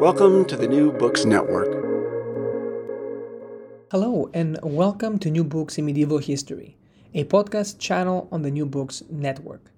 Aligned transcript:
Welcome 0.00 0.46
to 0.46 0.56
the 0.56 0.66
New 0.66 0.92
Books 0.92 1.26
Network. 1.26 1.68
Hello, 3.90 4.30
and 4.32 4.58
welcome 4.62 5.18
to 5.18 5.30
New 5.30 5.44
Books 5.44 5.76
in 5.76 5.84
Medieval 5.84 6.16
History, 6.16 6.78
a 7.12 7.24
podcast 7.24 7.78
channel 7.78 8.26
on 8.32 8.40
the 8.40 8.50
New 8.50 8.64
Books 8.64 9.02
Network. 9.10 9.70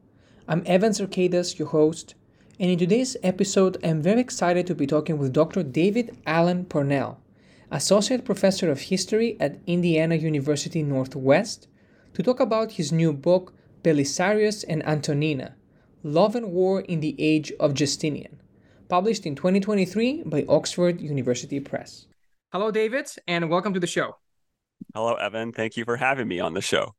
I'm 0.47 0.63
Evan 0.65 0.93
Zerkaitis, 0.93 1.59
your 1.59 1.67
host, 1.67 2.15
and 2.61 2.71
in 2.71 2.79
today's 2.79 3.17
episode, 3.25 3.85
I'm 3.85 4.01
very 4.01 4.21
excited 4.21 4.65
to 4.69 4.77
be 4.77 4.87
talking 4.87 5.19
with 5.19 5.33
Dr. 5.33 5.65
David 5.65 6.17
Alan 6.25 6.67
Parnell, 6.67 7.21
Associate 7.73 8.25
Professor 8.25 8.71
of 8.71 8.83
History 8.83 9.37
at 9.41 9.59
Indiana 9.67 10.15
University 10.15 10.85
Northwest, 10.85 11.67
to 12.15 12.23
talk 12.23 12.39
about 12.39 12.71
his 12.71 12.93
new 12.93 13.13
book, 13.13 13.55
Belisarius 13.83 14.65
and 14.69 14.87
Antonina 14.87 15.57
Love 16.05 16.37
and 16.37 16.53
War 16.53 16.83
in 16.83 17.01
the 17.01 17.17
Age 17.19 17.53
of 17.59 17.75
Justinian 17.75 18.39
published 18.93 19.25
in 19.25 19.35
2023 19.35 20.25
by 20.27 20.45
Oxford 20.51 21.01
University 21.01 21.59
Press. 21.59 22.09
Hello, 22.53 22.71
David, 22.71 23.09
and 23.27 23.49
welcome 23.49 23.73
to 23.73 23.81
the 23.81 23.87
show. 23.87 24.19
Hello, 24.95 25.15
Evan. 25.15 25.51
Thank 25.51 25.79
you 25.79 25.87
for 25.87 25.97
having 25.97 26.29
me 26.29 26.41
on 26.41 26.53
the 26.53 26.61
show. 26.61 26.95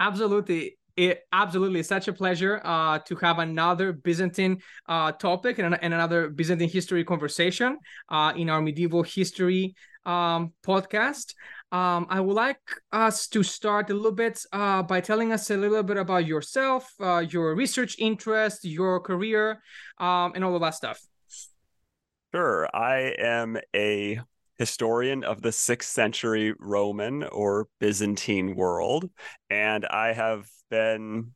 Absolutely. 0.00 0.78
It 0.96 1.20
absolutely 1.32 1.84
such 1.84 2.08
a 2.08 2.12
pleasure 2.12 2.60
uh, 2.64 2.98
to 3.06 3.14
have 3.22 3.38
another 3.38 3.92
Byzantine 3.92 4.62
uh, 4.88 5.12
topic 5.12 5.60
and, 5.60 5.78
and, 5.80 5.94
another 5.94 6.28
Byzantine 6.28 6.68
history 6.68 7.04
conversation 7.04 7.78
uh, 8.08 8.32
in 8.34 8.50
our 8.50 8.60
medieval 8.60 9.04
history 9.04 9.76
um, 10.04 10.52
podcast. 10.66 11.34
Um, 11.70 12.08
I 12.10 12.18
would 12.18 12.34
like 12.34 12.58
us 12.90 13.28
to 13.28 13.44
start 13.44 13.90
a 13.90 13.94
little 13.94 14.10
bit 14.10 14.44
uh, 14.52 14.82
by 14.82 15.00
telling 15.00 15.32
us 15.32 15.48
a 15.50 15.56
little 15.56 15.84
bit 15.84 15.98
about 15.98 16.26
yourself, 16.26 16.92
uh, 17.00 17.24
your 17.30 17.54
research 17.54 17.94
interest, 18.00 18.64
your 18.64 18.98
career, 18.98 19.62
um, 19.98 20.32
and 20.34 20.44
all 20.44 20.56
of 20.56 20.62
that 20.62 20.74
stuff. 20.74 21.00
Sure. 22.34 22.68
I 22.74 23.14
am 23.18 23.58
a 23.74 24.20
historian 24.58 25.24
of 25.24 25.42
the 25.42 25.52
sixth 25.52 25.90
century 25.90 26.54
Roman 26.58 27.24
or 27.24 27.68
Byzantine 27.78 28.54
world, 28.56 29.10
and 29.50 29.84
I 29.86 30.12
have 30.12 30.48
been 30.70 31.34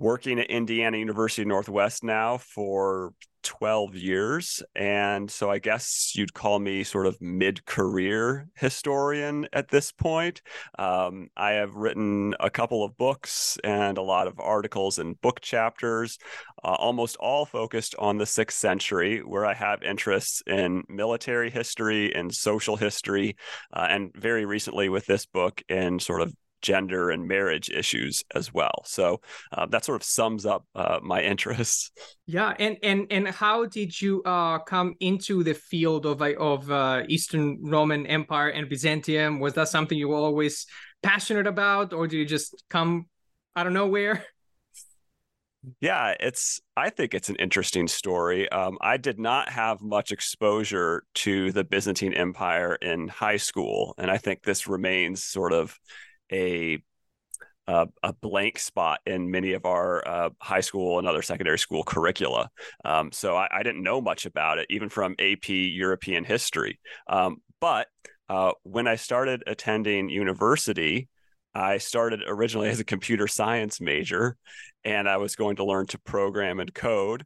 working 0.00 0.40
at 0.40 0.50
Indiana 0.50 0.96
University 0.96 1.44
Northwest 1.44 2.02
now 2.02 2.38
for 2.38 3.12
12 3.42 3.96
years. 3.96 4.62
And 4.74 5.30
so 5.30 5.50
I 5.50 5.58
guess 5.58 6.12
you'd 6.14 6.32
call 6.32 6.58
me 6.58 6.84
sort 6.84 7.06
of 7.06 7.20
mid 7.20 7.66
career 7.66 8.48
historian 8.54 9.46
at 9.52 9.68
this 9.68 9.92
point. 9.92 10.40
Um, 10.78 11.28
I 11.36 11.52
have 11.52 11.74
written 11.74 12.34
a 12.40 12.48
couple 12.48 12.82
of 12.82 12.96
books 12.96 13.58
and 13.62 13.98
a 13.98 14.02
lot 14.02 14.26
of 14.26 14.40
articles 14.40 14.98
and 14.98 15.20
book 15.20 15.42
chapters, 15.42 16.18
uh, 16.64 16.76
almost 16.78 17.16
all 17.16 17.44
focused 17.44 17.94
on 17.98 18.16
the 18.16 18.26
sixth 18.26 18.58
century, 18.58 19.18
where 19.18 19.44
I 19.44 19.52
have 19.52 19.82
interests 19.82 20.42
in 20.46 20.82
military 20.88 21.50
history 21.50 22.14
and 22.14 22.34
social 22.34 22.76
history, 22.76 23.36
uh, 23.74 23.86
and 23.90 24.12
very 24.14 24.46
recently 24.46 24.88
with 24.88 25.04
this 25.04 25.26
book 25.26 25.62
in 25.68 25.98
sort 25.98 26.22
of 26.22 26.34
gender 26.62 27.10
and 27.10 27.26
marriage 27.26 27.70
issues 27.70 28.22
as 28.34 28.52
well. 28.52 28.82
So 28.84 29.20
uh, 29.52 29.66
that 29.66 29.84
sort 29.84 30.00
of 30.00 30.04
sums 30.04 30.46
up 30.46 30.64
uh, 30.74 31.00
my 31.02 31.22
interests. 31.32 31.90
Yeah, 32.26 32.54
and 32.58 32.76
and 32.82 33.06
and 33.10 33.28
how 33.28 33.66
did 33.66 34.00
you 34.00 34.22
uh, 34.24 34.58
come 34.60 34.94
into 35.00 35.42
the 35.42 35.54
field 35.54 36.06
of 36.06 36.22
of 36.22 36.70
uh, 36.70 37.02
Eastern 37.08 37.58
Roman 37.62 38.06
Empire 38.06 38.48
and 38.48 38.68
Byzantium? 38.68 39.40
Was 39.40 39.54
that 39.54 39.68
something 39.68 39.98
you 39.98 40.08
were 40.08 40.16
always 40.16 40.66
passionate 41.02 41.46
about, 41.46 41.92
or 41.92 42.06
do 42.06 42.18
you 42.18 42.26
just 42.26 42.64
come 42.68 43.06
out 43.56 43.66
of 43.66 43.72
nowhere? 43.72 44.24
Yeah, 45.80 46.14
it's. 46.18 46.60
I 46.76 46.88
think 46.88 47.12
it's 47.12 47.28
an 47.28 47.36
interesting 47.36 47.86
story. 47.86 48.48
Um, 48.48 48.78
I 48.80 48.96
did 48.96 49.18
not 49.18 49.50
have 49.50 49.82
much 49.82 50.10
exposure 50.10 51.04
to 51.16 51.52
the 51.52 51.64
Byzantine 51.64 52.14
Empire 52.14 52.76
in 52.76 53.08
high 53.08 53.36
school, 53.36 53.94
and 53.98 54.10
I 54.10 54.16
think 54.16 54.42
this 54.42 54.66
remains 54.66 55.22
sort 55.22 55.52
of 55.52 55.78
a 56.32 56.82
uh, 57.70 57.86
a 58.02 58.12
blank 58.12 58.58
spot 58.58 58.98
in 59.06 59.30
many 59.30 59.52
of 59.52 59.64
our 59.64 60.06
uh, 60.06 60.30
high 60.40 60.60
school 60.60 60.98
and 60.98 61.06
other 61.06 61.22
secondary 61.22 61.58
school 61.58 61.84
curricula. 61.84 62.50
Um, 62.84 63.12
so 63.12 63.36
I, 63.36 63.48
I, 63.52 63.62
didn't 63.62 63.84
know 63.84 64.00
much 64.00 64.26
about 64.26 64.58
it, 64.58 64.66
even 64.70 64.88
from 64.88 65.14
AP 65.20 65.50
European 65.50 66.24
history. 66.24 66.80
Um, 67.06 67.36
but 67.60 67.86
uh, 68.28 68.52
when 68.64 68.88
I 68.88 68.96
started 68.96 69.44
attending 69.46 70.08
university, 70.08 71.08
I 71.54 71.78
started 71.78 72.22
originally 72.26 72.68
as 72.70 72.80
a 72.80 72.84
computer 72.84 73.28
science 73.28 73.80
major, 73.80 74.36
and 74.84 75.08
I 75.08 75.18
was 75.18 75.36
going 75.36 75.56
to 75.56 75.64
learn 75.64 75.86
to 75.88 75.98
program 75.98 76.58
and 76.58 76.74
code. 76.74 77.24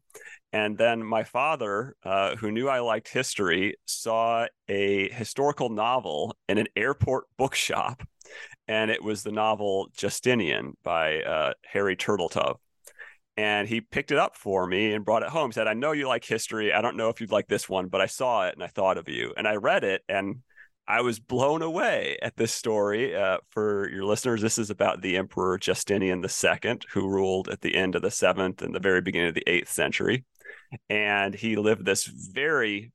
And 0.53 0.79
then 0.79 1.03
my 1.03 1.25
father, 1.25 1.97
uh, 2.05 2.37
who 2.37 2.53
knew 2.53 2.69
I 2.69 2.81
liked 2.81 3.09
history, 3.09 3.77
saw 3.87 4.47
a 4.69 5.09
historical 5.09 5.69
novel 5.69 6.37
in 6.49 6.59
an 6.59 6.69
airport 6.77 7.25
bookshop 7.37 8.03
and 8.69 8.91
it 8.91 9.03
was 9.03 9.23
the 9.23 9.33
novel 9.33 9.89
Justinian 9.97 10.77
by 10.83 11.23
uh, 11.23 11.53
Harry 11.65 11.97
Turteltaub. 11.97 12.57
And 13.37 13.67
he 13.67 13.81
picked 13.81 14.13
it 14.13 14.19
up 14.19 14.37
for 14.37 14.67
me 14.67 14.93
and 14.93 15.05
brought 15.05 15.25
it 15.25 15.29
home. 15.29 15.51
Said, 15.51 15.67
"I 15.67 15.75
know 15.75 15.93
you 15.93 16.07
like 16.07 16.25
history. 16.25 16.73
I 16.73 16.81
don't 16.81 16.97
know 16.97 17.09
if 17.09 17.21
you'd 17.21 17.33
like 17.33 17.49
this 17.49 17.69
one, 17.69 17.89
but 17.89 18.01
I 18.01 18.07
saw 18.07 18.47
it 18.47 18.55
and 18.55 18.63
I 18.63 18.69
thought 18.69 18.97
of 18.97 19.09
you." 19.09 19.35
And 19.37 19.49
I 19.49 19.57
read 19.57 19.83
it, 19.83 20.03
and 20.09 20.37
I 20.87 21.01
was 21.01 21.19
blown 21.19 21.63
away 21.63 22.19
at 22.23 22.37
this 22.37 22.53
story. 22.53 23.17
Uh, 23.17 23.39
for 23.51 23.89
your 23.91 24.05
listeners, 24.05 24.43
this 24.43 24.59
is 24.59 24.71
about 24.71 25.03
the 25.03 25.17
Emperor 25.17 25.59
Justinian 25.59 26.23
II, 26.23 26.79
who 26.93 27.09
ruled 27.09 27.49
at 27.49 27.63
the 27.63 27.75
end 27.75 27.95
of 27.95 28.03
the 28.03 28.11
seventh 28.11 28.63
and 28.63 28.75
the 28.75 28.81
very 28.81 29.01
beginning 29.01 29.29
of 29.29 29.35
the 29.35 29.49
eighth 29.49 29.71
century. 29.71 30.25
And 30.89 31.35
he 31.35 31.57
lived 31.57 31.85
this 31.85 32.05
very 32.05 32.93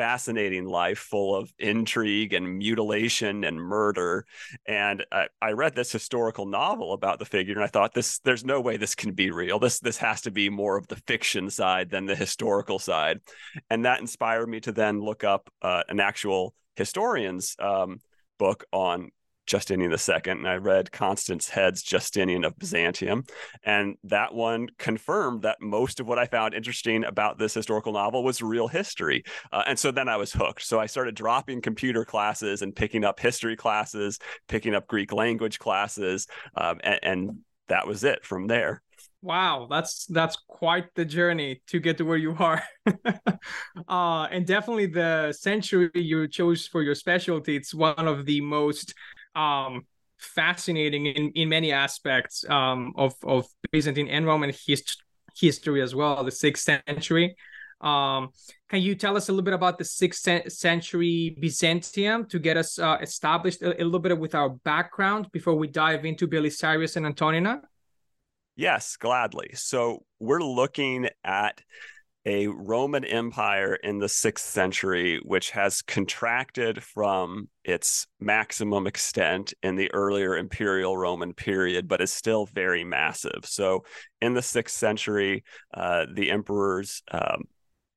fascinating 0.00 0.64
life 0.64 0.98
full 0.98 1.36
of 1.36 1.52
intrigue 1.58 2.32
and 2.32 2.56
mutilation 2.56 3.44
and 3.44 3.60
murder. 3.60 4.24
And 4.64 5.04
I, 5.12 5.26
I, 5.42 5.52
read 5.52 5.74
this 5.74 5.92
historical 5.92 6.46
novel 6.46 6.94
about 6.94 7.18
the 7.18 7.26
figure, 7.26 7.54
and 7.54 7.62
I 7.62 7.66
thought 7.66 7.92
this 7.92 8.18
there's 8.20 8.42
no 8.42 8.62
way 8.62 8.78
this 8.78 8.94
can 8.94 9.12
be 9.12 9.30
real. 9.30 9.58
This 9.58 9.78
this 9.78 9.98
has 9.98 10.22
to 10.22 10.30
be 10.30 10.48
more 10.48 10.78
of 10.78 10.88
the 10.88 10.96
fiction 10.96 11.50
side 11.50 11.90
than 11.90 12.06
the 12.06 12.16
historical 12.16 12.78
side. 12.78 13.20
And 13.68 13.84
that 13.84 14.00
inspired 14.00 14.48
me 14.48 14.60
to 14.60 14.72
then 14.72 15.02
look 15.02 15.22
up 15.22 15.50
uh, 15.60 15.82
an 15.90 16.00
actual 16.00 16.54
historian's 16.76 17.54
um, 17.58 18.00
book 18.38 18.64
on 18.72 19.10
Justinian 19.50 19.90
II, 19.90 20.20
and 20.26 20.46
I 20.46 20.54
read 20.54 20.92
Constance 20.92 21.48
Head's 21.48 21.82
Justinian 21.82 22.44
of 22.44 22.56
Byzantium, 22.56 23.24
and 23.64 23.96
that 24.04 24.32
one 24.32 24.68
confirmed 24.78 25.42
that 25.42 25.60
most 25.60 25.98
of 25.98 26.06
what 26.06 26.20
I 26.20 26.26
found 26.26 26.54
interesting 26.54 27.04
about 27.04 27.36
this 27.36 27.52
historical 27.52 27.94
novel 27.94 28.22
was 28.22 28.40
real 28.42 28.68
history. 28.68 29.24
Uh, 29.52 29.64
and 29.66 29.76
so 29.76 29.90
then 29.90 30.08
I 30.08 30.16
was 30.16 30.32
hooked. 30.32 30.62
So 30.62 30.78
I 30.78 30.86
started 30.86 31.16
dropping 31.16 31.62
computer 31.62 32.04
classes 32.04 32.62
and 32.62 32.76
picking 32.76 33.04
up 33.04 33.18
history 33.18 33.56
classes, 33.56 34.20
picking 34.48 34.72
up 34.72 34.86
Greek 34.86 35.12
language 35.12 35.58
classes, 35.58 36.28
um, 36.54 36.78
and, 36.84 37.00
and 37.02 37.38
that 37.66 37.88
was 37.88 38.04
it 38.04 38.24
from 38.24 38.46
there. 38.46 38.82
Wow, 39.22 39.66
that's 39.68 40.06
that's 40.06 40.36
quite 40.48 40.94
the 40.94 41.04
journey 41.04 41.60
to 41.66 41.78
get 41.78 41.98
to 41.98 42.04
where 42.04 42.16
you 42.16 42.34
are. 42.38 42.62
uh, 43.88 44.28
and 44.30 44.46
definitely 44.46 44.86
the 44.86 45.32
century 45.32 45.90
you 45.94 46.26
chose 46.28 46.66
for 46.66 46.82
your 46.82 46.94
specialty, 46.94 47.56
it's 47.56 47.74
one 47.74 48.08
of 48.08 48.24
the 48.24 48.40
most 48.40 48.94
um, 49.34 49.86
fascinating 50.18 51.06
in, 51.06 51.30
in 51.34 51.48
many 51.48 51.72
aspects 51.72 52.44
um, 52.48 52.92
of, 52.96 53.14
of 53.22 53.46
Byzantine 53.72 54.08
and 54.08 54.26
Roman 54.26 54.52
hist- 54.66 55.02
history 55.38 55.82
as 55.82 55.94
well, 55.94 56.22
the 56.24 56.30
sixth 56.30 56.64
century. 56.64 57.36
Um, 57.80 58.28
can 58.68 58.82
you 58.82 58.94
tell 58.94 59.16
us 59.16 59.28
a 59.28 59.32
little 59.32 59.44
bit 59.44 59.54
about 59.54 59.78
the 59.78 59.86
sixth 59.86 60.28
century 60.52 61.36
Byzantium 61.40 62.26
to 62.26 62.38
get 62.38 62.58
us 62.58 62.78
uh, 62.78 62.98
established 63.00 63.62
a, 63.62 63.82
a, 63.82 63.84
little 63.84 64.00
bit 64.00 64.18
with 64.18 64.34
our 64.34 64.50
background 64.50 65.28
before 65.32 65.54
we 65.54 65.66
dive 65.66 66.04
into 66.04 66.28
Belisarius 66.28 66.96
and 66.96 67.06
Antonina? 67.06 67.62
Yes, 68.54 68.98
gladly. 68.98 69.52
So 69.54 70.04
we're 70.18 70.42
looking 70.42 71.08
at 71.24 71.62
a 72.26 72.48
Roman 72.48 73.04
Empire 73.04 73.74
in 73.74 73.98
the 73.98 74.08
sixth 74.08 74.46
century, 74.46 75.20
which 75.24 75.50
has 75.50 75.82
contracted 75.82 76.82
from 76.82 77.48
its 77.64 78.06
maximum 78.20 78.86
extent 78.86 79.54
in 79.62 79.76
the 79.76 79.92
earlier 79.92 80.36
imperial 80.36 80.96
Roman 80.96 81.32
period, 81.32 81.88
but 81.88 82.00
is 82.00 82.12
still 82.12 82.46
very 82.46 82.84
massive. 82.84 83.44
So, 83.44 83.84
in 84.20 84.34
the 84.34 84.42
sixth 84.42 84.76
century, 84.76 85.44
uh, 85.72 86.06
the 86.14 86.30
emperors 86.30 87.02
um, 87.10 87.44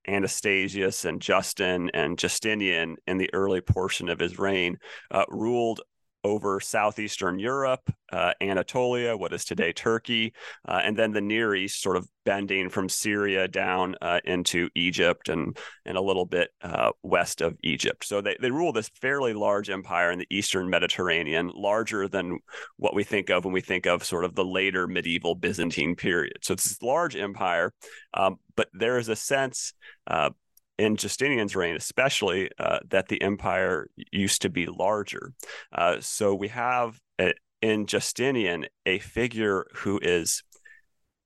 Anastasius 0.08 1.06
and 1.06 1.22
Justin 1.22 1.90
and 1.94 2.18
Justinian 2.18 2.98
in 3.08 3.18
the 3.18 3.34
early 3.34 3.62
portion 3.62 4.10
of 4.10 4.20
his 4.20 4.38
reign 4.38 4.78
uh, 5.12 5.26
ruled 5.30 5.82
over 6.24 6.60
southeastern 6.60 7.40
Europe, 7.40 7.82
uh, 8.12 8.34
Anatolia, 8.42 9.18
what 9.18 9.34
is 9.34 9.46
today 9.46 9.74
Turkey, 9.74 10.34
uh, 10.68 10.82
and 10.84 10.98
then 10.98 11.12
the 11.12 11.22
Near 11.22 11.56
East, 11.56 11.82
sort 11.82 11.98
of 11.98 12.08
bending 12.26 12.70
from 12.70 12.88
Syria 12.88 13.48
down 13.48 13.96
uh, 14.02 14.20
into 14.24 14.70
Egypt 14.76 15.30
and 15.30 15.58
and 15.86 15.98
a 15.98 16.02
little 16.02 16.26
bit 16.26 16.50
uh, 16.62 16.92
west 17.02 17.42
of 17.42 17.58
Egypt. 17.64 18.06
So 18.06 18.22
they 18.22 18.38
they 18.40 18.52
rule 18.52 18.72
this 18.72 18.90
fairly 19.02 19.34
large 19.34 19.70
empire 19.70 20.12
in 20.12 20.20
the 20.20 20.28
Eastern 20.30 20.70
Mediterranean, 20.70 21.52
larger 21.54 22.08
than 22.08 22.40
what 22.78 22.96
we 22.96 23.04
think 23.04 23.30
of 23.30 23.46
when 23.46 23.54
we 23.54 23.62
think 23.62 23.86
of 23.86 24.04
sort 24.04 24.26
of 24.26 24.36
the 24.36 24.46
later 24.46 24.88
medieval 24.88 25.36
Byzantine 25.36 25.96
period. 25.96 26.38
So 26.42 26.54
it's 26.54 26.64
this 26.64 26.82
large 26.82 27.16
empire, 27.16 27.74
um, 28.14 28.38
but 28.56 28.70
there 28.74 28.98
is 28.98 29.10
a 29.10 29.16
sense 29.16 29.74
uh, 30.08 30.30
in 30.78 30.96
Justinian's 30.96 31.56
reign, 31.56 31.76
especially, 31.76 32.50
uh, 32.58 32.80
that 32.90 33.08
the 33.08 33.22
empire 33.22 33.88
used 34.12 34.42
to 34.42 34.50
be 34.50 34.66
larger. 34.66 35.34
Uh, 35.72 35.98
so 36.00 36.34
we 36.34 36.48
have 36.50 37.00
a, 37.20 37.34
in 37.62 37.86
Justinian 37.86 38.66
a 38.86 39.00
figure 39.00 39.66
who 39.76 40.00
is 40.02 40.44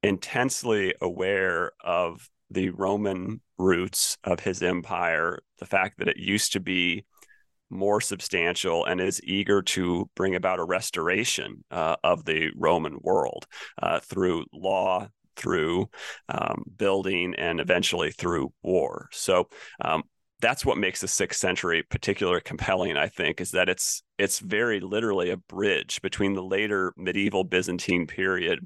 intensely 0.04 0.94
aware 1.02 1.72
of 1.84 2.30
the 2.50 2.70
Roman 2.70 3.42
roots 3.58 4.18
of 4.24 4.40
his 4.40 4.62
empire, 4.62 5.40
the 5.60 5.66
fact 5.66 5.98
that 6.00 6.08
it 6.08 6.18
used 6.18 6.54
to 6.54 6.60
be 6.60 7.06
more 7.70 8.00
substantial 8.00 8.86
and 8.86 9.02
is 9.02 9.20
eager 9.24 9.62
to 9.62 10.10
bring 10.16 10.36
about 10.36 10.60
a 10.60 10.64
restoration 10.64 11.64
uh, 11.72 11.96
of 12.04 12.24
the 12.24 12.50
Roman 12.56 12.98
world 13.02 13.46
uh, 13.82 14.00
through 14.00 14.46
law, 14.54 15.10
through 15.38 15.90
um, 16.30 16.64
building 16.76 17.36
and 17.38 17.60
eventually 17.60 18.12
through 18.12 18.52
war. 18.64 19.08
So 19.12 19.48
um, 19.80 20.04
that's 20.42 20.66
what 20.66 20.78
makes 20.78 21.02
the 21.02 21.08
sixth 21.08 21.40
century 21.40 21.84
particularly 21.90 22.42
compelling, 22.42 22.98
I 22.98 23.08
think, 23.08 23.42
is 23.42 23.52
that 23.52 23.70
it's 23.70 24.04
it's 24.18 24.40
very 24.40 24.80
literally 24.80 25.30
a 25.30 25.38
bridge 25.38 26.02
between 26.02 26.34
the 26.34 26.44
later 26.44 26.94
medieval 26.98 27.44
Byzantine 27.44 28.08
period 28.08 28.60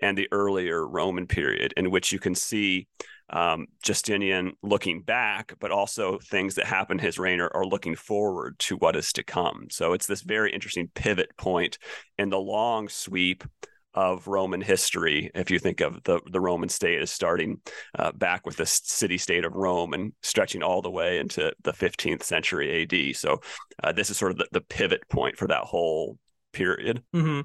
and 0.00 0.18
the 0.18 0.28
earlier 0.32 0.86
Roman 0.86 1.26
period, 1.26 1.74
in 1.76 1.90
which 1.90 2.12
you 2.12 2.18
can 2.18 2.34
see 2.34 2.88
um, 3.30 3.66
Justinian 3.82 4.52
looking 4.62 5.02
back, 5.02 5.54
but 5.58 5.70
also 5.70 6.18
things 6.18 6.56
that 6.56 6.66
happen 6.66 6.98
his 6.98 7.18
reign 7.18 7.40
are, 7.40 7.50
are, 7.54 7.64
looking 7.64 7.94
forward 7.94 8.58
to 8.58 8.76
what 8.76 8.94
is 8.94 9.12
to 9.14 9.22
come. 9.22 9.68
So 9.70 9.94
it's 9.94 10.06
this 10.06 10.20
very 10.20 10.52
interesting 10.52 10.90
pivot 10.94 11.34
point 11.38 11.78
in 12.18 12.28
the 12.28 12.38
long 12.38 12.90
sweep 12.90 13.44
of 13.94 14.26
Roman 14.26 14.60
history. 14.60 15.30
If 15.34 15.50
you 15.50 15.58
think 15.58 15.80
of 15.80 16.02
the 16.04 16.20
the 16.30 16.40
Roman 16.40 16.68
state 16.68 17.00
as 17.00 17.10
starting 17.10 17.60
uh, 17.98 18.12
back 18.12 18.46
with 18.46 18.56
the 18.56 18.66
city 18.66 19.18
state 19.18 19.44
of 19.44 19.54
Rome 19.54 19.92
and 19.92 20.12
stretching 20.22 20.62
all 20.62 20.82
the 20.82 20.90
way 20.90 21.18
into 21.18 21.52
the 21.62 21.72
15th 21.72 22.22
century 22.22 22.82
AD, 22.82 23.16
so 23.16 23.40
uh, 23.82 23.92
this 23.92 24.10
is 24.10 24.16
sort 24.16 24.32
of 24.32 24.38
the, 24.38 24.48
the, 24.52 24.60
pivot 24.60 25.06
point 25.08 25.36
for 25.36 25.48
that 25.48 25.64
whole 25.64 26.18
period. 26.52 27.02
Mm-hmm. 27.14 27.40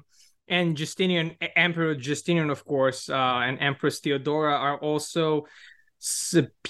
And 0.48 0.76
Justinian, 0.76 1.36
Emperor 1.56 1.94
Justinian, 1.94 2.48
of 2.48 2.64
course, 2.64 3.10
uh, 3.10 3.14
and 3.14 3.58
Empress 3.60 4.00
Theodora 4.00 4.54
are 4.54 4.78
also 4.78 5.46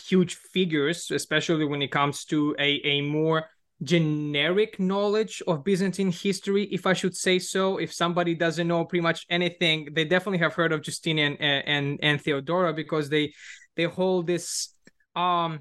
huge 0.08 0.34
figures, 0.34 1.10
especially 1.10 1.64
when 1.64 1.82
it 1.82 1.92
comes 1.92 2.24
to 2.26 2.56
a 2.58 2.80
a 2.84 3.02
more 3.02 3.44
generic 3.82 4.80
knowledge 4.80 5.42
of 5.46 5.64
Byzantine 5.64 6.10
history, 6.10 6.64
if 6.64 6.86
I 6.86 6.92
should 6.92 7.16
say 7.16 7.38
so. 7.38 7.78
If 7.78 7.92
somebody 7.92 8.34
doesn't 8.34 8.66
know 8.66 8.84
pretty 8.84 9.02
much 9.02 9.24
anything, 9.30 9.88
they 9.92 10.04
definitely 10.04 10.38
have 10.38 10.54
heard 10.54 10.72
of 10.72 10.82
Justinian 10.82 11.36
and 11.36 11.66
and, 11.66 11.98
and 12.02 12.20
Theodora 12.20 12.72
because 12.72 13.08
they 13.08 13.32
they 13.76 13.84
hold 13.84 14.26
this 14.26 14.74
um 15.14 15.60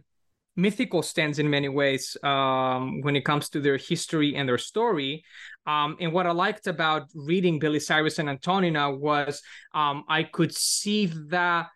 mythical 0.57 1.03
stance 1.03 1.37
in 1.37 1.49
many 1.49 1.69
ways 1.69 2.17
um, 2.23 3.01
when 3.01 3.15
it 3.15 3.23
comes 3.23 3.47
to 3.49 3.61
their 3.61 3.77
history 3.77 4.35
and 4.35 4.49
their 4.49 4.57
story. 4.57 5.23
Um, 5.67 5.97
and 5.99 6.11
what 6.11 6.25
I 6.25 6.31
liked 6.31 6.65
about 6.65 7.03
reading 7.13 7.59
Belisarius 7.59 8.17
and 8.17 8.27
Antonina 8.27 8.91
was 8.91 9.41
um, 9.73 10.03
I 10.09 10.23
could 10.23 10.53
see 10.53 11.05
that 11.29 11.67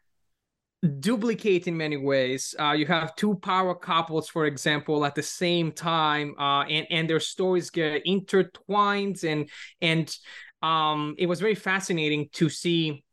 duplicate 1.00 1.68
in 1.68 1.78
many 1.78 1.98
ways. 1.98 2.56
Uh, 2.60 2.72
you 2.72 2.86
have 2.88 3.16
two 3.16 3.36
power 3.36 3.76
couples, 3.76 4.30
for 4.30 4.46
example, 4.46 5.06
at 5.06 5.16
the 5.16 5.24
same 5.24 5.72
time, 5.72 6.36
uh, 6.40 6.64
and 6.64 6.88
and 6.90 7.10
their 7.10 7.20
stories 7.20 7.70
get 7.70 8.06
intertwined, 8.06 9.24
and 9.24 9.50
and 9.82 10.16
um, 10.62 11.16
it 11.18 11.28
was 11.28 11.40
very 11.40 11.56
fascinating 11.56 12.30
to 12.34 12.50
see. 12.50 13.04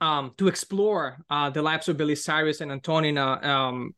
Um, 0.00 0.30
to 0.38 0.46
explore 0.46 1.18
uh, 1.28 1.50
the 1.50 1.60
lives 1.60 1.88
of 1.88 1.96
Belisarius 1.96 2.60
and 2.60 2.70
Antonina 2.70 3.40
um, 3.42 3.96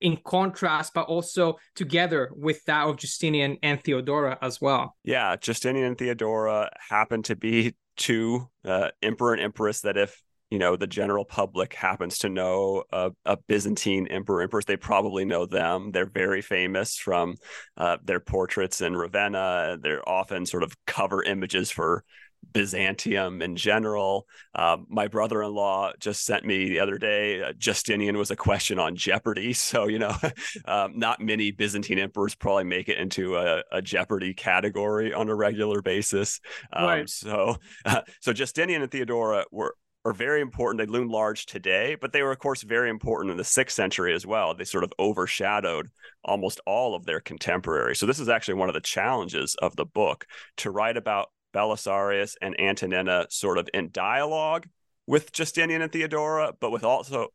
in 0.00 0.16
contrast, 0.24 0.94
but 0.94 1.02
also 1.02 1.58
together 1.74 2.30
with 2.34 2.64
that 2.64 2.86
of 2.86 2.96
Justinian 2.96 3.58
and 3.62 3.82
Theodora 3.84 4.38
as 4.40 4.58
well. 4.58 4.96
Yeah, 5.04 5.36
Justinian 5.36 5.84
and 5.84 5.98
Theodora 5.98 6.70
happen 6.88 7.22
to 7.24 7.36
be 7.36 7.74
two 7.98 8.48
uh, 8.64 8.88
emperor 9.02 9.34
and 9.34 9.42
empress 9.42 9.82
that 9.82 9.98
if 9.98 10.18
you 10.52 10.58
know 10.58 10.76
the 10.76 10.86
general 10.86 11.24
public 11.24 11.72
happens 11.72 12.18
to 12.18 12.28
know 12.28 12.84
a, 12.92 13.10
a 13.24 13.38
Byzantine 13.38 14.06
emperor 14.08 14.42
empress, 14.42 14.66
they 14.66 14.76
probably 14.76 15.24
know 15.24 15.46
them. 15.46 15.92
They're 15.92 16.04
very 16.04 16.42
famous 16.42 16.98
from 16.98 17.36
uh, 17.78 17.96
their 18.04 18.20
portraits 18.20 18.82
in 18.82 18.94
Ravenna. 18.94 19.78
They're 19.80 20.06
often 20.06 20.44
sort 20.44 20.62
of 20.62 20.74
cover 20.86 21.22
images 21.22 21.70
for 21.70 22.04
Byzantium 22.52 23.40
in 23.40 23.56
general. 23.56 24.26
Um, 24.54 24.86
my 24.90 25.08
brother 25.08 25.42
in 25.42 25.54
law 25.54 25.92
just 25.98 26.26
sent 26.26 26.44
me 26.44 26.68
the 26.68 26.80
other 26.80 26.98
day, 26.98 27.42
uh, 27.42 27.52
Justinian 27.56 28.18
was 28.18 28.30
a 28.30 28.36
question 28.36 28.78
on 28.78 28.94
Jeopardy. 28.94 29.54
So, 29.62 29.86
you 29.86 30.00
know, 30.00 30.14
um, 30.66 30.98
not 30.98 31.20
many 31.20 31.50
Byzantine 31.50 31.98
emperors 31.98 32.34
probably 32.34 32.64
make 32.64 32.90
it 32.90 32.98
into 32.98 33.36
a, 33.36 33.62
a 33.70 33.80
Jeopardy 33.80 34.34
category 34.34 35.14
on 35.14 35.30
a 35.30 35.34
regular 35.34 35.80
basis. 35.80 36.40
Um, 36.72 36.84
right. 36.84 37.08
So, 37.08 37.56
uh, 37.86 38.02
so 38.20 38.34
Justinian 38.34 38.82
and 38.82 38.90
Theodora 38.90 39.46
were 39.50 39.76
are 40.04 40.12
very 40.12 40.40
important. 40.40 40.78
They 40.78 40.90
loom 40.92 41.08
large 41.08 41.46
today, 41.46 41.96
but 42.00 42.12
they 42.12 42.22
were, 42.22 42.32
of 42.32 42.38
course, 42.38 42.62
very 42.62 42.90
important 42.90 43.30
in 43.30 43.36
the 43.36 43.44
sixth 43.44 43.76
century 43.76 44.14
as 44.14 44.26
well. 44.26 44.54
They 44.54 44.64
sort 44.64 44.84
of 44.84 44.92
overshadowed 44.98 45.90
almost 46.24 46.60
all 46.66 46.94
of 46.94 47.04
their 47.04 47.20
contemporaries. 47.20 47.98
So, 47.98 48.06
this 48.06 48.18
is 48.18 48.28
actually 48.28 48.54
one 48.54 48.68
of 48.68 48.74
the 48.74 48.80
challenges 48.80 49.54
of 49.62 49.76
the 49.76 49.84
book 49.84 50.26
to 50.58 50.70
write 50.70 50.96
about 50.96 51.30
Belisarius 51.54 52.34
and 52.42 52.58
Antonina 52.60 53.26
sort 53.30 53.58
of 53.58 53.68
in 53.72 53.90
dialogue 53.92 54.66
with 55.06 55.32
Justinian 55.32 55.82
and 55.82 55.92
Theodora, 55.92 56.52
but 56.60 56.70
with 56.70 56.84
also 56.84 57.28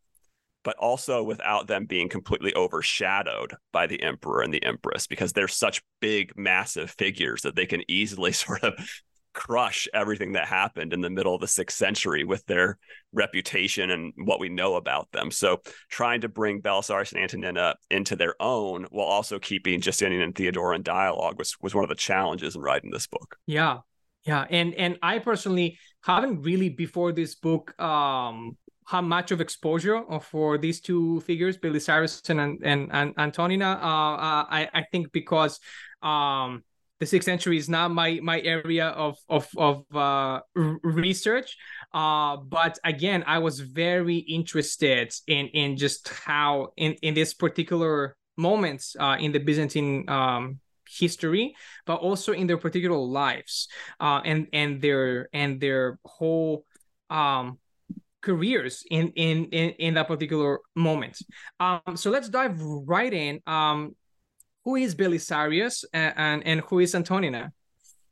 but 0.63 0.75
also 0.79 1.23
without 1.23 1.67
them 1.67 1.85
being 1.85 2.09
completely 2.09 2.53
overshadowed 2.53 3.55
by 3.71 3.87
the 3.87 4.03
emperor 4.03 4.41
and 4.41 4.53
the 4.53 4.61
empress 4.65 5.07
because 5.07 5.31
they're 5.31 5.47
such 5.47 5.81
big 6.01 6.33
massive 6.35 6.91
figures 6.91 7.43
that 7.43 7.55
they 7.55 7.65
can 7.65 7.81
easily 7.87 8.31
sort 8.33 8.61
of 8.65 8.73
crush 9.37 9.87
everything 9.93 10.31
that 10.33 10.47
happened 10.47 10.93
in 10.93 11.01
the 11.01 11.11
middle 11.11 11.35
of 11.35 11.39
the 11.39 11.47
sixth 11.47 11.77
century 11.77 12.23
with 12.23 12.43
their 12.47 12.79
reputation 13.13 13.91
and 13.91 14.11
what 14.17 14.39
we 14.39 14.49
know 14.49 14.75
about 14.75 15.11
them. 15.11 15.29
So 15.29 15.61
trying 15.89 16.21
to 16.21 16.27
bring 16.27 16.59
Belisarius 16.59 17.13
and 17.13 17.21
Antonina 17.21 17.75
into 17.91 18.15
their 18.15 18.33
own 18.41 18.87
while 18.89 19.05
also 19.05 19.37
keeping 19.37 19.79
Justinian 19.79 20.23
and 20.23 20.33
Theodora 20.33 20.75
in 20.75 20.81
dialogue 20.81 21.37
was, 21.37 21.55
was 21.61 21.75
one 21.75 21.83
of 21.83 21.89
the 21.89 21.95
challenges 21.95 22.55
in 22.55 22.63
writing 22.63 22.89
this 22.89 23.05
book. 23.05 23.37
Yeah. 23.45 23.81
Yeah. 24.25 24.47
And 24.49 24.73
and 24.73 24.97
I 25.03 25.19
personally 25.19 25.77
haven't 26.01 26.41
really 26.41 26.69
before 26.69 27.11
this 27.11 27.35
book 27.35 27.79
um 27.79 28.57
had 28.87 29.01
much 29.01 29.31
of 29.31 29.39
exposure 29.39 30.01
for 30.21 30.57
these 30.57 30.81
two 30.81 31.19
figures, 31.21 31.57
Belisarius 31.59 32.27
and 32.31 32.63
and, 32.63 32.89
and 32.91 33.13
Antonina. 33.19 33.79
Uh, 33.81 34.15
uh, 34.15 34.45
I 34.49 34.69
I 34.73 34.83
think 34.91 35.11
because 35.11 35.59
um 36.01 36.63
the 36.99 37.05
sixth 37.05 37.25
century 37.25 37.57
is 37.57 37.69
not 37.69 37.91
my 37.91 38.19
my 38.23 38.41
area 38.41 38.87
of 38.87 39.17
of 39.29 39.47
of 39.57 39.85
uh, 39.95 40.41
research. 40.55 41.57
Uh, 41.93 42.37
but 42.37 42.79
again, 42.83 43.23
I 43.27 43.39
was 43.39 43.59
very 43.59 44.17
interested 44.17 45.13
in 45.27 45.47
in 45.47 45.77
just 45.77 46.09
how 46.09 46.73
in 46.77 46.93
in 47.01 47.13
this 47.13 47.33
particular 47.33 48.15
moment 48.37 48.83
uh, 48.99 49.17
in 49.19 49.31
the 49.31 49.39
Byzantine 49.39 50.09
um, 50.09 50.59
history, 50.87 51.55
but 51.85 51.95
also 51.95 52.31
in 52.33 52.47
their 52.47 52.57
particular 52.57 52.97
lives 52.97 53.67
uh, 53.99 54.21
and 54.23 54.47
and 54.53 54.81
their 54.81 55.29
and 55.33 55.59
their 55.59 55.99
whole 56.05 56.65
um, 57.09 57.59
careers 58.21 58.83
in 58.89 59.09
in 59.15 59.45
in, 59.51 59.69
in 59.77 59.93
that 59.95 60.07
particular 60.07 60.59
moment. 60.75 61.17
Um, 61.59 61.95
so 61.95 62.09
let's 62.09 62.29
dive 62.29 62.59
right 62.61 63.13
in. 63.13 63.41
Um, 63.45 63.95
who 64.67 64.75
is 64.75 64.95
Belisarius 64.95 65.85
and, 65.93 66.45
and, 66.45 66.59
who 66.59 66.79
is 66.79 66.93
Antonina? 66.93 67.53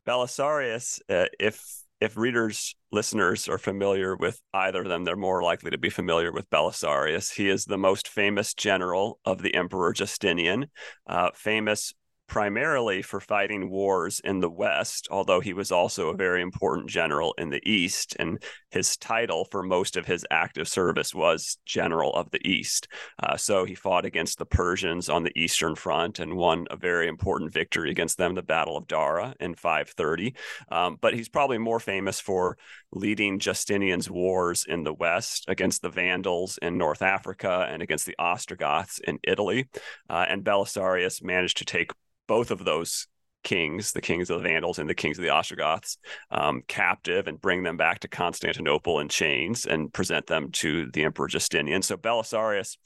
Belisarius, 0.06 0.98
uh, 1.10 1.26
if 1.38 1.62
if 2.00 2.16
readers, 2.16 2.74
listeners 2.90 3.46
are 3.46 3.58
familiar 3.58 4.16
with 4.16 4.40
either 4.54 4.80
of 4.80 4.88
them, 4.88 5.04
they're 5.04 5.16
more 5.16 5.42
likely 5.42 5.70
to 5.70 5.76
be 5.76 5.90
familiar 5.90 6.32
with 6.32 6.48
Belisarius. 6.48 7.30
He 7.30 7.50
is 7.50 7.66
the 7.66 7.76
most 7.76 8.08
famous 8.08 8.54
general 8.54 9.18
of 9.26 9.42
the 9.42 9.54
Emperor 9.54 9.92
Justinian, 9.92 10.68
uh, 11.06 11.28
famous 11.34 11.92
primarily 12.26 13.02
for 13.02 13.20
fighting 13.20 13.70
wars 13.70 14.20
in 14.24 14.40
the 14.40 14.50
West, 14.50 15.08
although 15.10 15.40
he 15.40 15.52
was 15.52 15.70
also 15.70 16.08
a 16.08 16.16
very 16.16 16.42
important 16.42 16.88
general 16.88 17.34
in 17.38 17.50
the 17.50 17.60
East. 17.68 18.16
And 18.18 18.42
his 18.70 18.96
title 18.96 19.46
for 19.50 19.62
most 19.62 19.96
of 19.96 20.06
his 20.06 20.26
active 20.30 20.68
service 20.68 21.14
was 21.14 21.58
General 21.64 22.12
of 22.14 22.30
the 22.30 22.46
East. 22.46 22.88
Uh, 23.22 23.36
so 23.36 23.64
he 23.64 23.74
fought 23.74 24.04
against 24.04 24.38
the 24.38 24.46
Persians 24.46 25.08
on 25.08 25.22
the 25.22 25.38
Eastern 25.38 25.74
Front 25.74 26.18
and 26.18 26.36
won 26.36 26.66
a 26.70 26.76
very 26.76 27.08
important 27.08 27.52
victory 27.52 27.90
against 27.90 28.18
them, 28.18 28.34
the 28.34 28.42
Battle 28.42 28.76
of 28.76 28.86
Dara 28.86 29.34
in 29.40 29.54
530. 29.54 30.34
Um, 30.70 30.98
but 31.00 31.14
he's 31.14 31.28
probably 31.28 31.58
more 31.58 31.80
famous 31.80 32.20
for 32.20 32.58
leading 32.92 33.38
Justinian's 33.38 34.10
wars 34.10 34.64
in 34.68 34.82
the 34.82 34.94
West 34.94 35.44
against 35.48 35.82
the 35.82 35.90
Vandals 35.90 36.58
in 36.60 36.78
North 36.78 37.02
Africa 37.02 37.66
and 37.70 37.82
against 37.82 38.06
the 38.06 38.16
Ostrogoths 38.18 38.98
in 39.00 39.18
Italy. 39.22 39.68
Uh, 40.08 40.24
and 40.28 40.44
Belisarius 40.44 41.22
managed 41.22 41.58
to 41.58 41.64
take 41.64 41.92
both 42.26 42.50
of 42.50 42.64
those 42.64 43.06
kings, 43.44 43.92
the 43.92 44.00
kings 44.00 44.28
of 44.28 44.42
the 44.42 44.48
Vandals 44.48 44.78
and 44.78 44.90
the 44.90 44.94
kings 44.94 45.18
of 45.18 45.22
the 45.22 45.30
Ostrogoths, 45.30 45.98
um, 46.30 46.62
captive 46.66 47.28
and 47.28 47.40
bring 47.40 47.62
them 47.62 47.76
back 47.76 48.00
to 48.00 48.08
Constantinople 48.08 48.98
in 48.98 49.08
chains 49.08 49.66
and 49.66 49.92
present 49.92 50.26
them 50.26 50.50
to 50.50 50.90
the 50.92 51.04
Emperor 51.04 51.28
Justinian. 51.28 51.82
So 51.82 51.96
Belisarius, 51.96 52.76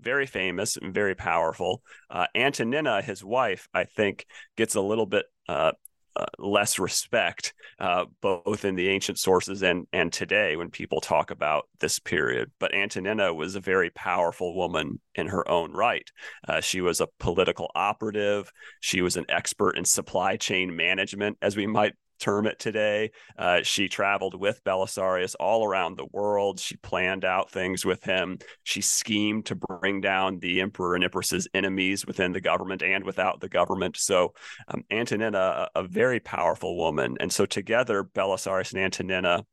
very 0.00 0.26
famous 0.26 0.76
and 0.76 0.94
very 0.94 1.14
powerful. 1.14 1.82
Uh, 2.08 2.26
Antonina, 2.34 3.02
his 3.02 3.24
wife, 3.24 3.68
I 3.74 3.84
think, 3.84 4.26
gets 4.56 4.76
a 4.76 4.80
little 4.80 5.06
bit 5.06 5.26
uh, 5.48 5.72
uh, 6.16 6.26
less 6.38 6.78
respect, 6.78 7.54
uh, 7.78 8.04
both 8.20 8.64
in 8.64 8.74
the 8.74 8.88
ancient 8.88 9.18
sources 9.18 9.62
and 9.62 9.86
and 9.92 10.12
today 10.12 10.56
when 10.56 10.70
people 10.70 11.00
talk 11.00 11.30
about 11.30 11.68
this 11.80 11.98
period. 11.98 12.50
But 12.58 12.74
Antonina 12.74 13.32
was 13.32 13.54
a 13.54 13.60
very 13.60 13.90
powerful 13.90 14.54
woman 14.54 15.00
in 15.14 15.28
her 15.28 15.48
own 15.48 15.72
right. 15.72 16.08
Uh, 16.46 16.60
she 16.60 16.80
was 16.80 17.00
a 17.00 17.08
political 17.18 17.70
operative. 17.74 18.52
She 18.80 19.02
was 19.02 19.16
an 19.16 19.26
expert 19.28 19.76
in 19.76 19.84
supply 19.84 20.36
chain 20.36 20.74
management, 20.76 21.38
as 21.42 21.56
we 21.56 21.66
might 21.66 21.94
term 22.18 22.46
it 22.46 22.58
today. 22.58 23.10
Uh, 23.38 23.62
she 23.62 23.88
traveled 23.88 24.38
with 24.38 24.62
Belisarius 24.64 25.34
all 25.38 25.64
around 25.64 25.96
the 25.96 26.06
world. 26.12 26.60
She 26.60 26.76
planned 26.76 27.24
out 27.24 27.50
things 27.50 27.84
with 27.84 28.04
him. 28.04 28.38
She 28.62 28.80
schemed 28.80 29.46
to 29.46 29.54
bring 29.54 30.00
down 30.00 30.38
the 30.38 30.60
emperor 30.60 30.94
and 30.94 31.04
empress's 31.04 31.48
enemies 31.54 32.06
within 32.06 32.32
the 32.32 32.40
government 32.40 32.82
and 32.82 33.04
without 33.04 33.40
the 33.40 33.48
government. 33.48 33.96
So, 33.96 34.34
um, 34.68 34.84
Antonina, 34.90 35.68
a, 35.74 35.80
a, 35.80 35.82
very 35.84 36.20
powerful 36.20 36.76
woman. 36.76 37.16
And 37.20 37.32
so, 37.32 37.46
together, 37.46 38.04
Belisarius 38.04 38.72
and 38.72 38.82
Antonina. 38.82 39.44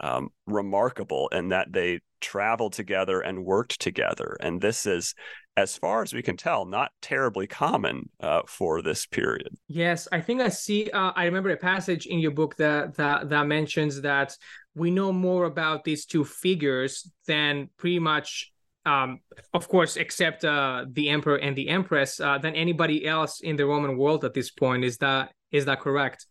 Um, 0.00 0.28
remarkable 0.46 1.26
in 1.32 1.48
that 1.48 1.72
they 1.72 1.98
traveled 2.20 2.72
together 2.72 3.20
and 3.20 3.44
worked 3.44 3.80
together. 3.80 4.36
And 4.38 4.60
this 4.60 4.86
is 4.86 5.12
as 5.58 5.76
far 5.76 6.02
as 6.02 6.12
we 6.12 6.22
can 6.22 6.36
tell, 6.36 6.64
not 6.64 6.92
terribly 7.02 7.46
common 7.46 8.08
uh, 8.20 8.42
for 8.46 8.80
this 8.80 9.06
period. 9.06 9.48
Yes, 9.66 10.06
I 10.12 10.20
think 10.20 10.40
I 10.40 10.50
see. 10.50 10.88
Uh, 10.90 11.12
I 11.16 11.24
remember 11.24 11.50
a 11.50 11.56
passage 11.56 12.06
in 12.06 12.20
your 12.20 12.30
book 12.30 12.56
that, 12.56 12.94
that 12.94 13.28
that 13.30 13.46
mentions 13.46 14.00
that 14.02 14.36
we 14.74 14.92
know 14.92 15.12
more 15.12 15.44
about 15.46 15.82
these 15.82 16.06
two 16.06 16.24
figures 16.24 17.10
than 17.26 17.70
pretty 17.76 17.98
much, 17.98 18.52
um, 18.86 19.18
of 19.52 19.68
course, 19.68 19.96
except 19.96 20.44
uh, 20.44 20.84
the 20.92 21.08
emperor 21.08 21.36
and 21.36 21.56
the 21.56 21.68
empress, 21.68 22.20
uh, 22.20 22.38
than 22.38 22.54
anybody 22.54 23.04
else 23.04 23.40
in 23.40 23.56
the 23.56 23.66
Roman 23.66 23.98
world 23.98 24.24
at 24.24 24.34
this 24.34 24.50
point. 24.50 24.84
Is 24.84 24.98
that 24.98 25.32
is 25.50 25.64
that 25.64 25.80
correct? 25.80 26.26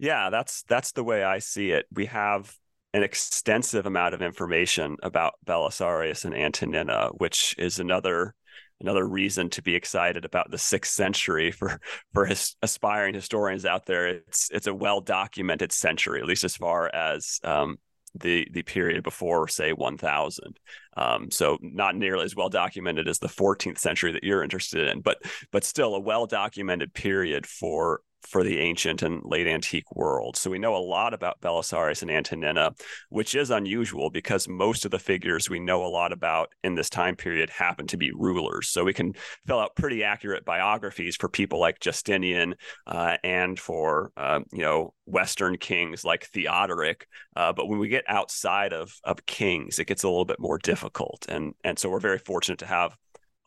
Yeah, 0.00 0.30
that's 0.30 0.64
that's 0.64 0.90
the 0.90 1.04
way 1.04 1.22
I 1.22 1.38
see 1.38 1.70
it. 1.70 1.86
We 1.92 2.06
have 2.06 2.52
an 2.94 3.02
extensive 3.02 3.86
amount 3.86 4.14
of 4.14 4.22
information 4.22 4.96
about 5.02 5.34
Belisarius 5.46 6.24
and 6.24 6.34
Antonina, 6.34 7.10
which 7.16 7.54
is 7.58 7.78
another 7.78 8.34
another 8.80 9.06
reason 9.06 9.48
to 9.48 9.62
be 9.62 9.76
excited 9.76 10.24
about 10.24 10.50
the 10.50 10.58
sixth 10.58 10.92
century 10.92 11.50
for 11.50 11.80
for 12.12 12.26
his 12.26 12.56
aspiring 12.62 13.14
historians 13.14 13.64
out 13.64 13.86
there. 13.86 14.08
It's 14.08 14.50
it's 14.52 14.66
a 14.66 14.74
well 14.74 15.00
documented 15.00 15.72
century, 15.72 16.20
at 16.20 16.26
least 16.26 16.44
as 16.44 16.56
far 16.56 16.94
as 16.94 17.40
um, 17.44 17.78
the 18.14 18.46
the 18.52 18.62
period 18.62 19.02
before, 19.02 19.48
say, 19.48 19.72
1000. 19.72 20.58
Um, 20.96 21.30
so 21.30 21.58
not 21.62 21.96
nearly 21.96 22.24
as 22.24 22.36
well 22.36 22.50
documented 22.50 23.08
as 23.08 23.18
the 23.18 23.28
14th 23.28 23.78
century 23.78 24.12
that 24.12 24.24
you're 24.24 24.42
interested 24.42 24.88
in, 24.88 25.00
but 25.00 25.18
but 25.50 25.64
still 25.64 25.94
a 25.94 26.00
well 26.00 26.26
documented 26.26 26.92
period 26.92 27.46
for 27.46 28.00
for 28.22 28.42
the 28.44 28.58
ancient 28.58 29.02
and 29.02 29.22
late 29.24 29.46
antique 29.46 29.94
world. 29.94 30.36
So 30.36 30.50
we 30.50 30.58
know 30.58 30.76
a 30.76 30.78
lot 30.78 31.14
about 31.14 31.40
Belisarius 31.40 32.02
and 32.02 32.10
Antonina, 32.10 32.72
which 33.08 33.34
is 33.34 33.50
unusual 33.50 34.10
because 34.10 34.48
most 34.48 34.84
of 34.84 34.90
the 34.90 34.98
figures 34.98 35.50
we 35.50 35.58
know 35.60 35.84
a 35.84 35.88
lot 35.88 36.12
about 36.12 36.50
in 36.62 36.74
this 36.74 36.90
time 36.90 37.16
period 37.16 37.50
happen 37.50 37.86
to 37.88 37.96
be 37.96 38.12
rulers. 38.12 38.68
So 38.68 38.84
we 38.84 38.92
can 38.92 39.14
fill 39.46 39.58
out 39.58 39.76
pretty 39.76 40.04
accurate 40.04 40.44
biographies 40.44 41.16
for 41.16 41.28
people 41.28 41.58
like 41.58 41.80
Justinian 41.80 42.54
uh, 42.86 43.16
and 43.24 43.58
for 43.58 44.12
uh, 44.16 44.40
you 44.52 44.62
know 44.62 44.94
Western 45.06 45.56
kings 45.58 46.04
like 46.04 46.26
Theodoric. 46.26 47.06
Uh, 47.34 47.52
but 47.52 47.68
when 47.68 47.78
we 47.78 47.88
get 47.88 48.04
outside 48.08 48.72
of 48.72 48.92
of 49.04 49.26
kings, 49.26 49.78
it 49.78 49.86
gets 49.86 50.04
a 50.04 50.08
little 50.08 50.24
bit 50.24 50.40
more 50.40 50.58
difficult. 50.58 51.26
And 51.28 51.54
and 51.64 51.78
so 51.78 51.90
we're 51.90 52.00
very 52.00 52.18
fortunate 52.18 52.58
to 52.60 52.66
have 52.66 52.96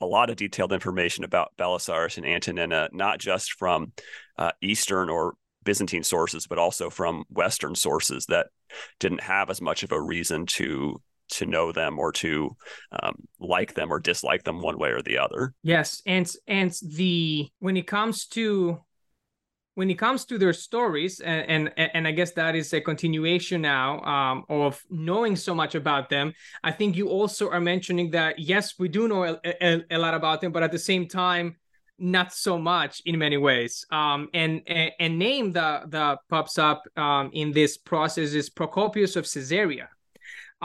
a 0.05 0.07
lot 0.07 0.29
of 0.29 0.35
detailed 0.35 0.71
information 0.71 1.23
about 1.23 1.51
Belisarius 1.57 2.17
and 2.17 2.25
Antonina, 2.25 2.89
not 2.93 3.19
just 3.19 3.53
from 3.53 3.91
uh, 4.37 4.51
Eastern 4.61 5.09
or 5.09 5.33
Byzantine 5.63 6.03
sources, 6.03 6.45
but 6.45 6.59
also 6.59 6.89
from 6.89 7.25
Western 7.29 7.75
sources 7.75 8.27
that 8.27 8.47
didn't 8.99 9.21
have 9.21 9.49
as 9.49 9.61
much 9.61 9.83
of 9.83 9.91
a 9.91 10.01
reason 10.01 10.45
to 10.45 11.01
to 11.27 11.47
know 11.47 11.71
them 11.71 11.97
or 11.97 12.11
to 12.11 12.55
um, 13.01 13.15
like 13.39 13.73
them 13.73 13.91
or 13.91 13.99
dislike 13.99 14.43
them 14.43 14.61
one 14.61 14.77
way 14.77 14.89
or 14.89 15.01
the 15.01 15.17
other. 15.17 15.55
Yes, 15.63 16.03
and 16.05 16.31
and 16.47 16.71
the 16.83 17.49
when 17.59 17.77
it 17.77 17.87
comes 17.87 18.27
to 18.27 18.79
when 19.75 19.89
it 19.89 19.95
comes 19.95 20.25
to 20.25 20.37
their 20.37 20.53
stories, 20.53 21.19
and 21.19 21.69
and, 21.77 21.89
and 21.93 22.07
I 22.07 22.11
guess 22.11 22.31
that 22.31 22.55
is 22.55 22.73
a 22.73 22.81
continuation 22.81 23.61
now 23.61 24.01
um, 24.01 24.45
of 24.49 24.83
knowing 24.89 25.35
so 25.35 25.53
much 25.53 25.75
about 25.75 26.09
them. 26.09 26.33
I 26.63 26.71
think 26.71 26.95
you 26.95 27.09
also 27.09 27.49
are 27.49 27.61
mentioning 27.61 28.11
that 28.11 28.39
yes, 28.39 28.79
we 28.79 28.89
do 28.89 29.07
know 29.07 29.23
a, 29.23 29.39
a, 29.45 29.83
a 29.91 29.97
lot 29.97 30.13
about 30.13 30.41
them, 30.41 30.51
but 30.51 30.63
at 30.63 30.71
the 30.71 30.79
same 30.79 31.07
time, 31.07 31.57
not 31.99 32.33
so 32.33 32.57
much 32.57 33.01
in 33.05 33.17
many 33.17 33.37
ways. 33.37 33.85
Um, 33.91 34.29
and 34.33 34.63
name 34.99 35.53
that 35.53 35.91
that 35.91 36.19
pops 36.29 36.57
up 36.57 36.83
um, 36.97 37.29
in 37.33 37.51
this 37.51 37.77
process 37.77 38.33
is 38.33 38.49
Procopius 38.49 39.15
of 39.15 39.25
Caesarea 39.31 39.89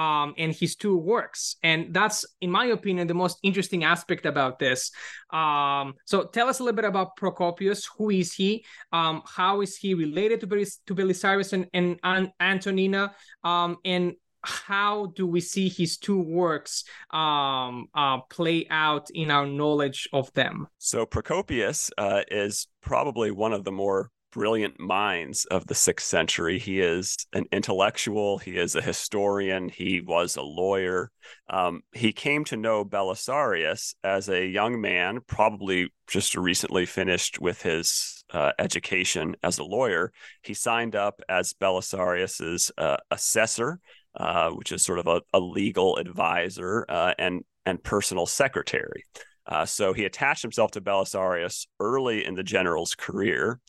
um, 0.00 0.34
and 0.38 0.52
his 0.54 0.76
two 0.76 0.96
works. 0.96 1.56
And 1.62 1.92
that's, 1.92 2.24
in 2.40 2.50
my 2.50 2.66
opinion, 2.66 3.06
the 3.06 3.20
most 3.24 3.38
interesting 3.42 3.84
aspect 3.84 4.24
about 4.24 4.58
this. 4.58 4.90
Um, 5.30 5.94
so 6.06 6.24
tell 6.24 6.48
us 6.48 6.60
a 6.60 6.64
little 6.64 6.76
bit 6.76 6.86
about 6.86 7.16
Procopius. 7.16 7.86
Who 7.98 8.08
is 8.08 8.32
he? 8.32 8.64
Um, 8.92 9.22
how 9.26 9.60
is 9.60 9.76
he 9.76 9.92
related 9.92 10.40
to, 10.40 10.46
Belis- 10.46 10.80
to 10.86 10.94
Belisarius 10.94 11.52
and, 11.52 11.98
and, 12.02 12.30
Antonina? 12.40 13.14
Um, 13.44 13.76
and 13.84 14.14
how 14.42 15.12
do 15.16 15.26
we 15.26 15.42
see 15.42 15.68
his 15.68 15.98
two 15.98 16.18
works 16.18 16.84
um, 17.10 17.88
uh, 17.94 18.20
play 18.30 18.66
out 18.70 19.10
in 19.10 19.30
our 19.30 19.46
knowledge 19.46 20.08
of 20.14 20.32
them? 20.32 20.66
So 20.78 21.04
Procopius 21.04 21.90
uh, 21.98 22.22
is 22.30 22.68
probably 22.80 23.30
one 23.32 23.52
of 23.52 23.64
the 23.64 23.72
more 23.72 24.10
brilliant 24.32 24.78
minds 24.78 25.44
of 25.46 25.66
the 25.66 25.74
sixth 25.74 26.06
century. 26.06 26.58
He 26.58 26.80
is 26.80 27.16
an 27.32 27.46
intellectual, 27.52 28.38
he 28.38 28.56
is 28.56 28.74
a 28.74 28.82
historian, 28.82 29.68
he 29.68 30.00
was 30.00 30.36
a 30.36 30.42
lawyer. 30.42 31.10
Um, 31.48 31.82
he 31.92 32.12
came 32.12 32.44
to 32.46 32.56
know 32.56 32.84
Belisarius 32.84 33.94
as 34.04 34.28
a 34.28 34.46
young 34.46 34.80
man, 34.80 35.20
probably 35.26 35.92
just 36.06 36.34
recently 36.36 36.86
finished 36.86 37.40
with 37.40 37.62
his 37.62 38.24
uh, 38.32 38.52
education 38.58 39.36
as 39.42 39.58
a 39.58 39.64
lawyer. 39.64 40.12
He 40.42 40.54
signed 40.54 40.94
up 40.94 41.20
as 41.28 41.52
Belisarius's 41.52 42.70
uh, 42.78 42.98
assessor. 43.10 43.80
Uh, 44.16 44.50
which 44.50 44.72
is 44.72 44.82
sort 44.82 44.98
of 44.98 45.06
a, 45.06 45.22
a 45.32 45.38
legal 45.38 45.96
advisor 45.96 46.84
uh, 46.88 47.14
and 47.16 47.44
and 47.64 47.80
personal 47.84 48.26
secretary. 48.26 49.04
Uh, 49.46 49.64
so 49.64 49.92
he 49.92 50.04
attached 50.04 50.42
himself 50.42 50.70
to 50.72 50.80
Belisarius 50.80 51.66
early 51.78 52.24
in 52.24 52.34
the 52.34 52.42
general's 52.42 52.94
career. 52.94 53.60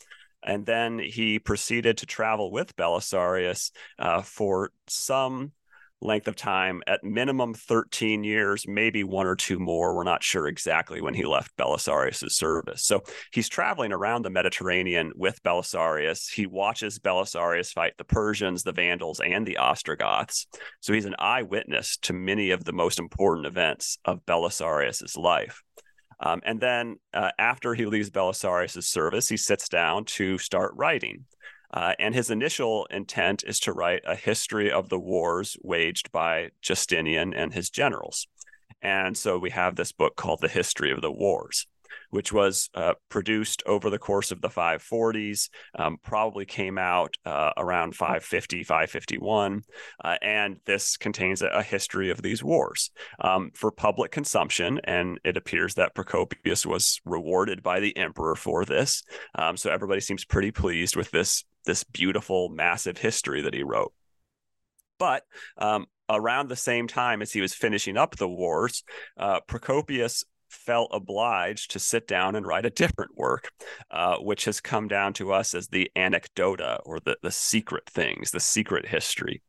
And 0.44 0.66
then 0.66 0.98
he 0.98 1.38
proceeded 1.38 1.98
to 1.98 2.06
travel 2.06 2.50
with 2.50 2.76
Belisarius 2.76 3.70
uh, 3.98 4.22
for 4.22 4.70
some 4.88 5.52
length 6.02 6.28
of 6.28 6.36
time, 6.36 6.82
at 6.86 7.04
minimum 7.04 7.54
13 7.54 8.24
years, 8.24 8.66
maybe 8.66 9.04
one 9.04 9.26
or 9.26 9.36
two 9.36 9.58
more. 9.58 9.94
We're 9.94 10.02
not 10.04 10.22
sure 10.22 10.46
exactly 10.46 11.00
when 11.00 11.14
he 11.14 11.24
left 11.24 11.56
Belisarius' 11.56 12.32
service. 12.32 12.84
So 12.84 13.02
he's 13.32 13.48
traveling 13.48 13.92
around 13.92 14.22
the 14.22 14.30
Mediterranean 14.30 15.12
with 15.14 15.42
Belisarius. 15.42 16.30
He 16.30 16.46
watches 16.46 16.98
Belisarius 16.98 17.72
fight 17.72 17.94
the 17.96 18.04
Persians, 18.04 18.62
the 18.62 18.72
Vandals, 18.72 19.20
and 19.20 19.46
the 19.46 19.58
Ostrogoths. 19.58 20.46
So 20.80 20.92
he's 20.92 21.06
an 21.06 21.16
eyewitness 21.18 21.96
to 22.02 22.12
many 22.12 22.50
of 22.50 22.64
the 22.64 22.72
most 22.72 22.98
important 22.98 23.46
events 23.46 23.98
of 24.04 24.26
Belisarius' 24.26 25.16
life. 25.16 25.62
Um, 26.22 26.40
and 26.44 26.60
then 26.60 26.98
uh, 27.12 27.30
after 27.38 27.74
he 27.74 27.84
leaves 27.84 28.10
Belisarius' 28.10 28.84
service, 28.84 29.28
he 29.28 29.36
sits 29.36 29.68
down 29.68 30.04
to 30.04 30.38
start 30.38 30.72
writing. 30.76 31.24
Uh, 31.74 31.94
and 31.98 32.14
his 32.14 32.30
initial 32.30 32.86
intent 32.90 33.42
is 33.46 33.58
to 33.60 33.72
write 33.72 34.02
a 34.06 34.14
history 34.14 34.70
of 34.70 34.88
the 34.88 34.98
wars 34.98 35.56
waged 35.62 36.12
by 36.12 36.50
Justinian 36.60 37.34
and 37.34 37.52
his 37.52 37.70
generals. 37.70 38.28
And 38.82 39.16
so 39.16 39.38
we 39.38 39.50
have 39.50 39.76
this 39.76 39.92
book 39.92 40.16
called 40.16 40.40
The 40.40 40.48
History 40.48 40.90
of 40.90 41.00
the 41.00 41.12
Wars 41.12 41.66
which 42.12 42.30
was 42.30 42.68
uh, 42.74 42.92
produced 43.08 43.62
over 43.64 43.88
the 43.88 43.98
course 43.98 44.30
of 44.30 44.42
the 44.42 44.48
540s, 44.48 45.48
um, 45.78 45.96
probably 46.02 46.44
came 46.44 46.76
out 46.76 47.16
uh, 47.24 47.52
around 47.56 47.96
550, 47.96 48.64
551. 48.64 49.62
Uh, 50.04 50.16
and 50.20 50.58
this 50.66 50.98
contains 50.98 51.40
a, 51.40 51.46
a, 51.46 51.62
history 51.62 52.10
of 52.10 52.20
these 52.20 52.44
wars 52.44 52.90
um, 53.20 53.50
for 53.54 53.70
public 53.70 54.12
consumption. 54.12 54.78
And 54.84 55.18
it 55.24 55.38
appears 55.38 55.74
that 55.74 55.94
Procopius 55.94 56.66
was 56.66 57.00
rewarded 57.06 57.62
by 57.62 57.80
the 57.80 57.96
emperor 57.96 58.36
for 58.36 58.66
this. 58.66 59.02
Um, 59.34 59.56
so 59.56 59.70
everybody 59.70 60.02
seems 60.02 60.26
pretty 60.26 60.50
pleased 60.50 60.96
with 60.96 61.10
this, 61.12 61.44
this 61.64 61.82
beautiful, 61.82 62.50
massive 62.50 62.98
history 62.98 63.40
that 63.40 63.54
he 63.54 63.62
wrote. 63.62 63.94
But 64.98 65.24
um, 65.56 65.86
around 66.10 66.48
the 66.48 66.56
same 66.56 66.86
time 66.86 67.22
as 67.22 67.32
he 67.32 67.40
was 67.40 67.54
finishing 67.54 67.96
up 67.96 68.16
the 68.16 68.28
wars, 68.28 68.84
uh, 69.16 69.40
Procopius 69.46 70.24
felt 70.52 70.90
obliged 70.92 71.70
to 71.72 71.78
sit 71.78 72.06
down 72.06 72.36
and 72.36 72.46
write 72.46 72.66
a 72.66 72.70
different 72.70 73.16
work, 73.16 73.50
uh, 73.90 74.16
which 74.18 74.44
has 74.44 74.60
come 74.60 74.88
down 74.88 75.12
to 75.14 75.32
us 75.32 75.54
as 75.54 75.68
the 75.68 75.90
anecdota 75.96 76.80
or 76.84 77.00
the, 77.00 77.16
the 77.22 77.30
secret 77.30 77.88
things, 77.88 78.30
the 78.30 78.40
secret 78.40 78.86
history. 78.86 79.42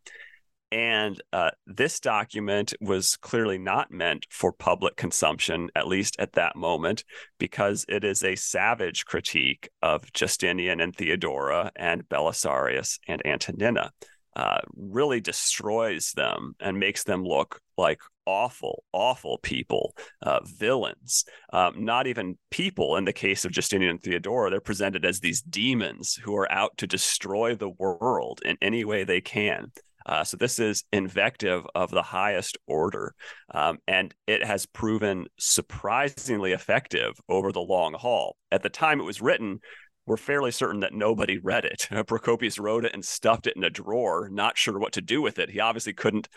And 0.72 1.22
uh, 1.32 1.52
this 1.68 2.00
document 2.00 2.74
was 2.82 3.16
clearly 3.18 3.60
not 3.60 3.92
meant 3.92 4.26
for 4.32 4.52
public 4.52 4.96
consumption, 4.96 5.70
at 5.76 5.88
least 5.88 6.16
at 6.18 6.34
that 6.34 6.56
moment, 6.56 7.04
because 7.38 7.86
it 7.88 8.04
is 8.04 8.24
a 8.24 8.36
savage 8.36 9.06
critique 9.06 9.70
of 9.84 10.12
Justinian 10.14 10.82
and 10.82 10.96
Theodora 10.96 11.72
and 11.76 12.10
Belisarius 12.10 12.98
and 13.08 13.24
Antonina. 13.24 13.92
Uh, 14.36 14.62
really 14.76 15.22
destroys 15.22 16.12
them 16.14 16.56
and 16.60 16.80
makes 16.80 17.04
them 17.04 17.24
look 17.24 17.60
like 17.78 18.00
awful, 18.26 18.84
awful 18.92 19.38
people, 19.40 19.94
uh, 20.22 20.40
villains, 20.44 21.26
um, 21.52 21.86
not 21.86 22.08
even 22.08 22.38
people. 22.50 22.96
In 22.96 23.06
the 23.06 23.14
case 23.14 23.46
of 23.46 23.52
Justinian 23.52 23.92
and 23.92 24.02
Theodora, 24.02 24.50
they're 24.50 24.62
presented 24.62 25.06
as 25.06 25.20
these 25.20 25.42
demons 25.42 26.16
who 26.16 26.36
are 26.36 26.52
out 26.52 26.78
to 26.78 26.88
destroy 26.88 27.56
the 27.56 27.70
world 27.70 28.42
in 28.46 28.58
any 28.62 28.86
way 28.86 29.04
they 29.04 29.22
can. 29.22 29.72
Uh, 30.06 30.24
so 30.24 30.36
this 30.36 30.60
is 30.60 30.84
invective 30.92 31.66
of 31.76 31.90
the 31.90 32.02
highest 32.02 32.58
order, 32.68 33.16
um, 33.54 33.78
and 33.88 34.14
it 34.28 34.44
has 34.44 34.66
proven 34.66 35.26
surprisingly 35.40 36.52
effective 36.52 37.14
over 37.30 37.52
the 37.52 37.62
long 37.62 37.94
haul. 37.94 38.36
At 38.52 38.64
the 38.64 38.70
time 38.70 39.00
it 39.00 39.06
was 39.06 39.22
written, 39.22 39.60
we're 40.06 40.18
fairly 40.18 40.52
certain 40.52 40.82
that 40.82 40.94
nobody 40.94 41.38
read 41.38 41.66
it. 41.66 41.88
Procopius 42.08 42.60
wrote 42.60 42.86
it 42.86 42.94
and 42.94 43.04
stuffed 43.04 43.48
it 43.48 43.56
in 43.56 43.64
a 43.64 43.70
drawer, 43.70 44.30
not 44.32 44.58
sure 44.58 44.78
what 44.80 44.94
to 44.94 45.02
do 45.02 45.22
with 45.22 45.40
it. 45.40 45.50
He 45.50 45.60
obviously 45.60 45.94
couldn't 45.94 46.28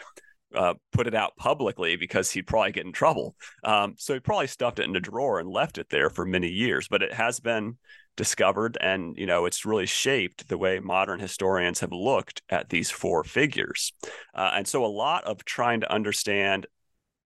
uh, 0.55 0.75
put 0.93 1.07
it 1.07 1.15
out 1.15 1.37
publicly 1.37 1.97
because 1.97 2.31
he'd 2.31 2.47
probably 2.47 2.73
get 2.73 2.87
in 2.87 2.93
trouble. 2.93 3.35
Um, 3.65 3.95
so 3.99 4.15
he 4.15 4.21
probably 4.21 4.47
stuffed 4.47 4.79
it 4.79 4.89
in 4.89 4.97
a 4.97 5.01
drawer 5.01 5.39
and 5.41 5.49
left 5.49 5.79
it 5.79 5.89
there 5.91 6.11
for 6.11 6.25
many 6.25 6.49
years. 6.49 6.89
But 6.89 7.03
it 7.03 7.13
has 7.13 7.41
been 7.41 7.77
discovered, 8.17 8.79
and 8.81 9.17
you 9.17 9.27
know 9.27 9.45
it's 9.45 9.67
really 9.67 9.87
shaped 9.87 10.49
the 10.49 10.59
way 10.59 10.79
modern 10.79 11.21
historians 11.21 11.81
have 11.81 11.93
looked 11.93 12.43
at 12.49 12.69
these 12.69 12.91
four 12.91 13.25
figures. 13.25 13.93
Uh, 14.35 14.53
and 14.55 14.67
so 14.67 14.85
a 14.85 14.87
lot 14.87 15.25
of 15.25 15.45
trying 15.45 15.81
to 15.81 15.93
understand 15.93 16.67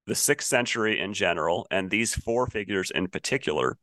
the 0.07 0.15
sixth 0.15 0.49
century 0.49 0.99
in 0.99 1.15
general 1.15 1.67
and 1.71 1.91
these 1.91 2.15
four 2.15 2.47
figures 2.47 2.91
in 2.91 3.07
particular 3.07 3.77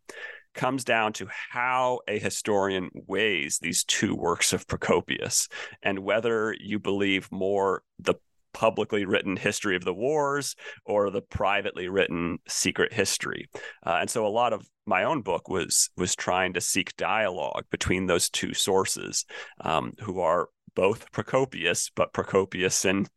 comes 0.57 0.83
down 0.83 1.13
to 1.13 1.27
how 1.49 1.99
a 2.07 2.19
historian 2.19 2.89
weighs 2.93 3.59
these 3.59 3.85
two 3.85 4.13
works 4.15 4.51
of 4.51 4.67
Procopius 4.67 5.47
and 5.81 5.99
whether 5.99 6.53
you 6.59 6.79
believe 6.79 7.31
more 7.31 7.83
the 7.99 8.15
publicly 8.53 9.05
written 9.05 9.37
history 9.37 9.75
of 9.75 9.85
the 9.85 9.93
wars 9.93 10.55
or 10.83 11.11
the 11.11 11.21
privately 11.21 11.87
written 11.87 12.39
secret 12.47 12.91
history. 12.91 13.47
Uh, 13.85 13.99
and 14.01 14.09
so 14.09 14.25
a 14.25 14.29
lot 14.29 14.51
of 14.51 14.67
my 14.87 15.03
own 15.03 15.21
book 15.21 15.47
was 15.47 15.91
was 15.95 16.15
trying 16.15 16.53
to 16.53 16.61
seek 16.61 16.95
dialogue 16.97 17.65
between 17.69 18.07
those 18.07 18.29
two 18.29 18.53
sources, 18.55 19.25
um, 19.61 19.93
who 19.99 20.19
are 20.19 20.49
both 20.75 21.11
Procopius, 21.11 21.91
but 21.95 22.13
Procopius 22.13 22.83
in 22.83 23.07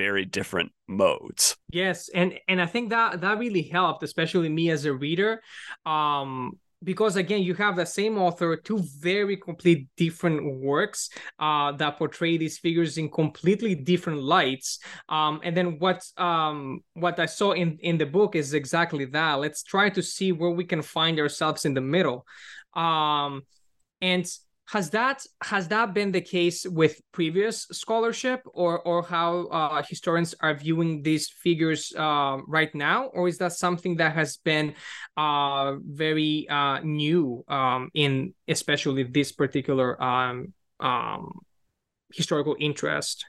very 0.00 0.24
different 0.24 0.72
modes. 0.88 1.56
Yes, 1.70 2.08
and 2.14 2.28
and 2.48 2.58
I 2.64 2.66
think 2.72 2.90
that 2.90 3.20
that 3.20 3.38
really 3.38 3.64
helped, 3.78 4.02
especially 4.02 4.48
me 4.48 4.70
as 4.70 4.86
a 4.86 4.92
reader. 4.92 5.42
Um, 5.84 6.58
because 6.82 7.16
again 7.16 7.42
you 7.42 7.54
have 7.54 7.76
the 7.76 7.84
same 7.84 8.16
author 8.16 8.56
two 8.56 8.80
very 9.00 9.36
complete 9.36 9.86
different 9.98 10.40
works 10.70 11.10
uh, 11.38 11.72
that 11.72 11.98
portray 11.98 12.38
these 12.38 12.56
figures 12.58 12.96
in 12.96 13.10
completely 13.10 13.74
different 13.74 14.22
lights 14.22 14.78
um, 15.10 15.40
and 15.44 15.54
then 15.54 15.78
what 15.78 16.00
um, 16.16 16.80
what 16.94 17.18
i 17.20 17.26
saw 17.26 17.52
in 17.52 17.76
in 17.80 17.98
the 17.98 18.06
book 18.06 18.34
is 18.34 18.54
exactly 18.54 19.04
that 19.04 19.34
let's 19.34 19.62
try 19.62 19.90
to 19.90 20.02
see 20.02 20.32
where 20.32 20.54
we 20.60 20.64
can 20.64 20.80
find 20.80 21.18
ourselves 21.20 21.66
in 21.66 21.74
the 21.74 21.86
middle 21.96 22.24
um, 22.74 23.42
and 24.00 24.24
has 24.70 24.90
that 24.90 25.26
has 25.42 25.66
that 25.68 25.94
been 25.94 26.12
the 26.12 26.20
case 26.20 26.64
with 26.64 27.00
previous 27.10 27.66
scholarship 27.72 28.40
or 28.54 28.80
or 28.86 29.02
how 29.02 29.46
uh, 29.46 29.82
historians 29.82 30.32
are 30.40 30.54
viewing 30.54 31.02
these 31.02 31.28
figures 31.28 31.92
uh, 31.98 32.38
right 32.46 32.72
now? 32.74 33.06
Or 33.06 33.26
is 33.26 33.38
that 33.38 33.52
something 33.52 33.96
that 33.96 34.14
has 34.14 34.36
been 34.36 34.74
uh, 35.16 35.74
very 35.84 36.48
uh, 36.48 36.78
new 36.80 37.44
um, 37.48 37.90
in 37.94 38.32
especially 38.46 39.02
this 39.02 39.32
particular 39.32 40.00
um, 40.00 40.54
um, 40.78 41.32
historical 42.14 42.56
interest? 42.60 43.26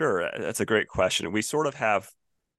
Sure 0.00 0.30
that's 0.38 0.60
a 0.60 0.66
great 0.66 0.86
question. 0.86 1.32
We 1.32 1.42
sort 1.42 1.66
of 1.66 1.74
have 1.74 2.10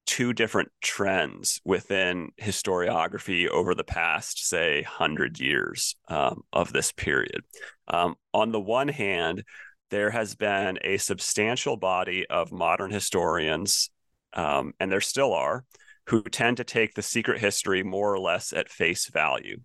two 0.10 0.34
different 0.34 0.72
trends 0.82 1.62
within 1.64 2.32
historiography 2.42 3.48
over 3.48 3.76
the 3.76 3.84
past, 3.84 4.44
say, 4.44 4.82
100 4.82 5.40
years 5.40 5.96
um, 6.08 6.42
of 6.52 6.74
this 6.74 6.92
period. 6.92 7.44
Um, 7.88 8.16
on 8.34 8.52
the 8.52 8.60
one 8.60 8.88
hand, 8.88 9.44
there 9.92 10.10
has 10.10 10.34
been 10.34 10.80
a 10.84 10.98
substantial 10.98 11.78
body 11.78 12.26
of 12.28 12.52
modern 12.52 12.90
historians, 12.90 13.92
um, 14.34 14.74
and 14.80 14.92
there 14.92 15.00
still 15.00 15.32
are, 15.32 15.64
who 16.08 16.24
tend 16.24 16.58
to 16.58 16.64
take 16.64 16.96
the 16.96 17.04
secret 17.04 17.40
history 17.40 17.84
more 17.84 18.12
or 18.12 18.20
less 18.20 18.52
at 18.52 18.68
face 18.68 19.10
value. 19.10 19.60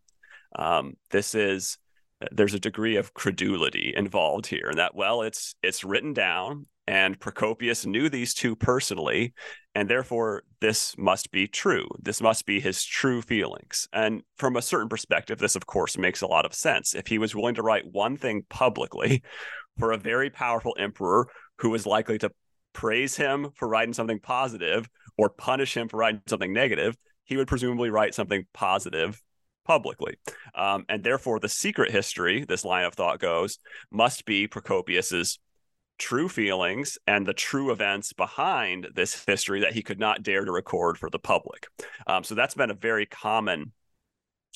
Um, 0.59 0.99
this 1.11 1.35
is 1.35 1.79
there's 2.33 2.55
a 2.55 2.61
degree 2.61 2.97
of 2.97 3.15
credulity 3.15 3.95
involved 3.97 4.47
here 4.47 4.69
and 4.69 4.79
that 4.79 4.95
well 4.95 5.21
it's 5.21 5.57
it's 5.63 5.85
written 5.85 6.15
down 6.15 6.65
and 6.87 7.19
Procopius 7.19 7.87
knew 7.87 8.09
these 8.09 8.35
two 8.35 8.55
personally, 8.55 9.33
and 9.75 9.89
therefore 9.89 10.43
this 10.61 10.97
must 10.99 11.31
be 11.31 11.47
true. 11.47 11.89
This 12.01 12.21
must 12.21 12.47
be 12.47 12.61
his 12.61 12.85
true 12.85 13.23
feelings. 13.23 13.89
And 13.93 14.23
from 14.37 14.57
a 14.57 14.63
certain 14.63 14.89
perspective, 14.89 15.39
this, 15.39 15.57
of 15.57 15.67
course, 15.67 15.97
makes 15.97 16.21
a 16.21 16.27
lot 16.27 16.45
of 16.45 16.55
sense. 16.55 16.95
If 16.95 17.07
he 17.07 17.19
was 17.19 17.35
willing 17.35 17.55
to 17.55 17.63
write 17.63 17.91
one 17.91 18.17
thing 18.17 18.45
publicly 18.49 19.23
for 19.79 19.93
a 19.93 19.99
very 19.99 20.31
powerful 20.31 20.77
emperor 20.79 21.29
who 21.59 21.71
was 21.71 21.87
likely 21.87 22.19
to 22.19 22.31
praise 22.73 23.17
him 23.17 23.51
for 23.55 23.69
writing 23.69 23.95
something 23.95 24.21
positive 24.21 24.89
or 25.17 25.31
punish 25.31 25.77
him 25.77 25.89
for 25.89 25.97
writing 25.97 26.21
something 26.27 26.53
negative, 26.53 26.97
he 27.25 27.37
would 27.37 27.49
presumably 27.49 27.91
write 27.91 28.15
something 28.15 28.45
positive 28.53 29.23
publicly. 29.65 30.17
Um, 30.55 30.85
and 30.89 31.03
therefore, 31.03 31.41
the 31.41 31.49
secret 31.49 31.91
history, 31.91 32.45
this 32.45 32.65
line 32.65 32.85
of 32.85 32.95
thought 32.95 33.19
goes, 33.19 33.59
must 33.91 34.25
be 34.25 34.47
Procopius's 34.47 35.39
true 35.99 36.29
feelings 36.29 36.99
and 37.07 37.27
the 37.27 37.33
true 37.33 37.71
events 37.71 38.13
behind 38.13 38.89
this 38.95 39.25
history 39.25 39.61
that 39.61 39.75
he 39.75 39.83
could 39.83 40.01
not 40.01 40.23
dare 40.23 40.45
to 40.45 40.53
record 40.53 40.99
for 40.99 41.11
the 41.11 41.19
public. 41.19 41.69
Um, 42.07 42.25
so 42.25 42.35
that's 42.35 42.55
been 42.55 42.71
a 42.71 42.75
very 42.75 43.07
common 43.07 43.73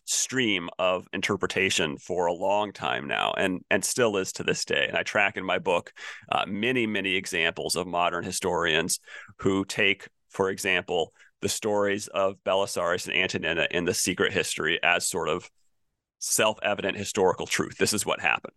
stream 0.05 0.71
of 0.79 1.07
interpretation 1.13 1.99
for 1.99 2.27
a 2.27 2.33
long 2.33 2.73
time 2.73 3.07
now 3.07 3.35
and 3.37 3.63
and 3.71 3.85
still 3.85 4.17
is 4.17 4.33
to 4.33 4.43
this 4.43 4.65
day. 4.65 4.87
And 4.89 4.97
i 4.97 5.03
track 5.03 5.37
in 5.37 5.45
my 5.45 5.59
book 5.59 5.93
uh, 6.33 6.47
many 6.47 6.87
many 6.87 7.15
examples 7.15 7.77
of 7.77 7.87
modern 7.87 8.25
historians 8.25 9.01
who 9.41 9.67
take 9.67 10.09
for 10.31 10.49
example 10.49 11.13
the 11.43 11.49
stories 11.51 12.09
of 12.09 12.37
belisarius 12.43 13.07
and 13.07 13.15
antonina 13.15 13.69
in 13.71 13.85
the 13.85 13.93
secret 13.93 14.33
history 14.33 14.81
as 14.83 15.07
sort 15.07 15.29
of 15.29 15.51
self-evident 16.21 16.97
historical 16.97 17.47
truth. 17.47 17.77
This 17.77 17.93
is 17.93 18.07
what 18.07 18.19
happened. 18.19 18.55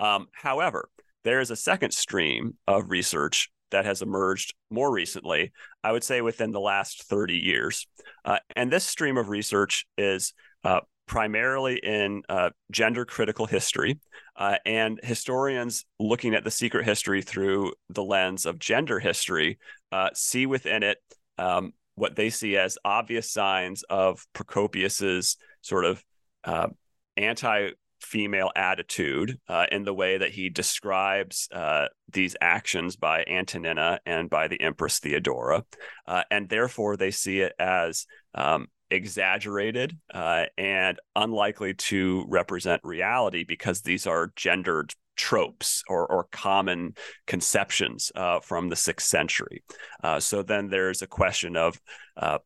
Um, 0.00 0.26
however 0.32 0.88
there 1.24 1.40
is 1.40 1.50
a 1.50 1.56
second 1.56 1.92
stream 1.92 2.56
of 2.66 2.90
research 2.90 3.50
that 3.70 3.84
has 3.84 4.02
emerged 4.02 4.54
more 4.70 4.92
recently, 4.92 5.52
I 5.82 5.92
would 5.92 6.04
say 6.04 6.20
within 6.20 6.52
the 6.52 6.60
last 6.60 7.04
30 7.04 7.36
years. 7.38 7.86
Uh, 8.24 8.38
and 8.54 8.70
this 8.70 8.84
stream 8.84 9.16
of 9.16 9.28
research 9.28 9.86
is 9.96 10.34
uh, 10.62 10.80
primarily 11.06 11.80
in 11.82 12.22
uh, 12.28 12.50
gender 12.70 13.04
critical 13.04 13.46
history. 13.46 13.98
Uh, 14.36 14.56
and 14.64 15.00
historians 15.02 15.84
looking 15.98 16.34
at 16.34 16.44
the 16.44 16.50
secret 16.50 16.84
history 16.84 17.22
through 17.22 17.72
the 17.90 18.04
lens 18.04 18.46
of 18.46 18.58
gender 18.58 18.98
history 18.98 19.58
uh, 19.90 20.08
see 20.14 20.46
within 20.46 20.82
it 20.82 20.98
um, 21.38 21.72
what 21.96 22.16
they 22.16 22.30
see 22.30 22.56
as 22.56 22.78
obvious 22.84 23.30
signs 23.30 23.82
of 23.84 24.24
Procopius's 24.32 25.36
sort 25.60 25.84
of 25.84 26.02
uh, 26.44 26.68
anti 27.16 27.70
female 28.02 28.50
attitude 28.56 29.38
uh, 29.48 29.66
in 29.70 29.84
the 29.84 29.94
way 29.94 30.18
that 30.18 30.30
he 30.30 30.50
describes 30.50 31.48
uh, 31.52 31.86
these 32.12 32.36
actions 32.40 32.96
by 32.96 33.24
Antonina 33.24 34.00
and 34.04 34.28
by 34.28 34.48
the 34.48 34.60
Empress 34.60 34.98
Theodora. 34.98 35.64
Uh, 36.06 36.24
and 36.30 36.48
therefore, 36.48 36.96
they 36.96 37.10
see 37.10 37.40
it 37.40 37.54
as 37.58 38.06
um, 38.34 38.66
exaggerated 38.90 39.96
uh, 40.12 40.44
and 40.58 40.98
unlikely 41.16 41.74
to 41.74 42.26
represent 42.28 42.80
reality 42.84 43.44
because 43.44 43.80
these 43.80 44.06
are 44.06 44.32
gendered 44.36 44.92
tropes 45.14 45.82
or, 45.88 46.06
or 46.06 46.26
common 46.32 46.94
conceptions 47.26 48.10
uh, 48.14 48.40
from 48.40 48.68
the 48.68 48.76
sixth 48.76 49.06
century. 49.06 49.62
Uh, 50.02 50.18
so 50.18 50.42
then 50.42 50.68
there's 50.68 51.02
a 51.02 51.06
question 51.06 51.56
of 51.56 51.80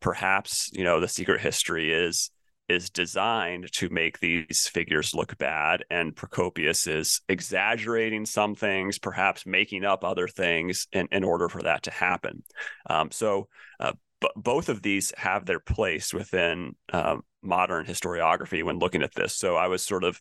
perhaps, 0.00 0.70
you 0.72 0.84
know, 0.84 1.00
the 1.00 1.08
secret 1.08 1.40
history 1.40 1.92
is 1.92 2.30
is 2.68 2.90
designed 2.90 3.70
to 3.72 3.88
make 3.88 4.18
these 4.18 4.68
figures 4.68 5.14
look 5.14 5.36
bad 5.38 5.84
and 5.90 6.16
procopius 6.16 6.86
is 6.86 7.20
exaggerating 7.28 8.26
some 8.26 8.54
things 8.54 8.98
perhaps 8.98 9.46
making 9.46 9.84
up 9.84 10.04
other 10.04 10.28
things 10.28 10.86
in, 10.92 11.08
in 11.12 11.24
order 11.24 11.48
for 11.48 11.62
that 11.62 11.82
to 11.84 11.90
happen. 11.90 12.42
Um, 12.88 13.10
so 13.10 13.48
uh, 13.78 13.92
b- 14.20 14.28
both 14.36 14.68
of 14.68 14.82
these 14.82 15.12
have 15.16 15.46
their 15.46 15.60
place 15.60 16.12
within 16.12 16.74
um, 16.92 17.22
modern 17.42 17.86
historiography 17.86 18.62
when 18.64 18.78
looking 18.78 19.02
at 19.02 19.14
this. 19.14 19.34
So 19.34 19.56
i 19.56 19.68
was 19.68 19.82
sort 19.82 20.04
of 20.04 20.20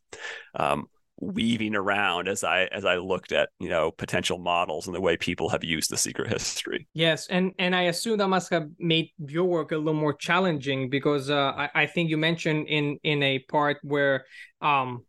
um, 0.56 0.88
weaving 1.20 1.76
around 1.76 2.28
as 2.28 2.44
I 2.44 2.66
as 2.66 2.86
I 2.86 2.98
looked 2.98 3.32
at 3.32 3.50
you 3.60 3.70
know 3.70 3.92
potential 3.92 4.38
models 4.38 4.88
and 4.88 4.96
the 4.96 5.02
way 5.02 5.16
people 5.18 5.50
have 5.50 5.64
used 5.64 5.90
the 5.90 5.98
secret 5.98 6.32
history. 6.32 6.88
Yes, 6.94 7.28
and 7.28 7.54
and 7.60 7.76
I 7.76 7.84
assume 7.84 8.18
that 8.18 8.28
must 8.28 8.50
have 8.52 8.68
made 8.80 9.10
your 9.18 9.46
work 9.46 9.72
a 9.72 9.78
little 9.78 9.94
more 9.94 10.14
challenging 10.14 10.90
because 10.90 11.30
uh, 11.30 11.54
I, 11.56 11.70
I 11.76 11.86
think 11.86 12.10
you 12.10 12.18
mentioned 12.18 12.68
in 12.68 13.00
in 13.04 13.24
a 13.24 13.40
part 13.40 13.78
where 13.84 14.26
um 14.62 15.06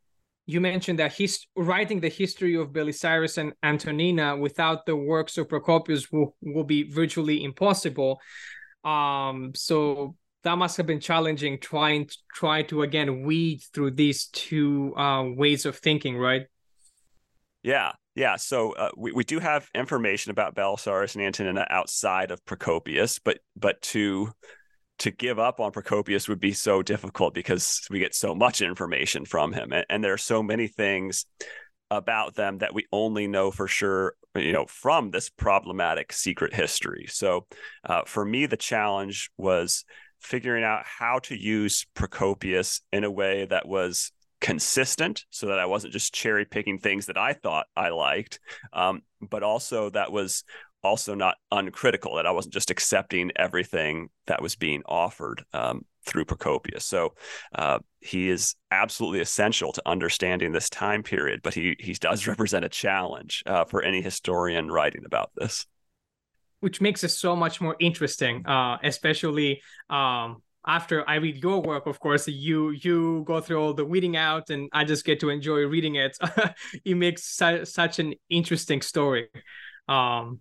you 0.46 0.60
mentioned 0.60 1.00
that 1.00 1.12
he's 1.12 1.46
writing 1.56 2.00
the 2.00 2.08
history 2.08 2.54
of 2.54 2.68
Belisarius 2.68 3.36
and 3.36 3.52
Antonina 3.64 4.36
without 4.36 4.86
the 4.86 4.94
works 4.94 5.36
of 5.38 5.48
Procopius 5.48 6.10
will, 6.12 6.36
will 6.40 6.64
be 6.64 6.84
virtually 6.84 7.42
impossible. 7.42 8.20
Um, 8.84 9.50
so 9.56 10.14
that 10.46 10.56
must 10.56 10.76
have 10.76 10.87
been 10.87 11.00
challenging 11.00 11.59
trying 11.59 12.06
to 12.06 12.16
try 12.32 12.62
to 12.62 12.82
again 12.82 13.22
weed 13.22 13.61
through 13.74 13.90
these 13.90 14.26
two 14.26 14.94
uh, 14.96 15.24
ways 15.24 15.66
of 15.66 15.76
thinking, 15.76 16.16
right? 16.16 16.46
Yeah, 17.64 17.92
yeah. 18.14 18.37
So 18.37 18.70
uh, 18.72 18.90
we 18.96 19.11
we 19.11 19.24
do 19.24 19.40
have 19.40 19.68
information 19.74 20.30
about 20.30 20.54
Belisarius 20.54 21.16
and 21.16 21.24
Antonina 21.24 21.66
outside 21.68 22.30
of 22.30 22.44
Procopius, 22.44 23.18
but 23.18 23.40
but 23.56 23.82
to 23.82 24.30
to 25.00 25.11
give 25.11 25.40
up 25.40 25.59
on 25.59 25.72
Procopius 25.72 26.28
would 26.28 26.38
be 26.38 26.52
so 26.52 26.80
difficult 26.80 27.35
because 27.35 27.85
we 27.90 27.98
get 27.98 28.14
so 28.14 28.32
much 28.32 28.62
information 28.62 29.24
from 29.24 29.52
him, 29.52 29.72
and, 29.72 29.85
and 29.90 30.04
there 30.04 30.12
are 30.12 30.18
so 30.18 30.44
many 30.44 30.68
things 30.68 31.26
about 31.90 32.37
them 32.37 32.59
that 32.59 32.72
we 32.72 32.87
only 32.92 33.26
know 33.26 33.50
for 33.50 33.66
sure 33.66 34.14
you 34.37 34.52
know 34.52 34.66
from 34.66 35.11
this 35.11 35.30
problematic 35.30 36.12
secret 36.12 36.52
history 36.52 37.06
so 37.09 37.46
uh, 37.85 38.02
for 38.06 38.24
me 38.24 38.44
the 38.44 38.56
challenge 38.56 39.30
was 39.37 39.85
figuring 40.20 40.64
out 40.64 40.83
how 40.85 41.18
to 41.20 41.37
use 41.37 41.87
Procopius 41.94 42.81
in 42.92 43.05
a 43.05 43.11
way 43.11 43.46
that 43.46 43.66
was 43.66 44.12
consistent 44.40 45.24
so 45.31 45.46
that 45.46 45.59
I 45.59 45.66
wasn't 45.66 45.92
just 45.92 46.14
cherry 46.14 46.44
picking 46.44 46.79
things 46.79 47.07
that 47.07 47.16
I 47.16 47.33
thought 47.33 47.66
I 47.76 47.88
liked, 47.88 48.40
um, 48.72 49.02
but 49.20 49.42
also 49.42 49.90
that 49.90 50.12
was 50.12 50.44
also 50.83 51.14
not 51.14 51.37
uncritical, 51.50 52.16
that 52.16 52.26
I 52.26 52.31
wasn't 52.31 52.55
just 52.55 52.70
accepting 52.70 53.33
everything 53.37 54.09
that 54.26 54.40
was 54.40 54.55
being 54.55 54.83
offered 54.87 55.44
um, 55.52 55.85
through 56.05 56.26
Procopius. 56.26 56.85
So 56.85 57.14
uh, 57.55 57.81
he 58.00 58.29
is 58.29 58.55
absolutely 58.70 59.20
essential 59.20 59.72
to 59.72 59.83
understanding 59.85 60.52
this 60.52 60.70
time 60.70 61.02
period, 61.02 61.40
but 61.42 61.55
he, 61.55 61.76
he 61.81 61.94
does 61.94 62.26
represent 62.29 62.64
a 62.64 62.68
challenge 62.68 63.42
uh, 63.46 63.64
for 63.64 63.83
any 63.83 64.00
historian 64.00 64.70
writing 64.70 65.02
about 65.05 65.31
this 65.35 65.66
which 66.60 66.80
makes 66.80 67.04
it 67.04 67.08
so 67.08 67.36
much 67.36 67.60
more 67.60 67.76
interesting, 67.80 68.46
uh, 68.46 68.78
especially 68.82 69.62
um, 69.90 70.42
after 70.66 71.08
I 71.08 71.16
read 71.16 71.42
your 71.42 71.62
work. 71.62 71.86
Of 71.86 72.00
course, 72.00 72.26
you 72.28 72.70
you 72.70 73.24
go 73.26 73.40
through 73.40 73.60
all 73.60 73.74
the 73.74 73.84
weeding 73.84 74.16
out, 74.16 74.50
and 74.50 74.68
I 74.72 74.84
just 74.84 75.04
get 75.04 75.20
to 75.20 75.30
enjoy 75.30 75.66
reading 75.66 75.96
it. 75.96 76.16
it 76.84 76.96
makes 76.96 77.24
su- 77.24 77.64
such 77.64 77.98
an 77.98 78.14
interesting 78.28 78.82
story. 78.82 79.28
Um, 79.88 80.40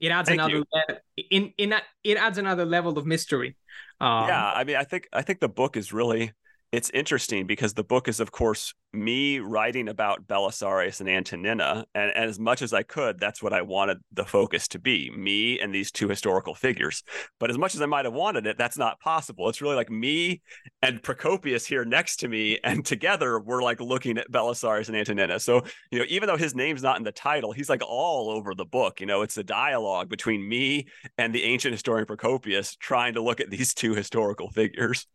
it 0.00 0.08
adds 0.08 0.28
Thank 0.28 0.40
another 0.40 0.64
le- 0.72 0.98
in 1.30 1.52
in 1.58 1.74
it 2.04 2.16
adds 2.16 2.38
another 2.38 2.64
level 2.64 2.98
of 2.98 3.06
mystery. 3.06 3.56
Um, 4.00 4.28
yeah, 4.28 4.52
I 4.52 4.64
mean, 4.64 4.76
I 4.76 4.84
think 4.84 5.08
I 5.12 5.22
think 5.22 5.40
the 5.40 5.48
book 5.48 5.76
is 5.76 5.92
really 5.92 6.32
it's 6.72 6.90
interesting 6.94 7.46
because 7.46 7.74
the 7.74 7.84
book 7.84 8.08
is, 8.08 8.18
of 8.18 8.32
course, 8.32 8.72
me 8.94 9.40
writing 9.40 9.88
about 9.88 10.26
Belisarius 10.26 11.00
and 11.00 11.08
Antonina. 11.08 11.84
And, 11.94 12.10
and, 12.14 12.30
as 12.30 12.38
much 12.38 12.62
as 12.62 12.72
I 12.72 12.82
could, 12.82 13.20
that's 13.20 13.42
what 13.42 13.52
I 13.52 13.60
wanted 13.60 13.98
the 14.10 14.24
focus 14.24 14.68
to 14.68 14.78
be 14.78 15.10
me 15.10 15.60
and 15.60 15.74
these 15.74 15.90
two 15.90 16.08
historical 16.08 16.54
figures. 16.54 17.02
But 17.38 17.50
as 17.50 17.58
much 17.58 17.74
as 17.74 17.82
I 17.82 17.86
might 17.86 18.06
have 18.06 18.14
wanted 18.14 18.46
it, 18.46 18.56
that's 18.56 18.78
not 18.78 19.00
possible. 19.00 19.50
It's 19.50 19.60
really 19.60 19.76
like 19.76 19.90
me 19.90 20.40
and 20.80 21.02
Procopius 21.02 21.66
here 21.66 21.84
next 21.84 22.16
to 22.20 22.28
me. 22.28 22.58
And 22.64 22.86
together 22.86 23.38
we're 23.38 23.62
like 23.62 23.80
looking 23.80 24.16
at 24.16 24.30
Belisarius 24.30 24.88
and 24.88 24.96
Antonina. 24.96 25.40
So, 25.40 25.62
you 25.90 25.98
know, 25.98 26.06
even 26.08 26.26
though 26.26 26.38
his 26.38 26.54
name's 26.54 26.82
not 26.82 26.96
in 26.96 27.04
the 27.04 27.12
title, 27.12 27.52
he's 27.52 27.68
like 27.68 27.82
all 27.86 28.30
over 28.30 28.54
the 28.54 28.64
book. 28.64 29.00
You 29.00 29.06
know, 29.06 29.20
it's 29.20 29.36
a 29.36 29.44
dialogue 29.44 30.08
between 30.08 30.48
me 30.48 30.86
and 31.18 31.34
the 31.34 31.44
ancient 31.44 31.72
historian 31.72 32.06
Procopius 32.06 32.76
trying 32.76 33.14
to 33.14 33.22
look 33.22 33.40
at 33.40 33.50
these 33.50 33.74
two 33.74 33.94
historical 33.94 34.50
figures. 34.50 35.06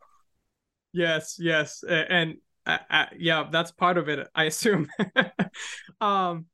Yes, 0.98 1.38
yes, 1.40 1.84
and 1.88 2.38
yeah, 3.18 3.48
that's 3.52 3.72
part 3.72 4.00
of 4.00 4.10
it, 4.10 4.28
I 4.34 4.46
assume. 4.46 4.90
um, 6.02 6.46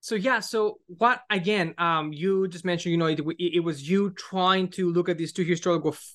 so 0.00 0.14
yeah, 0.14 0.38
so 0.38 0.78
what 0.86 1.22
again? 1.30 1.74
Um, 1.76 2.12
you 2.12 2.46
just 2.46 2.64
mentioned, 2.64 2.92
you 2.92 2.96
know, 2.96 3.06
it, 3.06 3.20
it 3.38 3.64
was 3.64 3.88
you 3.88 4.10
trying 4.10 4.68
to 4.68 4.92
look 4.92 5.08
at 5.08 5.18
these 5.18 5.32
two 5.32 5.42
historical 5.42 5.94
f- 5.94 6.14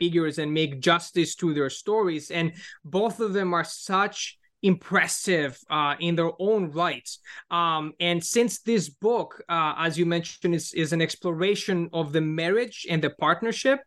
figures 0.00 0.38
and 0.38 0.52
make 0.52 0.80
justice 0.80 1.36
to 1.36 1.54
their 1.54 1.70
stories, 1.70 2.32
and 2.32 2.54
both 2.84 3.20
of 3.20 3.34
them 3.34 3.54
are 3.54 3.62
such 3.62 4.36
impressive 4.62 5.56
uh, 5.70 5.94
in 6.00 6.16
their 6.16 6.32
own 6.40 6.72
right. 6.72 7.08
Um, 7.52 7.92
and 8.00 8.22
since 8.22 8.62
this 8.62 8.88
book, 8.88 9.40
uh, 9.48 9.74
as 9.78 9.96
you 9.96 10.06
mentioned, 10.06 10.56
is, 10.56 10.74
is 10.74 10.92
an 10.92 11.00
exploration 11.00 11.88
of 11.92 12.12
the 12.12 12.20
marriage 12.20 12.84
and 12.90 13.00
the 13.00 13.10
partnership 13.10 13.78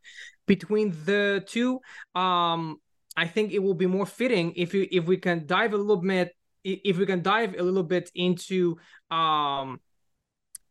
between 0.47 0.95
the 1.05 1.43
two, 1.45 1.81
um, 2.15 2.77
I 3.15 3.27
think 3.27 3.51
it 3.51 3.59
will 3.59 3.73
be 3.73 3.87
more 3.87 4.05
fitting 4.05 4.53
if 4.55 4.73
you 4.73 4.87
if 4.91 5.05
we 5.05 5.17
can 5.17 5.45
dive 5.45 5.73
a 5.73 5.77
little 5.77 5.97
bit 5.97 6.35
if 6.63 6.97
we 6.97 7.05
can 7.05 7.21
dive 7.21 7.55
a 7.57 7.63
little 7.63 7.83
bit 7.83 8.09
into 8.15 8.77
um 9.11 9.79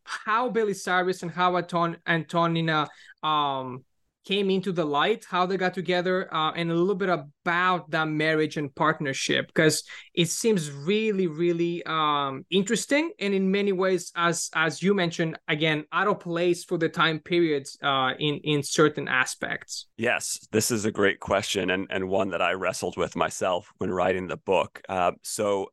how 0.04 0.50
Belisarius 0.50 1.22
and 1.22 1.30
how 1.30 1.56
Anton 1.56 1.98
Antonina 2.06 2.88
um 3.22 3.84
came 4.24 4.50
into 4.50 4.72
the 4.72 4.84
light, 4.84 5.24
how 5.28 5.46
they 5.46 5.56
got 5.56 5.74
together, 5.74 6.32
uh, 6.32 6.52
and 6.52 6.70
a 6.70 6.74
little 6.74 6.94
bit 6.94 7.08
about 7.08 7.90
that 7.90 8.08
marriage 8.08 8.56
and 8.56 8.74
partnership, 8.74 9.46
because 9.48 9.84
it 10.14 10.28
seems 10.28 10.70
really, 10.70 11.26
really 11.26 11.82
um, 11.86 12.44
interesting, 12.50 13.12
and 13.18 13.34
in 13.34 13.50
many 13.50 13.72
ways, 13.72 14.12
as 14.16 14.50
as 14.54 14.82
you 14.82 14.94
mentioned, 14.94 15.38
again, 15.48 15.84
out 15.92 16.08
of 16.08 16.20
place 16.20 16.64
for 16.64 16.78
the 16.78 16.88
time 16.88 17.18
periods 17.18 17.76
uh, 17.82 18.12
in 18.18 18.36
in 18.44 18.62
certain 18.62 19.08
aspects. 19.08 19.86
Yes, 19.96 20.46
this 20.52 20.70
is 20.70 20.84
a 20.84 20.92
great 20.92 21.20
question, 21.20 21.70
and 21.70 21.86
and 21.90 22.08
one 22.08 22.30
that 22.30 22.42
I 22.42 22.52
wrestled 22.52 22.96
with 22.96 23.16
myself 23.16 23.72
when 23.78 23.90
writing 23.90 24.28
the 24.28 24.36
book. 24.36 24.80
Uh, 24.88 25.12
so 25.22 25.68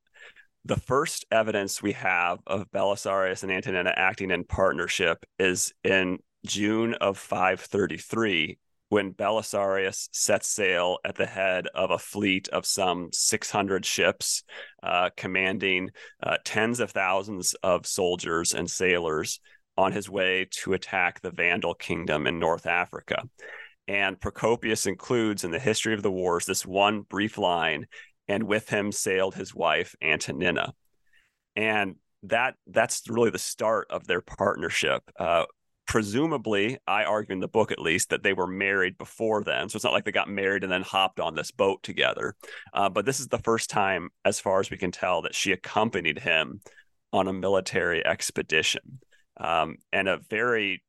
the 0.66 0.76
first 0.76 1.26
evidence 1.32 1.82
we 1.82 1.94
have 1.94 2.40
of 2.46 2.70
Belisarius 2.72 3.44
and 3.44 3.52
Antonina 3.52 3.94
acting 3.96 4.30
in 4.30 4.44
partnership 4.44 5.26
is 5.40 5.74
in 5.84 6.20
June 6.46 6.94
of 6.96 7.18
533 7.18 8.58
when 8.90 9.14
Belisarius 9.14 10.10
sets 10.12 10.48
sail 10.48 10.98
at 11.06 11.16
the 11.16 11.28
head 11.28 11.68
of 11.76 11.92
a 11.92 12.00
fleet 12.00 12.50
of 12.50 12.66
some 12.66 13.10
600 13.14 13.86
ships, 13.86 14.44
uh, 14.82 15.12
commanding 15.16 15.92
uh, 16.24 16.38
tens 16.44 16.80
of 16.80 16.92
thousands 16.92 17.54
of 17.62 17.86
soldiers 17.86 18.54
and 18.54 18.70
sailors 18.70 19.40
on 19.78 19.92
his 19.92 20.10
way 20.10 20.48
to 20.50 20.74
attack 20.74 21.22
the 21.22 21.32
Vandal 21.32 21.76
kingdom 21.76 22.26
in 22.26 22.40
North 22.40 22.66
Africa. 22.66 23.24
And 23.88 24.20
Procopius 24.20 24.88
includes 24.88 25.44
in 25.44 25.52
the 25.52 25.60
history 25.60 25.94
of 25.94 26.04
the 26.04 26.12
wars 26.12 26.46
this 26.46 26.66
one 26.66 27.02
brief 27.02 27.38
line, 27.38 27.86
and 28.28 28.44
with 28.44 28.70
him 28.70 28.92
sailed 28.92 29.36
his 29.36 29.56
wife 29.56 29.96
Antonina. 30.02 30.74
And 31.56 31.96
that 32.24 32.56
that's 32.68 33.04
really 33.08 33.30
the 33.30 33.40
start 33.40 33.88
of 33.90 34.06
their 34.06 34.22
partnership. 34.22 35.04
Uh, 35.18 35.46
presumably, 35.90 36.78
I 36.88 37.04
argue 37.04 37.34
in 37.34 37.40
the 37.40 37.48
book 37.48 37.72
at 37.72 37.82
least 37.82 38.12
that 38.12 38.22
they 38.22 38.32
were 38.32 38.46
married 38.46 38.96
before 39.00 39.44
then. 39.44 39.68
So 39.68 39.76
it's 39.76 39.84
not 39.84 39.92
like 39.92 40.06
they 40.06 40.12
got 40.12 40.30
married 40.30 40.64
and 40.64 40.72
then 40.72 40.84
hopped 40.84 41.20
on 41.20 41.34
this 41.34 41.50
boat 41.50 41.82
together. 41.82 42.36
Uh, 42.72 42.90
but 42.90 43.08
this 43.08 43.20
is 43.20 43.28
the 43.28 43.40
first 43.40 43.72
time, 43.72 44.12
as 44.24 44.40
far 44.40 44.60
as 44.60 44.70
we 44.70 44.78
can 44.78 44.92
tell, 44.92 45.24
that 45.24 45.34
she 45.34 45.52
accompanied 45.52 46.20
him 46.20 46.62
on 47.12 47.28
a 47.28 47.34
military 47.34 48.06
expedition. 48.06 49.00
Um, 49.42 49.78
and 49.92 50.08
a 50.08 50.20
very 50.30 50.84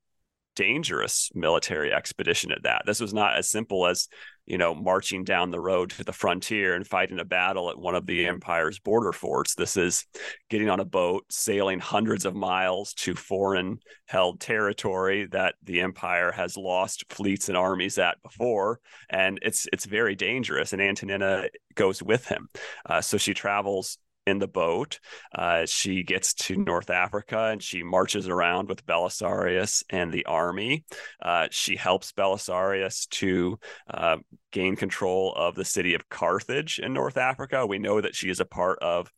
dangerous 0.55 1.31
military 1.33 1.91
expedition 1.93 2.51
at 2.51 2.63
that. 2.63 2.83
This 2.85 2.99
was 2.99 3.13
not 3.13 3.37
as 3.37 3.49
simple 3.49 3.87
as, 3.87 4.07
you 4.45 4.57
know, 4.57 4.73
marching 4.73 5.23
down 5.23 5.51
the 5.51 5.59
road 5.59 5.91
to 5.91 6.03
the 6.03 6.13
frontier 6.13 6.75
and 6.75 6.85
fighting 6.85 7.19
a 7.19 7.25
battle 7.25 7.69
at 7.69 7.77
one 7.77 7.95
of 7.95 8.05
the 8.05 8.25
empire's 8.25 8.79
border 8.79 9.11
forts. 9.11 9.55
This 9.55 9.77
is 9.77 10.05
getting 10.49 10.69
on 10.69 10.79
a 10.79 10.85
boat, 10.85 11.25
sailing 11.29 11.79
hundreds 11.79 12.25
of 12.25 12.35
miles 12.35 12.93
to 12.95 13.15
foreign 13.15 13.79
held 14.07 14.39
territory 14.39 15.27
that 15.31 15.55
the 15.63 15.81
empire 15.81 16.31
has 16.31 16.57
lost 16.57 17.05
fleets 17.09 17.47
and 17.47 17.57
armies 17.57 17.97
at 17.97 18.21
before, 18.23 18.79
and 19.09 19.39
it's 19.41 19.67
it's 19.71 19.85
very 19.85 20.15
dangerous. 20.15 20.73
And 20.73 20.81
Antonina 20.81 21.45
goes 21.75 22.03
with 22.03 22.27
him, 22.27 22.49
uh, 22.85 23.01
so 23.01 23.17
she 23.17 23.33
travels 23.33 23.97
in 24.27 24.39
the 24.39 24.47
boat. 24.47 24.99
Uh, 25.33 25.65
she 25.65 26.03
gets 26.03 26.33
to 26.33 26.55
North 26.55 26.89
Africa 26.89 27.49
and 27.51 27.61
she 27.61 27.83
marches 27.83 28.27
around 28.27 28.69
with 28.69 28.85
Belisarius 28.85 29.83
and 29.89 30.11
the 30.11 30.25
army. 30.25 30.85
Uh, 31.21 31.47
she 31.51 31.75
helps 31.75 32.11
Belisarius 32.11 33.07
to 33.09 33.59
uh, 33.89 34.17
gain 34.51 34.75
control 34.75 35.33
of 35.35 35.55
the 35.55 35.65
city 35.65 35.93
of 35.95 36.09
Carthage 36.09 36.79
in 36.79 36.93
North 36.93 37.17
Africa. 37.17 37.65
We 37.65 37.79
know 37.79 38.01
that 38.01 38.15
she 38.15 38.29
is 38.29 38.39
a 38.39 38.45
part 38.45 38.79
of. 38.79 39.11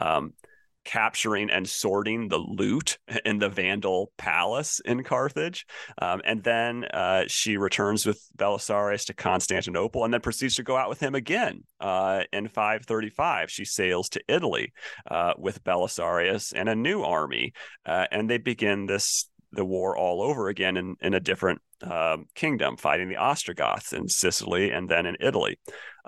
Um, 0.00 0.34
capturing 0.84 1.50
and 1.50 1.68
sorting 1.68 2.28
the 2.28 2.38
loot 2.38 2.98
in 3.24 3.38
the 3.38 3.48
Vandal 3.48 4.12
palace 4.16 4.80
in 4.84 5.02
Carthage. 5.02 5.66
Um, 6.00 6.20
and 6.24 6.42
then 6.42 6.84
uh, 6.84 7.24
she 7.26 7.56
returns 7.56 8.06
with 8.06 8.26
Belisarius 8.36 9.06
to 9.06 9.14
Constantinople 9.14 10.04
and 10.04 10.12
then 10.12 10.20
proceeds 10.20 10.56
to 10.56 10.62
go 10.62 10.76
out 10.76 10.88
with 10.88 11.00
him 11.00 11.14
again 11.14 11.64
uh, 11.80 12.22
in 12.32 12.48
535. 12.48 13.50
She 13.50 13.64
sails 13.64 14.08
to 14.10 14.22
Italy 14.28 14.72
uh, 15.10 15.34
with 15.38 15.64
Belisarius 15.64 16.52
and 16.54 16.68
a 16.68 16.74
new 16.74 17.02
army. 17.02 17.52
Uh, 17.84 18.06
and 18.10 18.28
they 18.28 18.38
begin 18.38 18.86
this 18.86 19.26
the 19.52 19.64
war 19.64 19.96
all 19.96 20.22
over 20.22 20.48
again 20.48 20.76
in, 20.76 20.96
in 21.00 21.14
a 21.14 21.20
different 21.20 21.60
um, 21.82 22.26
kingdom, 22.34 22.76
fighting 22.76 23.08
the 23.08 23.16
Ostrogoths 23.16 23.92
in 23.92 24.08
Sicily 24.08 24.70
and 24.70 24.88
then 24.88 25.06
in 25.06 25.16
Italy. 25.20 25.58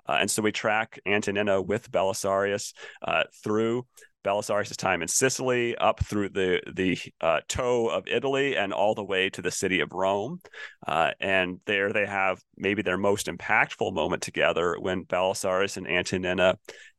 Uh, 0.09 0.19
and 0.21 0.31
so 0.31 0.43
we 0.43 0.53
track 0.53 1.01
Antonina 1.07 1.61
with 1.61 1.91
Belisarius 1.91 2.73
uh, 3.03 3.25
through 3.43 3.87
Belisarius' 4.25 4.77
time 4.77 5.03
in 5.03 5.09
Sicily, 5.09 5.77
up 5.77 6.05
through 6.05 6.31
the 6.31 6.61
the 6.73 6.99
uh, 7.21 7.41
toe 7.49 7.89
of 7.89 8.07
Italy, 8.07 8.57
and 8.57 8.73
all 8.73 8.95
the 8.95 9.05
way 9.05 9.31
to 9.31 9.43
the 9.43 9.51
city 9.51 9.81
of 9.81 9.93
Rome. 9.93 10.41
Uh, 10.87 11.13
and 11.21 11.61
there 11.67 11.93
they 11.93 12.07
have 12.07 12.41
maybe 12.57 12.83
their 12.83 12.99
most 12.99 13.27
impactful 13.27 13.93
moment 13.93 14.23
together 14.23 14.77
when 14.79 15.05
Belisarius 15.05 15.77
and 15.77 15.89
Antonina 15.89 16.57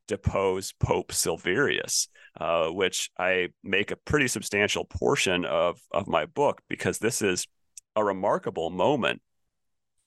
depose 0.08 0.74
Pope 0.74 1.12
Silverius, 1.12 2.08
uh, 2.40 2.68
which 2.68 3.10
I 3.18 3.50
make 3.64 3.92
a 3.92 3.96
pretty 3.96 4.28
substantial 4.28 4.86
portion 4.86 5.46
of 5.46 5.80
of 5.92 6.08
my 6.08 6.26
book 6.26 6.62
because 6.68 7.00
this 7.00 7.22
is 7.22 7.48
a 7.96 8.04
remarkable 8.04 8.70
moment. 8.70 9.22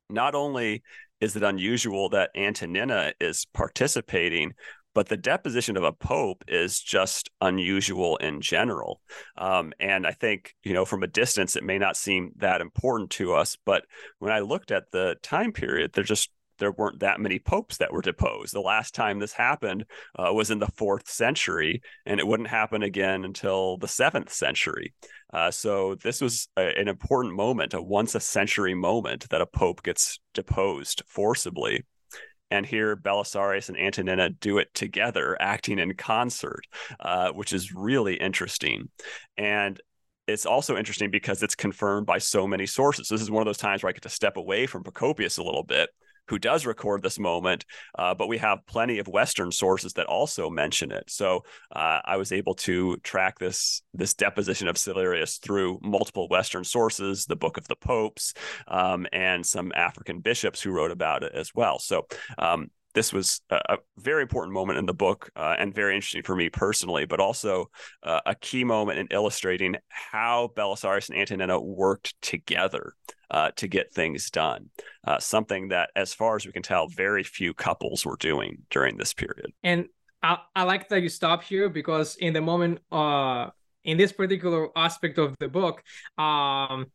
Not 0.09 0.35
only 0.35 0.83
is 1.20 1.35
it 1.35 1.42
unusual 1.42 2.11
that 2.11 2.31
Antonina 2.37 3.12
is 3.20 3.46
participating, 3.55 4.52
but 4.96 5.11
the 5.11 5.16
deposition 5.18 5.76
of 5.76 5.85
a 5.85 5.92
pope 5.92 6.42
is 6.48 6.80
just 6.80 7.28
unusual 7.42 8.16
in 8.16 8.40
general. 8.40 9.02
Um, 9.37 9.74
and 9.78 10.06
I 10.06 10.12
think, 10.12 10.54
you 10.62 10.72
know, 10.72 10.87
from 10.87 11.02
a 11.02 11.06
distance, 11.06 11.54
it 11.54 11.62
may 11.62 11.76
not 11.76 11.98
seem 11.98 12.32
that 12.37 12.62
important 12.62 13.11
to 13.11 13.35
us. 13.35 13.59
But 13.66 13.85
when 14.20 14.32
I 14.32 14.40
looked 14.40 14.70
at 14.70 14.90
the 14.92 15.16
time 15.22 15.52
period, 15.52 15.92
there 15.92 16.02
just 16.02 16.30
there 16.59 16.72
weren't 16.72 17.00
that 17.00 17.20
many 17.20 17.38
popes 17.38 17.76
that 17.76 17.92
were 17.92 18.00
deposed. 18.00 18.54
The 18.54 18.61
last 18.61 18.94
time 18.94 19.18
this 19.18 19.35
happened 19.35 19.85
uh, 20.18 20.32
was 20.32 20.50
in 20.50 20.61
the 20.61 20.72
fourth 20.78 21.11
century, 21.11 21.82
and 22.06 22.18
it 22.18 22.26
wouldn't 22.26 22.48
happen 22.48 22.82
again 22.82 23.26
until 23.26 23.76
the 23.76 23.88
seventh 23.88 24.32
century. 24.32 24.94
Uh, 25.30 25.50
so 25.50 25.96
this 25.96 26.22
was 26.22 26.48
a, 26.56 26.72
an 26.80 26.88
important 26.88 27.35
moment, 27.35 27.74
a 27.74 27.82
once 27.82 28.14
a 28.14 28.20
century 28.20 28.72
moment 28.72 29.28
that 29.28 29.42
a 29.42 29.46
pope 29.46 29.82
gets 29.82 30.18
deposed 30.32 31.02
forcibly 31.06 31.85
and 32.50 32.64
here 32.64 32.96
Belisarius 32.96 33.68
and 33.68 33.78
Antonina 33.78 34.30
do 34.30 34.59
it 34.59 34.72
together, 34.74 35.37
acting 35.40 35.78
in 35.78 35.94
concert, 35.94 36.66
uh, 37.00 37.30
which 37.30 37.52
is 37.52 37.74
really 37.74 38.14
interesting. 38.14 38.88
And 39.37 39.80
it's 40.26 40.46
also 40.46 40.76
interesting 40.76 41.11
because 41.11 41.42
it's 41.42 41.54
confirmed 41.54 42.06
by 42.06 42.18
so 42.18 42.46
many 42.46 42.66
sources. 42.66 43.09
This 43.09 43.22
is 43.22 43.30
one 43.30 43.42
of 43.42 43.46
those 43.46 43.59
times 43.59 43.82
where 43.82 43.90
I 43.90 43.92
get 43.92 44.02
to 44.02 44.09
step 44.09 44.37
away 44.37 44.66
from 44.66 44.82
Procopius 44.82 45.38
a 45.38 45.44
little 45.44 45.62
bit 45.62 45.90
who 46.29 46.39
does 46.39 46.67
record 46.67 47.03
this 47.03 47.19
moment, 47.19 47.65
uh, 47.99 48.15
but 48.15 48.29
we 48.29 48.39
have 48.39 48.67
plenty 48.67 48.99
of 48.99 49.09
Western 49.09 49.53
sources 49.53 49.93
that 49.95 50.07
also 50.07 50.51
mention 50.51 50.93
it. 50.93 51.05
So 51.09 51.45
uh, 51.75 52.01
I 52.05 52.17
was 52.17 52.33
able 52.33 52.55
to 52.55 52.97
track 52.99 53.39
this 53.39 53.83
this 53.95 54.15
deposition 54.15 54.69
of 54.69 54.77
Silverius 54.77 55.41
through 55.41 55.79
multiple 55.83 56.29
Western 56.29 56.65
sources, 56.65 57.27
the 57.27 57.37
Book 57.37 57.57
of 57.57 57.69
the 57.69 57.77
Popes, 57.77 58.35
um, 58.69 59.07
and 59.12 59.45
some 59.45 59.73
African 59.75 60.21
bishops 60.21 60.61
who 60.61 60.71
wrote 60.71 60.91
about 60.91 61.23
it 61.23 61.33
as 61.35 61.55
well. 61.55 61.79
So 61.79 62.07
um, 62.39 62.71
this 62.96 63.12
was 63.12 63.42
a, 63.50 63.76
very 63.98 64.22
important 64.22 64.54
moment 64.54 64.78
in 64.78 64.87
the 64.87 64.94
book 64.94 65.30
uh, 65.37 65.54
and 65.59 65.74
very 65.74 65.94
interesting 65.94 66.22
for 66.22 66.35
me 66.35 66.48
personally, 66.48 67.04
but 67.04 67.20
also 67.20 67.70
uh, 68.02 68.20
a 68.24 68.35
key 68.35 68.64
moment 68.64 68.98
in 68.98 69.06
illustrating 69.11 69.76
how 69.88 70.50
Belisarius 70.56 71.11
and 71.11 71.18
Antonina 71.18 71.61
worked 71.61 72.14
together 72.22 72.94
uh, 73.30 73.50
to 73.56 73.68
get 73.68 73.92
things 73.92 74.30
done. 74.30 74.70
Uh, 75.06 75.18
something 75.18 75.68
that, 75.68 75.90
as 75.94 76.14
far 76.14 76.37
as 76.37 76.46
we 76.46 76.52
can 76.52 76.62
tell, 76.62 76.88
very 76.88 77.22
few 77.22 77.52
couples 77.52 78.06
were 78.06 78.16
doing 78.16 78.62
during 78.70 78.96
this 78.96 79.12
period. 79.12 79.52
And 79.62 79.88
I, 80.22 80.38
I 80.54 80.62
like 80.62 80.88
that 80.88 81.02
you 81.02 81.11
stop 81.11 81.42
here 81.42 81.68
because 81.68 82.16
in 82.16 82.32
the 82.32 82.40
moment, 82.40 82.78
uh, 82.90 83.50
in 83.85 83.98
this 83.98 84.11
particular 84.11 84.68
aspect 84.74 85.18
of 85.18 85.37
the 85.38 85.48
book, 85.48 85.82
um, 86.16 86.87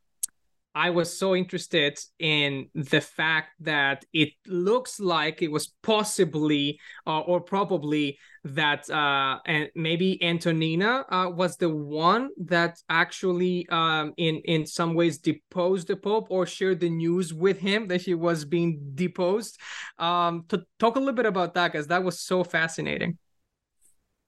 I 0.73 0.89
was 0.91 1.17
so 1.17 1.35
interested 1.35 1.99
in 2.19 2.69
the 2.73 3.01
fact 3.01 3.49
that 3.59 4.05
it 4.13 4.29
looks 4.47 4.99
like 4.99 5.41
it 5.41 5.51
was 5.51 5.73
possibly 5.83 6.79
uh, 7.05 7.19
or 7.19 7.41
probably 7.41 8.17
that 8.45 8.89
uh, 8.89 9.39
and 9.45 9.69
maybe 9.75 10.23
Antonina 10.23 11.05
uh, 11.09 11.29
was 11.29 11.57
the 11.57 11.69
one 11.69 12.29
that 12.37 12.79
actually 12.89 13.67
um, 13.69 14.13
in 14.17 14.37
in 14.45 14.65
some 14.65 14.93
ways 14.93 15.17
deposed 15.17 15.87
the 15.87 15.95
Pope 15.95 16.27
or 16.29 16.45
shared 16.45 16.79
the 16.79 16.89
news 16.89 17.33
with 17.33 17.59
him 17.59 17.87
that 17.87 18.01
he 18.01 18.13
was 18.13 18.45
being 18.45 18.79
deposed. 18.95 19.59
Um, 19.99 20.45
to 20.49 20.63
talk 20.79 20.95
a 20.95 20.99
little 20.99 21.13
bit 21.13 21.25
about 21.25 21.53
that 21.55 21.71
because 21.71 21.87
that 21.87 22.03
was 22.03 22.19
so 22.19 22.43
fascinating. 22.43 23.17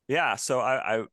Yeah, 0.07 0.35
so 0.35 0.59
I, 0.59 0.97
I 0.97 1.03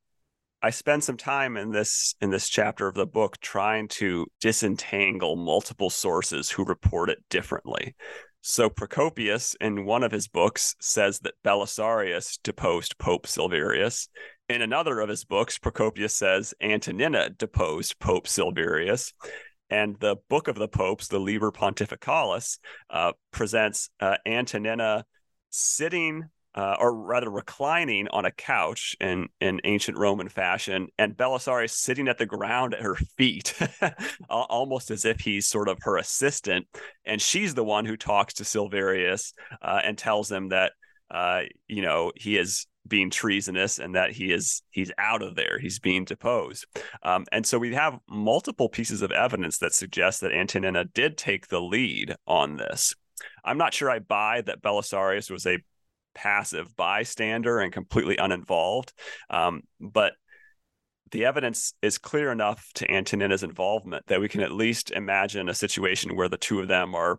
I 0.62 0.70
spend 0.70 1.02
some 1.02 1.16
time 1.16 1.56
in 1.56 1.70
this 1.70 2.14
in 2.20 2.30
this 2.30 2.48
chapter 2.48 2.86
of 2.86 2.94
the 2.94 3.06
book 3.06 3.38
trying 3.40 3.88
to 3.88 4.26
disentangle 4.40 5.36
multiple 5.36 5.88
sources 5.88 6.50
who 6.50 6.64
report 6.64 7.08
it 7.08 7.18
differently. 7.30 7.94
So 8.42 8.68
Procopius 8.68 9.56
in 9.60 9.86
one 9.86 10.02
of 10.02 10.12
his 10.12 10.28
books 10.28 10.74
says 10.80 11.20
that 11.20 11.34
Belisarius 11.44 12.38
deposed 12.42 12.98
Pope 12.98 13.26
Silverius. 13.26 14.08
In 14.48 14.62
another 14.62 15.00
of 15.00 15.08
his 15.08 15.24
books, 15.24 15.58
Procopius 15.58 16.14
says 16.14 16.52
Antonina 16.60 17.30
deposed 17.30 17.98
Pope 17.98 18.26
Silverius. 18.26 19.12
And 19.70 19.96
the 20.00 20.16
Book 20.28 20.48
of 20.48 20.56
the 20.56 20.68
Popes, 20.68 21.06
the 21.08 21.20
Liber 21.20 21.52
Pontificalis, 21.52 22.58
uh, 22.90 23.12
presents 23.30 23.88
uh, 24.00 24.16
Antonina 24.26 25.04
sitting 25.50 26.24
uh, 26.54 26.76
or 26.80 26.94
rather 26.94 27.30
reclining 27.30 28.08
on 28.08 28.24
a 28.24 28.30
couch 28.30 28.96
in, 29.00 29.28
in 29.40 29.60
ancient 29.64 29.96
Roman 29.96 30.28
fashion, 30.28 30.88
and 30.98 31.16
Belisarius 31.16 31.70
sitting 31.70 32.08
at 32.08 32.18
the 32.18 32.26
ground 32.26 32.74
at 32.74 32.82
her 32.82 32.96
feet, 33.16 33.54
almost 34.28 34.90
as 34.90 35.04
if 35.04 35.20
he's 35.20 35.46
sort 35.46 35.68
of 35.68 35.78
her 35.82 35.96
assistant. 35.96 36.66
And 37.04 37.20
she's 37.20 37.54
the 37.54 37.64
one 37.64 37.84
who 37.84 37.96
talks 37.96 38.34
to 38.34 38.44
Silverius 38.44 39.32
uh, 39.62 39.80
and 39.84 39.96
tells 39.96 40.30
him 40.30 40.48
that, 40.48 40.72
uh, 41.10 41.42
you 41.68 41.82
know, 41.82 42.12
he 42.16 42.36
is 42.36 42.66
being 42.88 43.10
treasonous 43.10 43.78
and 43.78 43.94
that 43.94 44.10
he 44.10 44.32
is 44.32 44.62
he's 44.70 44.90
out 44.98 45.22
of 45.22 45.36
there 45.36 45.58
he's 45.60 45.78
being 45.78 46.04
deposed 46.04 46.66
um, 47.02 47.26
and 47.30 47.46
so 47.46 47.58
we 47.58 47.74
have 47.74 47.98
multiple 48.08 48.68
pieces 48.68 49.02
of 49.02 49.12
evidence 49.12 49.58
that 49.58 49.74
suggest 49.74 50.22
that 50.22 50.32
antonina 50.32 50.84
did 50.86 51.16
take 51.16 51.48
the 51.48 51.60
lead 51.60 52.16
on 52.26 52.56
this 52.56 52.94
i'm 53.44 53.58
not 53.58 53.74
sure 53.74 53.90
i 53.90 53.98
buy 53.98 54.40
that 54.40 54.62
belisarius 54.62 55.30
was 55.30 55.46
a 55.46 55.58
passive 56.22 56.76
bystander 56.76 57.60
and 57.60 57.72
completely 57.72 58.16
uninvolved. 58.16 58.92
Um, 59.30 59.62
but 59.80 60.12
the 61.12 61.24
evidence 61.24 61.72
is 61.82 61.98
clear 61.98 62.30
enough 62.30 62.70
to 62.74 62.90
Antonina's 62.90 63.42
involvement 63.42 64.06
that 64.06 64.20
we 64.20 64.28
can 64.28 64.42
at 64.42 64.52
least 64.52 64.90
imagine 64.90 65.48
a 65.48 65.54
situation 65.54 66.16
where 66.16 66.28
the 66.28 66.36
two 66.36 66.60
of 66.60 66.68
them 66.68 66.94
are, 66.94 67.18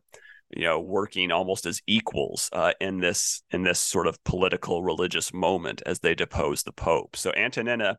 you 0.55 0.63
know, 0.63 0.79
working 0.79 1.31
almost 1.31 1.65
as 1.65 1.81
equals 1.87 2.49
uh, 2.53 2.73
in 2.79 2.99
this 2.99 3.43
in 3.51 3.63
this 3.63 3.79
sort 3.79 4.07
of 4.07 4.23
political 4.23 4.83
religious 4.83 5.33
moment 5.33 5.81
as 5.85 5.99
they 5.99 6.15
depose 6.15 6.63
the 6.63 6.71
Pope. 6.71 7.15
So 7.15 7.31
Antonina 7.35 7.97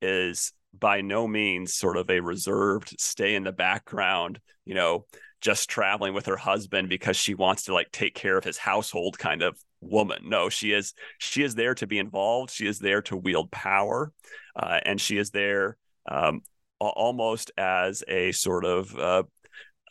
is 0.00 0.52
by 0.78 1.00
no 1.00 1.26
means 1.26 1.74
sort 1.74 1.96
of 1.96 2.08
a 2.10 2.20
reserved 2.20 2.94
stay 2.98 3.34
in 3.34 3.44
the 3.44 3.52
background, 3.52 4.40
you 4.64 4.74
know, 4.74 5.06
just 5.40 5.68
traveling 5.68 6.14
with 6.14 6.26
her 6.26 6.38
husband 6.38 6.88
because 6.88 7.16
she 7.16 7.34
wants 7.34 7.64
to 7.64 7.74
like 7.74 7.90
take 7.92 8.14
care 8.14 8.38
of 8.38 8.44
his 8.44 8.56
household 8.56 9.18
kind 9.18 9.42
of 9.42 9.58
woman. 9.84 10.22
No, 10.28 10.48
she 10.48 10.72
is 10.72 10.94
she 11.18 11.42
is 11.42 11.54
there 11.54 11.74
to 11.74 11.86
be 11.86 11.98
involved. 11.98 12.50
She 12.50 12.66
is 12.66 12.78
there 12.78 13.02
to 13.02 13.16
wield 13.16 13.50
power, 13.50 14.12
uh, 14.56 14.80
and 14.84 15.00
she 15.00 15.18
is 15.18 15.30
there 15.30 15.76
um, 16.10 16.42
almost 16.78 17.50
as 17.56 18.02
a 18.08 18.32
sort 18.32 18.64
of 18.64 18.98
uh, 18.98 19.22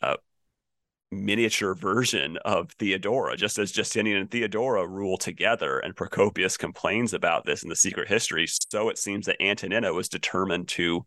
uh, 0.02 0.16
miniature 1.10 1.74
version 1.74 2.38
of 2.44 2.70
Theodora, 2.72 3.36
just 3.36 3.58
as 3.58 3.72
Justinian 3.72 4.18
and 4.18 4.30
Theodora 4.30 4.86
rule 4.86 5.16
together. 5.16 5.78
And 5.78 5.94
Procopius 5.96 6.56
complains 6.56 7.14
about 7.14 7.44
this 7.44 7.62
in 7.62 7.68
the 7.68 7.76
secret 7.76 8.08
history. 8.08 8.46
So 8.70 8.88
it 8.88 8.98
seems 8.98 9.26
that 9.26 9.42
Antonina 9.42 9.92
was 9.92 10.08
determined 10.08 10.68
to 10.68 11.06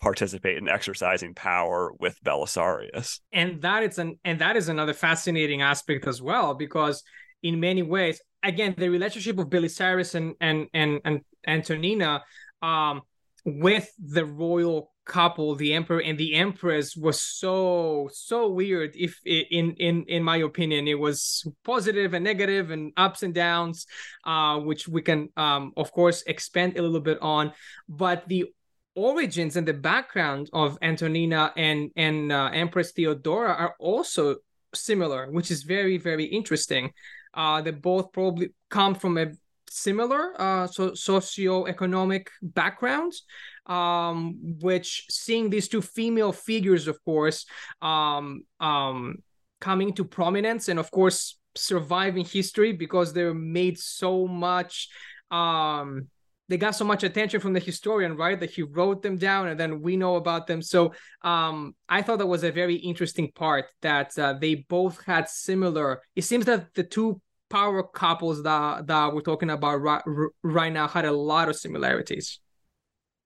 participate 0.00 0.56
in 0.58 0.68
exercising 0.68 1.34
power 1.34 1.92
with 1.98 2.22
Belisarius. 2.24 3.20
And 3.32 3.60
that 3.62 3.82
is 3.82 3.98
an 3.98 4.18
and 4.24 4.38
that 4.40 4.56
is 4.56 4.68
another 4.68 4.94
fascinating 4.94 5.62
aspect 5.62 6.06
as 6.06 6.22
well, 6.22 6.54
because 6.54 7.02
in 7.42 7.60
many 7.60 7.82
ways, 7.82 8.20
again, 8.42 8.74
the 8.76 8.88
relationship 8.88 9.38
of 9.38 9.48
Belisarius 9.48 10.14
and 10.14 10.34
and 10.40 10.68
and, 10.74 11.00
and 11.04 11.20
Antonina 11.46 12.22
um, 12.62 13.02
with 13.44 13.90
the 13.98 14.24
royal 14.24 14.90
couple 15.08 15.54
the 15.54 15.72
emperor 15.72 16.00
and 16.00 16.18
the 16.18 16.34
empress 16.34 16.94
was 16.94 17.20
so 17.20 18.08
so 18.12 18.48
weird. 18.48 18.94
If 18.94 19.18
in 19.24 19.72
in 19.78 20.04
in 20.06 20.22
my 20.22 20.36
opinion 20.36 20.86
it 20.86 20.98
was 20.98 21.48
positive 21.64 22.12
and 22.14 22.22
negative 22.22 22.70
and 22.70 22.92
ups 22.96 23.22
and 23.22 23.34
downs 23.34 23.86
uh 24.24 24.58
which 24.58 24.86
we 24.86 25.00
can 25.00 25.30
um 25.36 25.72
of 25.76 25.90
course 25.92 26.22
expand 26.26 26.76
a 26.78 26.82
little 26.82 27.00
bit 27.00 27.18
on. 27.22 27.52
But 27.88 28.28
the 28.28 28.52
origins 28.94 29.56
and 29.56 29.66
the 29.66 29.72
background 29.72 30.50
of 30.52 30.76
antonina 30.82 31.52
and 31.56 31.90
and 31.94 32.32
uh, 32.32 32.50
empress 32.52 32.90
theodora 32.90 33.52
are 33.52 33.76
also 33.78 34.36
similar 34.74 35.30
which 35.30 35.52
is 35.52 35.62
very 35.62 35.98
very 35.98 36.24
interesting 36.24 36.90
uh 37.34 37.60
they 37.62 37.70
both 37.70 38.12
probably 38.12 38.50
come 38.70 38.94
from 38.94 39.18
a 39.18 39.32
similar 39.70 40.32
uh 40.40 40.66
so 40.66 40.94
socio-economic 40.94 42.30
backgrounds 42.40 43.24
um, 43.68 44.36
which 44.60 45.06
seeing 45.10 45.50
these 45.50 45.68
two 45.68 45.82
female 45.82 46.32
figures, 46.32 46.88
of 46.88 47.02
course, 47.04 47.46
um, 47.82 48.42
um, 48.60 49.22
coming 49.60 49.92
to 49.94 50.04
prominence 50.04 50.68
and, 50.68 50.78
of 50.78 50.90
course, 50.90 51.38
surviving 51.54 52.24
history 52.24 52.72
because 52.72 53.12
they're 53.12 53.34
made 53.34 53.78
so 53.78 54.26
much. 54.26 54.88
Um, 55.30 56.08
they 56.48 56.56
got 56.56 56.74
so 56.74 56.84
much 56.84 57.04
attention 57.04 57.40
from 57.40 57.52
the 57.52 57.60
historian, 57.60 58.16
right? 58.16 58.38
That 58.38 58.50
he 58.50 58.62
wrote 58.62 59.02
them 59.02 59.16
down, 59.16 59.48
and 59.48 59.60
then 59.60 59.82
we 59.82 59.96
know 59.96 60.16
about 60.16 60.46
them. 60.46 60.62
So 60.62 60.94
um, 61.22 61.74
I 61.88 62.02
thought 62.02 62.18
that 62.18 62.26
was 62.26 62.44
a 62.44 62.50
very 62.50 62.76
interesting 62.76 63.30
part 63.32 63.66
that 63.82 64.18
uh, 64.18 64.34
they 64.34 64.66
both 64.68 65.04
had 65.04 65.28
similar. 65.28 66.02
It 66.16 66.22
seems 66.22 66.46
that 66.46 66.74
the 66.74 66.84
two 66.84 67.20
power 67.50 67.82
couples 67.82 68.42
that 68.42 68.86
that 68.86 69.14
we're 69.14 69.20
talking 69.20 69.50
about 69.50 69.80
right, 69.80 70.02
right 70.42 70.72
now 70.72 70.88
had 70.88 71.04
a 71.04 71.12
lot 71.12 71.48
of 71.48 71.56
similarities. 71.56 72.40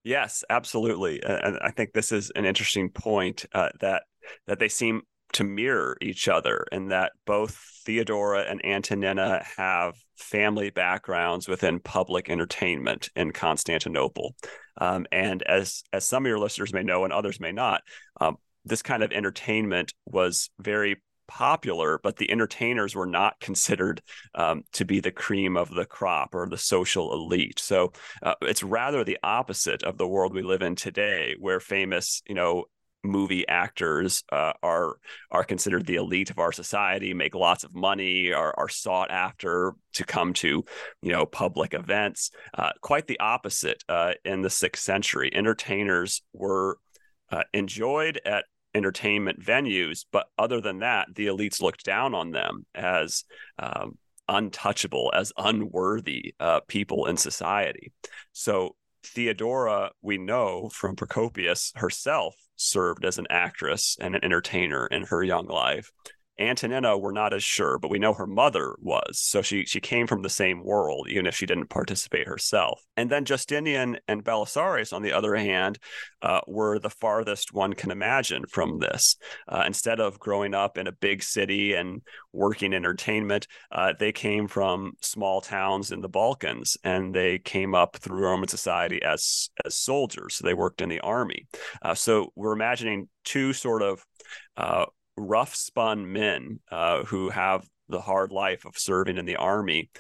Yes, 0.05 0.43
absolutely, 0.51 1.23
and 1.23 1.59
I 1.63 1.71
think 1.71 1.93
this 1.93 2.11
is 2.11 2.31
an 2.35 2.45
interesting 2.45 2.91
point 2.91 3.47
uh, 3.55 3.69
that 3.81 4.03
that 4.49 4.59
they 4.59 4.69
seem 4.69 5.03
to 5.33 5.45
mirror 5.45 5.97
each 6.01 6.29
other, 6.29 6.67
and 6.73 6.91
that 6.91 7.13
both 7.27 7.59
Theodora 7.85 8.43
and 8.43 8.65
Antonina 8.65 9.45
have 9.57 9.95
family 10.17 10.71
backgrounds 10.71 11.49
within 11.49 11.81
public 11.81 12.31
entertainment 12.31 13.11
in 13.17 13.33
Constantinople, 13.33 14.35
um, 14.79 15.07
and 15.11 15.43
as 15.43 15.83
as 15.93 16.05
some 16.05 16.25
of 16.25 16.29
your 16.29 16.39
listeners 16.39 16.73
may 16.73 16.83
know 16.83 17.05
and 17.05 17.13
others 17.13 17.41
may 17.41 17.53
not, 17.53 17.83
um, 18.21 18.37
this 18.65 18.83
kind 18.83 19.03
of 19.03 19.13
entertainment 19.13 19.93
was 20.07 20.51
very 20.59 21.03
popular, 21.29 21.99
but 22.03 22.17
the 22.17 22.31
entertainers 22.31 22.95
were 22.95 23.07
not 23.07 23.41
considered 23.41 24.03
um, 24.35 24.65
to 24.73 24.85
be 24.85 25.01
the 25.01 25.11
cream 25.11 25.57
of 25.57 25.75
the 25.75 25.87
crop 25.87 26.35
or 26.35 26.47
the 26.47 26.59
social 26.59 27.13
elite. 27.15 27.59
So 27.59 27.93
uh, 28.23 28.35
it's 28.43 28.63
rather 28.63 29.03
the 29.03 29.19
opposite 29.23 29.83
of 29.83 29.97
the 29.97 30.07
world 30.07 30.35
we 30.35 30.43
live 30.43 30.63
in 30.63 30.77
today, 30.77 31.35
where 31.39 31.59
famous, 31.59 32.23
you 32.29 32.35
know, 32.35 32.65
movie 33.05 33.47
actors 33.49 34.25
uh, 34.33 34.53
are 34.63 34.97
are 35.31 35.45
considered 35.45 35.87
the 35.87 35.97
elite 35.97 36.31
of 36.31 36.39
our 36.39 36.53
society, 36.53 37.15
make 37.15 37.35
lots 37.35 37.65
of 37.65 37.75
money, 37.75 38.33
are 38.33 38.55
are 38.57 38.69
sought 38.69 39.11
after 39.11 39.75
to 39.95 40.05
come 40.05 40.33
to 40.35 40.65
you 41.03 41.13
know 41.13 41.27
public 41.27 41.75
events. 41.75 42.31
Uh, 42.57 42.71
quite 42.81 43.07
the 43.07 43.21
opposite 43.21 43.83
uh, 43.89 44.13
in 44.25 44.43
the 44.43 44.51
sixth 44.51 44.83
century. 44.83 45.31
Entertainers 45.35 46.23
were 46.33 46.79
uh, 47.31 47.45
enjoyed 47.53 48.21
at 48.25 48.45
entertainment 48.75 49.41
venues. 49.41 50.05
But 50.11 50.27
other 50.39 50.61
than 50.61 50.81
that, 50.81 51.09
the 51.15 51.27
elites 51.27 51.61
looked 51.61 51.85
down 51.85 52.15
on 52.15 52.31
them 52.31 52.67
as 52.75 53.25
um, 53.59 53.99
untouchable, 54.29 55.13
as 55.15 55.33
unworthy 55.37 56.35
uh, 56.41 56.61
people 56.69 57.07
in 57.07 57.17
society. 57.17 57.93
So 58.33 58.77
Theodora, 59.05 59.91
we 60.01 60.19
know 60.19 60.69
from 60.73 60.97
Procopius 60.97 61.73
herself, 61.75 62.35
served 62.63 63.05
as 63.05 63.19
an 63.19 63.27
actress 63.31 63.97
and 64.01 64.15
an 64.15 64.25
entertainer 64.25 64.87
in 64.87 65.05
her 65.05 65.23
young 65.23 65.47
life. 65.47 65.91
Antonina, 66.39 66.97
we're 66.97 67.13
not 67.13 67.35
as 67.35 67.45
sure, 67.45 67.79
but 67.79 67.91
we 67.91 67.99
know 67.99 68.15
her 68.15 68.27
mother 68.27 68.75
was. 68.81 69.19
So 69.19 69.43
she 69.43 69.65
she 69.67 69.81
came 69.81 70.07
from 70.07 70.23
the 70.23 70.31
same 70.31 70.65
world, 70.65 71.09
even 71.11 71.27
if 71.27 71.35
she 71.35 71.47
didn't 71.47 71.69
participate 71.69 72.27
herself. 72.27 72.83
And 72.97 73.11
then 73.11 73.25
Justinian 73.25 73.99
and 74.09 74.25
Belisarius, 74.25 74.93
on 74.93 75.03
the 75.03 75.13
other 75.13 75.35
hand, 75.37 75.79
uh, 76.23 76.41
were 76.47 76.79
the 76.79 76.91
farthest 76.91 77.53
one 77.53 77.75
can 77.75 77.91
imagine 77.91 78.45
from 78.47 78.79
this. 78.79 79.17
Uh, 79.47 79.65
instead 79.67 80.01
of 80.01 80.19
growing 80.19 80.55
up 80.55 80.79
in 80.79 80.87
a 80.87 80.93
big 80.93 81.23
city 81.23 81.75
and 81.75 82.01
working 82.33 82.73
entertainment, 82.73 83.47
uh, 83.71 83.93
they 83.99 84.13
came 84.13 84.49
from 84.49 84.93
small 85.03 85.43
towns 85.43 85.93
in 85.93 86.01
the 86.01 86.09
Balkans, 86.09 86.79
and 86.83 87.15
they 87.15 87.39
came 87.39 87.75
up 87.75 87.97
through 87.97 88.25
Roman 88.25 88.49
society 88.49 89.03
as 89.03 89.51
as 89.65 89.77
soldiers. 89.77 90.37
So 90.37 90.47
they 90.47 90.55
worked 90.55 90.81
in 90.81 90.89
the 90.89 91.01
army. 91.01 91.47
Uh, 91.83 91.95
so 91.95 92.33
we're 92.37 92.53
imagining 92.53 93.09
two 93.25 93.53
sort 93.53 93.83
of 93.83 94.05
uh, 94.57 94.87
rough 95.17 95.55
spun 95.55 96.13
men 96.13 96.61
uh, 96.71 97.05
who 97.05 97.29
have 97.31 97.67
the 97.89 98.01
hard 98.01 98.33
life 98.33 98.65
of 98.65 98.79
serving 98.79 99.19
in 99.19 99.27
the 99.27 99.37
army. 99.37 99.91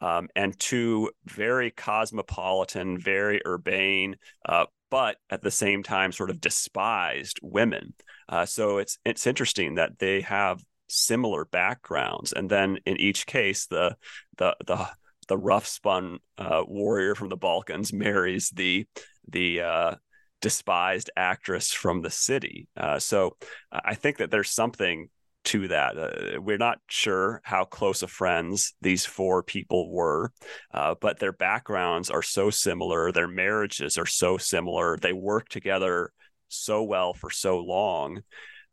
Um, 0.00 0.28
and 0.34 0.58
two 0.58 1.10
very 1.26 1.70
cosmopolitan, 1.70 2.98
very 2.98 3.40
urbane, 3.46 4.16
uh, 4.44 4.66
but 4.90 5.16
at 5.30 5.42
the 5.42 5.50
same 5.50 5.84
time 5.84 6.10
sort 6.10 6.30
of 6.30 6.40
despised 6.40 7.38
women. 7.40 7.94
Uh, 8.28 8.44
so 8.44 8.78
it's 8.78 8.98
it's 9.04 9.26
interesting 9.26 9.76
that 9.76 9.98
they 10.00 10.22
have 10.22 10.60
similar 10.88 11.44
backgrounds, 11.44 12.32
and 12.32 12.50
then 12.50 12.78
in 12.84 12.96
each 12.98 13.26
case, 13.26 13.66
the 13.66 13.96
the 14.38 14.56
the 14.66 14.88
the 15.28 15.38
rough 15.38 15.66
spun 15.66 16.18
uh, 16.36 16.62
warrior 16.66 17.14
from 17.14 17.28
the 17.28 17.36
Balkans 17.36 17.92
marries 17.92 18.50
the 18.50 18.86
the 19.28 19.62
uh, 19.62 19.94
despised 20.42 21.10
actress 21.16 21.72
from 21.72 22.02
the 22.02 22.10
city. 22.10 22.68
Uh, 22.76 22.98
so 22.98 23.36
uh, 23.70 23.80
I 23.84 23.94
think 23.94 24.18
that 24.18 24.30
there's 24.30 24.50
something 24.50 25.08
to 25.44 25.68
that. 25.68 25.96
Uh, 25.96 26.40
we're 26.40 26.58
not 26.58 26.78
sure 26.88 27.40
how 27.44 27.64
close 27.64 28.02
of 28.02 28.10
friends 28.10 28.74
these 28.80 29.06
four 29.06 29.42
people 29.42 29.90
were, 29.90 30.32
uh, 30.74 30.94
but 31.00 31.18
their 31.18 31.32
backgrounds 31.32 32.10
are 32.10 32.22
so 32.22 32.50
similar. 32.50 33.10
Their 33.10 33.28
marriages 33.28 33.96
are 33.96 34.06
so 34.06 34.36
similar. 34.36 34.98
They 34.98 35.12
work 35.12 35.48
together 35.48 36.12
so 36.48 36.82
well 36.82 37.14
for 37.14 37.30
so 37.30 37.58
long. 37.58 38.22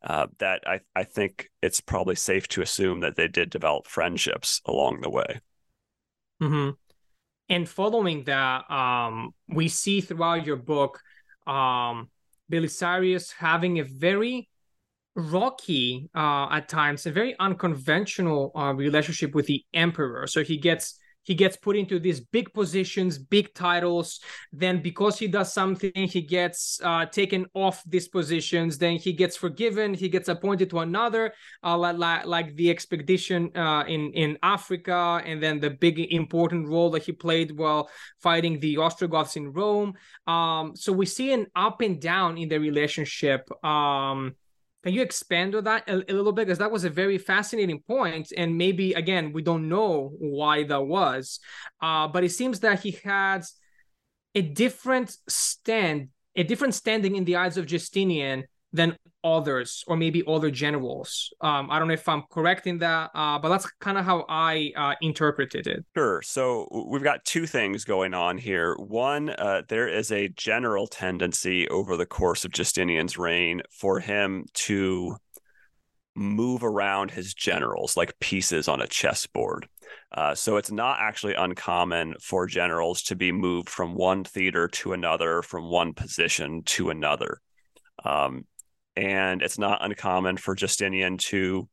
Uh, 0.02 0.26
that 0.38 0.62
I, 0.66 0.80
I 0.96 1.04
think 1.04 1.50
it's 1.60 1.82
probably 1.82 2.14
safe 2.14 2.48
to 2.48 2.62
assume 2.62 3.00
that 3.00 3.16
they 3.16 3.28
did 3.28 3.50
develop 3.50 3.86
friendships 3.86 4.62
along 4.64 5.02
the 5.02 5.10
way. 5.10 5.40
Mm-hmm. 6.40 6.70
And 7.50 7.68
following 7.68 8.24
that, 8.24 8.70
um, 8.70 9.34
we 9.48 9.68
see 9.68 10.00
throughout 10.00 10.46
your 10.46 10.56
book 10.56 11.00
um, 11.50 12.08
Belisarius 12.50 13.32
having 13.36 13.78
a 13.78 13.84
very 13.84 14.48
rocky 15.16 16.08
uh, 16.14 16.48
at 16.50 16.68
times, 16.68 17.06
a 17.06 17.12
very 17.12 17.34
unconventional 17.38 18.52
uh, 18.54 18.72
relationship 18.72 19.34
with 19.34 19.46
the 19.46 19.64
emperor. 19.74 20.26
So 20.26 20.44
he 20.44 20.56
gets 20.56 20.98
he 21.30 21.36
gets 21.36 21.56
put 21.56 21.76
into 21.76 22.00
these 22.00 22.18
big 22.18 22.52
positions, 22.52 23.16
big 23.16 23.54
titles. 23.54 24.18
Then, 24.52 24.82
because 24.82 25.16
he 25.16 25.28
does 25.28 25.52
something, 25.52 25.92
he 25.94 26.22
gets 26.22 26.80
uh, 26.82 27.06
taken 27.06 27.46
off 27.54 27.84
these 27.86 28.08
positions. 28.08 28.78
Then 28.78 28.96
he 28.96 29.12
gets 29.12 29.36
forgiven. 29.36 29.94
He 29.94 30.08
gets 30.08 30.28
appointed 30.28 30.70
to 30.70 30.80
another, 30.80 31.32
uh, 31.62 31.78
like, 31.78 32.26
like 32.26 32.56
the 32.56 32.68
expedition 32.68 33.56
uh, 33.56 33.84
in 33.86 34.12
in 34.14 34.38
Africa, 34.42 35.22
and 35.24 35.40
then 35.40 35.60
the 35.60 35.70
big 35.70 36.00
important 36.00 36.66
role 36.66 36.90
that 36.90 37.04
he 37.04 37.12
played 37.12 37.56
while 37.56 37.88
fighting 38.18 38.58
the 38.58 38.78
Ostrogoths 38.78 39.36
in 39.36 39.52
Rome. 39.52 39.94
Um, 40.26 40.74
so 40.74 40.92
we 40.92 41.06
see 41.06 41.32
an 41.32 41.46
up 41.54 41.80
and 41.80 42.00
down 42.00 42.38
in 42.38 42.48
the 42.48 42.58
relationship. 42.58 43.42
Um, 43.64 44.34
can 44.82 44.94
you 44.94 45.02
expand 45.02 45.54
on 45.54 45.64
that 45.64 45.88
a, 45.88 45.96
a 46.10 46.14
little 46.14 46.32
bit? 46.32 46.46
Because 46.46 46.58
that 46.58 46.70
was 46.70 46.84
a 46.84 46.90
very 46.90 47.18
fascinating 47.18 47.80
point, 47.80 48.32
and 48.36 48.56
maybe 48.56 48.92
again 48.94 49.32
we 49.32 49.42
don't 49.42 49.68
know 49.68 50.12
why 50.18 50.64
that 50.64 50.86
was, 50.86 51.40
uh, 51.82 52.08
but 52.08 52.24
it 52.24 52.30
seems 52.30 52.60
that 52.60 52.80
he 52.80 52.98
had 53.04 53.44
a 54.34 54.42
different 54.42 55.16
stand, 55.28 56.08
a 56.36 56.44
different 56.44 56.74
standing 56.74 57.16
in 57.16 57.24
the 57.24 57.36
eyes 57.36 57.56
of 57.56 57.66
Justinian 57.66 58.44
than 58.72 58.96
others 59.22 59.84
or 59.86 59.96
maybe 59.96 60.22
other 60.26 60.50
generals. 60.50 61.32
Um, 61.40 61.70
I 61.70 61.78
don't 61.78 61.88
know 61.88 61.94
if 61.94 62.08
I'm 62.08 62.22
correct 62.30 62.66
in 62.66 62.78
that, 62.78 63.10
uh, 63.14 63.38
but 63.38 63.48
that's 63.48 63.70
kind 63.80 63.98
of 63.98 64.04
how 64.04 64.24
I 64.28 64.72
uh, 64.76 64.94
interpreted 65.02 65.66
it. 65.66 65.84
Sure. 65.96 66.22
So 66.22 66.68
we've 66.88 67.02
got 67.02 67.24
two 67.24 67.46
things 67.46 67.84
going 67.84 68.14
on 68.14 68.38
here. 68.38 68.76
One, 68.76 69.30
uh, 69.30 69.62
there 69.68 69.88
is 69.88 70.10
a 70.12 70.28
general 70.28 70.86
tendency 70.86 71.68
over 71.68 71.96
the 71.96 72.06
course 72.06 72.44
of 72.44 72.52
Justinian's 72.52 73.18
reign 73.18 73.62
for 73.70 74.00
him 74.00 74.46
to 74.54 75.16
move 76.16 76.64
around 76.64 77.10
his 77.10 77.34
generals 77.34 77.96
like 77.96 78.18
pieces 78.20 78.68
on 78.68 78.80
a 78.80 78.86
chessboard. 78.86 79.68
Uh, 80.12 80.34
so 80.34 80.56
it's 80.56 80.70
not 80.70 80.98
actually 81.00 81.34
uncommon 81.34 82.14
for 82.20 82.46
generals 82.46 83.02
to 83.02 83.16
be 83.16 83.32
moved 83.32 83.68
from 83.68 83.94
one 83.94 84.24
theater 84.24 84.66
to 84.68 84.92
another, 84.92 85.42
from 85.42 85.70
one 85.70 85.94
position 85.94 86.62
to 86.64 86.90
another. 86.90 87.40
Um, 88.04 88.44
and 88.96 89.42
it's 89.42 89.58
not 89.58 89.84
uncommon 89.84 90.36
for 90.36 90.54
Justinian 90.54 91.18
to 91.18 91.68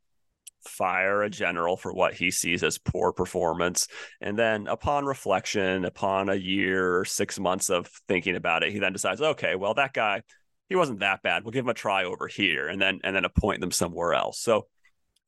fire 0.61 1.23
a 1.23 1.29
general 1.29 1.77
for 1.77 1.93
what 1.93 2.13
he 2.13 2.31
sees 2.31 2.63
as 2.63 2.77
poor 2.77 3.13
performance. 3.13 3.87
And 4.21 4.37
then, 4.37 4.67
upon 4.67 5.05
reflection, 5.05 5.85
upon 5.85 6.29
a 6.29 6.35
year 6.35 6.97
or 6.97 7.05
six 7.05 7.39
months 7.39 7.69
of 7.69 7.87
thinking 8.07 8.35
about 8.35 8.63
it, 8.63 8.71
he 8.71 8.79
then 8.79 8.93
decides, 8.93 9.21
okay, 9.21 9.55
well, 9.55 9.73
that 9.75 9.93
guy, 9.93 10.23
he 10.69 10.75
wasn't 10.75 10.99
that 10.99 11.23
bad. 11.23 11.43
We'll 11.43 11.51
give 11.51 11.65
him 11.65 11.69
a 11.69 11.73
try 11.73 12.03
over 12.03 12.27
here, 12.27 12.67
and 12.67 12.81
then 12.81 12.99
and 13.03 13.15
then 13.15 13.25
appoint 13.25 13.61
them 13.61 13.71
somewhere 13.71 14.13
else. 14.13 14.39
So 14.39 14.67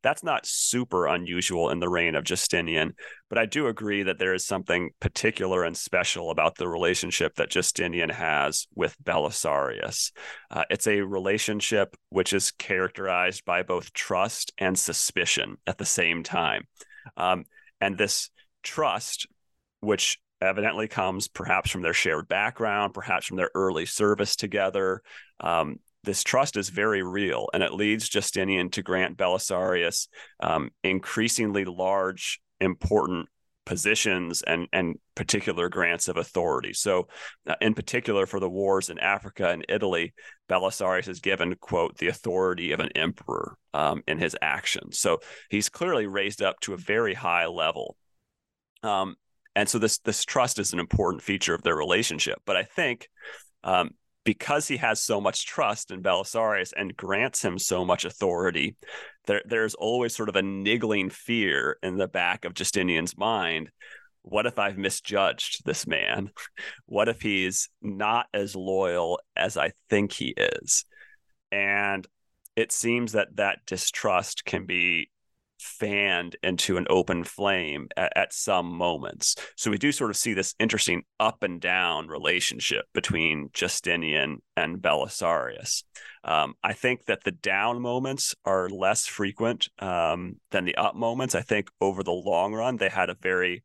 that's 0.01 0.23
not 0.23 0.45
super 0.45 1.07
unusual 1.07 1.69
in 1.69 1.79
the 1.79 1.89
reign 1.89 2.15
of 2.15 2.23
Justinian, 2.23 2.95
but 3.29 3.37
I 3.37 3.45
do 3.45 3.67
agree 3.67 4.03
that 4.03 4.17
there 4.17 4.33
is 4.33 4.45
something 4.45 4.91
particular 4.99 5.63
and 5.63 5.75
special 5.75 6.31
about 6.31 6.55
the 6.55 6.67
relationship 6.67 7.35
that 7.35 7.49
Justinian 7.49 8.09
has 8.09 8.67
with 8.75 8.95
Belisarius. 9.03 10.11
Uh, 10.49 10.63
it's 10.69 10.87
a 10.87 11.01
relationship 11.01 11.95
which 12.09 12.33
is 12.33 12.51
characterized 12.51 13.43
by 13.45 13.63
both 13.63 13.93
trust 13.93 14.53
and 14.57 14.77
suspicion 14.77 15.57
at 15.67 15.77
the 15.77 15.85
same 15.85 16.23
time. 16.23 16.67
Um, 17.17 17.45
and 17.81 17.97
this 17.97 18.29
trust, 18.63 19.27
which 19.81 20.19
evidently 20.41 20.87
comes 20.87 21.27
perhaps 21.27 21.69
from 21.69 21.81
their 21.81 21.93
shared 21.93 22.27
background, 22.27 22.93
perhaps 22.93 23.25
from 23.25 23.37
their 23.37 23.51
early 23.53 23.85
service 23.85 24.35
together, 24.35 25.01
um, 25.41 25.79
this 26.03 26.23
trust 26.23 26.57
is 26.57 26.69
very 26.69 27.03
real, 27.03 27.47
and 27.53 27.61
it 27.63 27.73
leads 27.73 28.07
Justinian 28.07 28.69
to 28.71 28.83
grant 28.83 29.17
Belisarius 29.17 30.07
um, 30.39 30.69
increasingly 30.83 31.65
large, 31.65 32.39
important 32.59 33.27
positions 33.69 34.41
and 34.41 34.67
and 34.73 34.95
particular 35.13 35.69
grants 35.69 36.07
of 36.07 36.17
authority. 36.17 36.73
So, 36.73 37.07
uh, 37.47 37.53
in 37.61 37.75
particular, 37.75 38.25
for 38.25 38.39
the 38.39 38.49
wars 38.49 38.89
in 38.89 38.97
Africa 38.97 39.49
and 39.49 39.63
Italy, 39.69 40.13
Belisarius 40.49 41.07
is 41.07 41.19
given 41.19 41.53
quote 41.55 41.97
the 41.97 42.07
authority 42.07 42.71
of 42.71 42.79
an 42.79 42.89
emperor 42.95 43.55
um, 43.75 44.01
in 44.07 44.17
his 44.17 44.35
actions. 44.41 44.99
So 44.99 45.19
he's 45.49 45.69
clearly 45.69 46.07
raised 46.07 46.41
up 46.41 46.59
to 46.61 46.73
a 46.73 46.77
very 46.77 47.13
high 47.13 47.45
level. 47.45 47.95
Um, 48.81 49.15
and 49.55 49.69
so 49.69 49.77
this 49.77 49.99
this 49.99 50.25
trust 50.25 50.57
is 50.57 50.73
an 50.73 50.79
important 50.79 51.21
feature 51.21 51.53
of 51.53 51.61
their 51.61 51.75
relationship. 51.75 52.39
But 52.45 52.55
I 52.55 52.63
think 52.63 53.07
um, 53.63 53.91
because 54.29 54.67
he 54.67 54.77
has 54.77 55.01
so 55.01 55.19
much 55.19 55.47
trust 55.47 55.89
in 55.89 56.03
Belisarius 56.03 56.71
and 56.77 56.95
grants 56.95 57.43
him 57.43 57.57
so 57.57 57.83
much 57.83 58.05
authority, 58.05 58.75
there, 59.25 59.41
there's 59.43 59.73
always 59.73 60.15
sort 60.15 60.29
of 60.29 60.35
a 60.35 60.43
niggling 60.43 61.09
fear 61.09 61.79
in 61.81 61.97
the 61.97 62.07
back 62.07 62.45
of 62.45 62.53
Justinian's 62.53 63.17
mind. 63.17 63.71
What 64.21 64.45
if 64.45 64.59
I've 64.59 64.77
misjudged 64.77 65.65
this 65.65 65.87
man? 65.87 66.29
What 66.85 67.09
if 67.09 67.23
he's 67.23 67.69
not 67.81 68.27
as 68.31 68.55
loyal 68.55 69.19
as 69.35 69.57
I 69.57 69.71
think 69.89 70.11
he 70.11 70.35
is? 70.37 70.85
And 71.51 72.05
it 72.55 72.71
seems 72.71 73.13
that 73.13 73.37
that 73.37 73.65
distrust 73.65 74.45
can 74.45 74.67
be 74.67 75.09
fanned 75.59 76.35
into 76.41 76.77
an 76.77 76.87
open 76.89 77.23
flame 77.23 77.89
at, 77.97 78.11
at, 78.15 78.33
some 78.33 78.71
moments. 78.71 79.35
So 79.55 79.69
we 79.69 79.77
do 79.77 79.91
sort 79.91 80.09
of 80.09 80.17
see 80.17 80.33
this 80.33 80.55
interesting 80.59 81.03
up 81.19 81.43
and 81.43 81.59
down 81.59 82.07
relationship 82.07 82.85
between 82.93 83.49
Justinian 83.53 84.41
and 84.55 84.77
Belisarius. 84.77 85.83
Um, 86.23 86.53
I 86.63 86.73
think 86.73 87.05
that 87.05 87.23
the 87.23 87.31
down 87.31 87.81
moments 87.81 88.35
are 88.45 88.69
less 88.69 89.05
frequent 89.05 89.67
um, 89.79 90.37
than 90.51 90.65
the 90.65 90.75
up 90.75 90.95
moments. 90.95 91.35
I 91.35 91.41
think 91.41 91.69
over 91.81 92.03
the 92.03 92.11
long 92.11 92.53
run, 92.53 92.77
they 92.77 92.89
had 92.89 93.09
a 93.09 93.17
very 93.21 93.63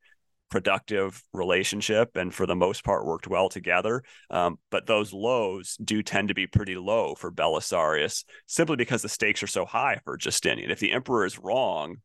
productive 0.55 1.21
relationship 1.33 2.11
and 2.15 2.33
for 2.33 2.47
the 2.47 2.55
most 2.55 2.85
part 2.85 3.05
worked 3.05 3.27
well 3.27 3.49
together. 3.49 4.05
Um, 4.31 4.57
but 4.71 4.87
those 4.87 5.13
lows 5.13 5.77
do 5.83 6.01
tend 6.01 6.29
to 6.29 6.35
be 6.35 6.47
pretty 6.47 6.77
low 6.77 7.17
for 7.17 7.33
Belisarius 7.33 8.23
simply 8.47 8.77
because 8.77 9.03
the 9.03 9.09
stakes 9.09 9.43
are 9.43 9.49
so 9.49 9.65
high 9.65 9.99
for 10.05 10.17
Justinian. 10.17 10.71
If 10.71 10.79
the 10.79 10.93
emperor 10.93 11.27
is 11.27 11.41
wrong, 11.41 11.97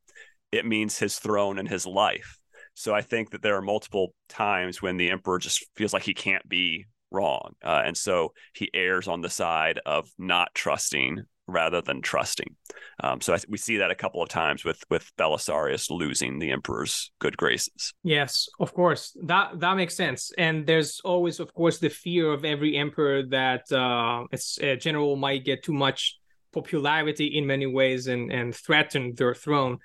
it 0.51 0.65
means 0.65 0.97
his 0.97 1.19
throne 1.19 1.59
and 1.59 1.69
his 1.69 1.85
life. 1.85 2.39
So 2.73 2.95
I 2.95 3.03
think 3.03 3.29
that 3.29 3.43
there 3.43 3.55
are 3.55 3.61
multiple 3.61 4.15
times 4.29 4.81
when 4.81 4.97
the 4.97 5.11
emperor 5.11 5.37
just 5.37 5.63
feels 5.75 5.93
like 5.93 6.01
he 6.01 6.15
can't 6.15 6.49
be 6.49 6.87
wrong. 7.11 7.53
Uh, 7.63 7.83
and 7.85 7.95
so 7.95 8.33
he 8.55 8.71
errs 8.73 9.07
on 9.07 9.21
the 9.21 9.29
side 9.29 9.79
of 9.85 10.09
not 10.17 10.55
trusting 10.55 11.21
rather 11.49 11.81
than 11.81 12.01
trusting. 12.01 12.55
Um, 13.03 13.21
so 13.21 13.33
I, 13.33 13.39
we 13.47 13.57
see 13.57 13.77
that 13.77 13.91
a 13.91 13.95
couple 13.95 14.21
of 14.21 14.29
times 14.29 14.63
with 14.63 14.83
with 14.89 15.11
Belisarius 15.17 15.89
losing 15.89 16.39
the 16.39 16.51
emperor's 16.51 17.11
good 17.19 17.37
graces. 17.37 17.93
Yes, 18.03 18.47
of 18.59 18.73
course 18.73 19.15
that 19.23 19.59
that 19.59 19.75
makes 19.75 19.95
sense. 19.95 20.31
And 20.37 20.65
there's 20.65 21.01
always, 21.03 21.39
of 21.39 21.53
course, 21.53 21.79
the 21.79 21.89
fear 21.89 22.31
of 22.31 22.45
every 22.45 22.75
emperor 22.77 23.23
that 23.27 23.71
uh, 23.71 24.25
a 24.61 24.75
general 24.77 25.15
might 25.15 25.45
get 25.45 25.63
too 25.63 25.73
much 25.73 26.17
popularity 26.53 27.37
in 27.37 27.45
many 27.45 27.65
ways 27.65 28.07
and 28.07 28.31
and 28.31 28.55
threaten 28.55 29.13
their 29.15 29.35
throne. 29.35 29.79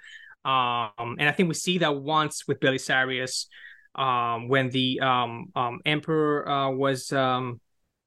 Um, 0.44 1.16
and 1.18 1.28
I 1.28 1.32
think 1.32 1.48
we 1.48 1.54
see 1.54 1.78
that 1.78 1.96
once 1.96 2.46
with 2.46 2.60
Belisarius 2.60 3.46
um, 3.94 4.48
when 4.48 4.70
the 4.70 5.00
um, 5.00 5.46
um, 5.54 5.80
emperor 5.86 6.48
uh, 6.48 6.70
was 6.70 7.12
um, 7.12 7.60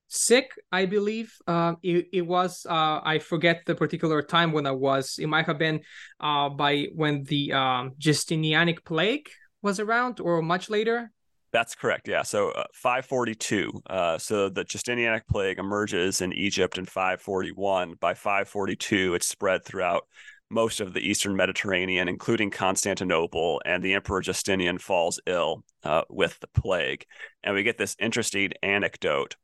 sick 0.08 0.52
i 0.72 0.86
believe. 0.86 1.34
Uh, 1.48 1.76
it, 1.84 2.08
it 2.14 2.22
was 2.22 2.66
uh, 2.70 3.00
i 3.04 3.20
forget 3.20 3.64
the 3.66 3.76
particular 3.76 4.22
time 4.22 4.52
when 4.52 4.66
i 4.66 4.72
was. 4.72 5.20
It 5.20 5.28
might 5.28 5.46
have 5.46 5.58
been 5.58 5.82
uh, 6.20 6.50
by 6.50 6.88
when 6.96 7.24
the 7.24 7.54
um, 7.54 7.92
justinianic 8.00 8.84
plague 8.86 9.30
was 9.62 9.80
around 9.80 10.20
or 10.20 10.42
much 10.42 10.70
later. 10.70 11.12
That's 11.52 11.76
correct 11.76 12.08
yeah. 12.08 12.24
So 12.24 12.52
uh, 12.52 12.66
542 12.74 13.82
uh, 13.90 14.18
so 14.18 14.50
the 14.50 14.66
justinianic 14.66 15.28
plague 15.30 15.60
emerges 15.60 16.22
in 16.22 16.34
egypt 16.34 16.78
in 16.78 16.86
541 16.86 17.96
by 18.00 18.14
542 18.14 19.16
it's 19.16 19.28
spread 19.28 19.64
throughout 19.64 20.08
most 20.50 20.80
of 20.80 20.94
the 20.94 21.00
eastern 21.00 21.36
mediterranean 21.36 22.08
including 22.08 22.50
constantinople 22.52 23.62
and 23.66 23.84
the 23.84 23.94
emperor 23.94 24.22
justinian 24.22 24.78
falls 24.78 25.20
ill 25.26 25.64
uh, 25.88 26.04
with 26.10 26.38
the 26.42 26.48
plague. 26.48 27.06
And 27.44 27.56
we 27.56 27.64
get 27.64 27.78
this 27.78 27.96
interesting 28.00 28.52
anecdote 28.62 29.36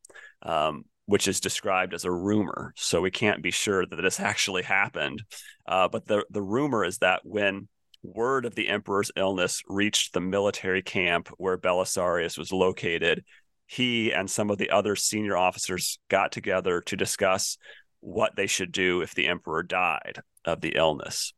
um, 0.44 0.86
which 1.06 1.28
is 1.28 1.40
described 1.40 1.94
as 1.94 2.06
a 2.06 2.12
rumor. 2.12 2.74
So 2.76 3.02
we 3.02 3.12
can't 3.12 3.44
be 3.44 3.52
sure 3.52 3.86
that 3.86 4.02
this 4.02 4.20
actually 4.20 4.64
happened. 4.64 5.24
Uh, 5.68 5.88
but 5.88 6.08
the, 6.08 6.26
the 6.30 6.42
rumor 6.42 6.84
is 6.84 7.00
that 7.00 7.22
when 7.24 7.68
word 8.02 8.46
of 8.46 8.56
the 8.56 8.68
emperor's 8.68 9.12
illness 9.16 9.62
reached 9.68 10.14
the 10.14 10.22
military 10.22 10.82
camp 10.82 11.30
where 11.38 11.58
Belisarius 11.58 12.38
was 12.38 12.52
located, 12.52 13.24
he 13.66 14.14
and 14.14 14.30
some 14.30 14.50
of 14.50 14.58
the 14.58 14.70
other 14.70 14.96
senior 14.96 15.38
officers 15.38 16.00
got 16.10 16.32
together 16.32 16.82
to 16.82 16.98
discuss 16.98 17.58
what 18.02 18.36
they 18.36 18.48
should 18.48 18.72
do 18.72 19.02
if 19.02 19.16
the 19.16 19.28
emperor 19.28 19.64
died 19.64 20.20
of 20.46 20.62
the 20.62 20.74
illness. 20.76 21.34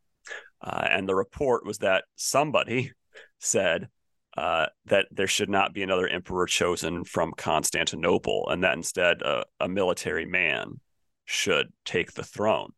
Uh, 0.61 0.87
and 0.89 1.07
the 1.07 1.15
report 1.15 1.65
was 1.65 1.77
that 1.79 2.05
somebody 2.15 2.91
said, 3.39 3.87
uh, 4.37 4.67
that 4.85 5.07
there 5.11 5.27
should 5.27 5.49
not 5.49 5.73
be 5.73 5.83
another 5.83 6.07
emperor 6.07 6.45
chosen 6.45 7.03
from 7.03 7.33
Constantinople, 7.37 8.47
and 8.49 8.63
that 8.63 8.75
instead 8.75 9.23
uh, 9.23 9.43
a 9.59 9.69
military 9.69 10.25
man 10.25 10.79
should 11.25 11.67
take 11.85 12.13
the 12.13 12.23
throne. 12.23 12.71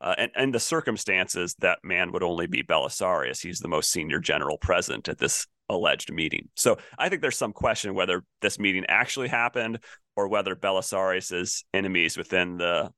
Uh, 0.00 0.14
and, 0.16 0.30
and 0.34 0.54
the 0.54 0.60
circumstances, 0.60 1.54
that 1.58 1.78
man 1.82 2.12
would 2.12 2.22
only 2.22 2.46
be 2.46 2.62
Belisarius. 2.62 3.42
He's 3.42 3.58
the 3.58 3.68
most 3.68 3.90
senior 3.90 4.18
general 4.18 4.56
present 4.56 5.08
at 5.08 5.18
this 5.18 5.46
alleged 5.68 6.12
meeting. 6.12 6.48
So 6.56 6.78
I 6.98 7.08
think 7.08 7.22
there's 7.22 7.36
some 7.38 7.52
question 7.52 7.94
whether 7.94 8.24
this 8.40 8.58
meeting 8.58 8.84
actually 8.88 9.28
happened 9.28 9.80
or 10.16 10.28
whether 10.28 10.56
Belisarius's 10.56 11.64
enemies 11.72 12.16
within 12.16 12.56
the 12.56 12.90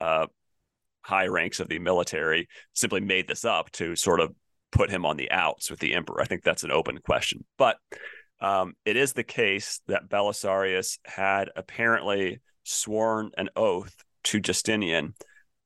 uh, 0.00 0.26
high 1.02 1.26
ranks 1.26 1.60
of 1.60 1.68
the 1.68 1.78
military 1.78 2.48
simply 2.74 3.00
made 3.00 3.28
this 3.28 3.44
up 3.44 3.70
to 3.72 3.96
sort 3.96 4.20
of 4.20 4.34
put 4.70 4.90
him 4.90 5.06
on 5.06 5.16
the 5.16 5.30
outs 5.30 5.70
with 5.70 5.80
the 5.80 5.94
emperor? 5.94 6.20
I 6.20 6.26
think 6.26 6.42
that's 6.42 6.64
an 6.64 6.72
open 6.72 6.98
question. 6.98 7.44
But 7.56 7.76
um, 8.40 8.74
it 8.84 8.96
is 8.96 9.12
the 9.12 9.24
case 9.24 9.80
that 9.88 10.08
Belisarius 10.08 10.98
had 11.04 11.50
apparently 11.56 12.40
sworn 12.64 13.30
an 13.36 13.48
oath 13.56 13.96
to 14.24 14.40
Justinian 14.40 15.14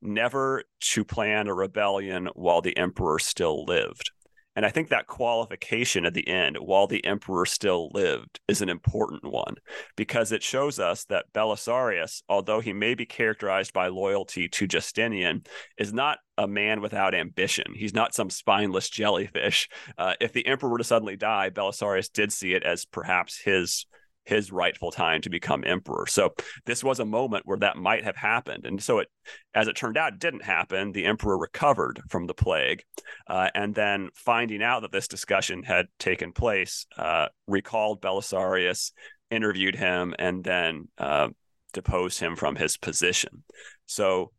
never 0.01 0.65
to 0.81 1.05
plan 1.05 1.49
a 1.49 1.55
rebellion 1.55 2.29
while 2.35 2.61
the 2.61 2.77
emperor 2.77 3.19
still 3.19 3.65
lived. 3.65 4.11
And 4.55 4.67
I 4.67 4.71
think 4.71 4.89
that 4.89 5.07
qualification 5.07 6.05
at 6.05 6.15
the 6.15 6.27
end, 6.29 6.57
while 6.59 6.87
the 6.87 7.05
emperor 7.05 7.47
still 7.47 7.91
lived, 7.93 8.41
is 8.49 8.61
an 8.61 8.69
important 8.69 9.25
one 9.25 9.57
because 9.97 10.31
it 10.31 10.43
shows 10.43 10.79
us 10.79 11.05
that 11.07 11.33
Belisarius, 11.33 12.23
although 12.29 12.61
he 12.61 12.73
may 12.73 12.95
be 12.95 13.07
characterized 13.07 13.73
by 13.73 13.89
loyalty 13.89 14.49
to 14.49 14.67
Justinian, 14.67 15.45
is 15.79 15.93
not 15.93 16.19
a 16.37 16.47
man 16.47 16.81
without 16.81 17.15
ambition. 17.15 17.73
He's 17.75 17.95
not 17.95 18.15
some 18.15 18.31
spineless 18.31 18.91
jellyfish. 18.91 19.69
Uh, 19.97 20.15
if 20.21 20.33
the 20.33 20.47
emperor 20.47 20.71
were 20.71 20.79
to 20.79 20.85
suddenly 20.85 21.17
die, 21.17 21.51
Belisarius 21.51 22.13
did 22.13 22.33
see 22.33 22.53
it 22.53 22.63
as 22.63 22.85
perhaps 22.85 23.41
his 23.41 23.87
his 24.25 24.53
rightful 24.53 24.91
time 24.91 25.21
to 25.23 25.31
become 25.31 25.65
emperor. 25.65 26.07
So 26.07 26.35
this 26.67 26.85
was 26.85 27.01
a 27.01 27.05
moment 27.05 27.47
where 27.47 27.59
that 27.59 27.77
might 27.77 28.05
have 28.05 28.17
happened. 28.17 28.65
And 28.67 28.83
so 28.83 28.99
it, 29.01 29.09
as 29.55 29.69
it 29.69 29.77
turned 29.77 29.97
out, 29.97 30.19
didn't 30.19 30.45
happen. 30.45 30.93
The 30.93 31.07
emperor 31.07 31.39
recovered 31.39 32.01
from 32.09 32.27
the 32.27 32.35
plague. 32.35 32.83
Uh, 33.27 33.49
and 33.55 33.75
then 33.75 34.11
finding 34.15 34.63
out 34.63 34.83
that 34.83 34.93
this 34.93 35.09
discussion 35.09 35.63
had 35.63 35.87
taken 35.99 36.33
place, 36.33 36.87
uh, 36.97 37.29
recalled 37.47 38.01
Belisarius, 38.01 38.93
interviewed 39.31 39.75
him, 39.75 40.15
and 40.19 40.45
then 40.45 40.89
uh, 40.99 41.29
deposed 41.73 42.21
him 42.21 42.37
from 42.37 42.55
his 42.55 42.77
position. 42.77 43.45
So 43.87 44.33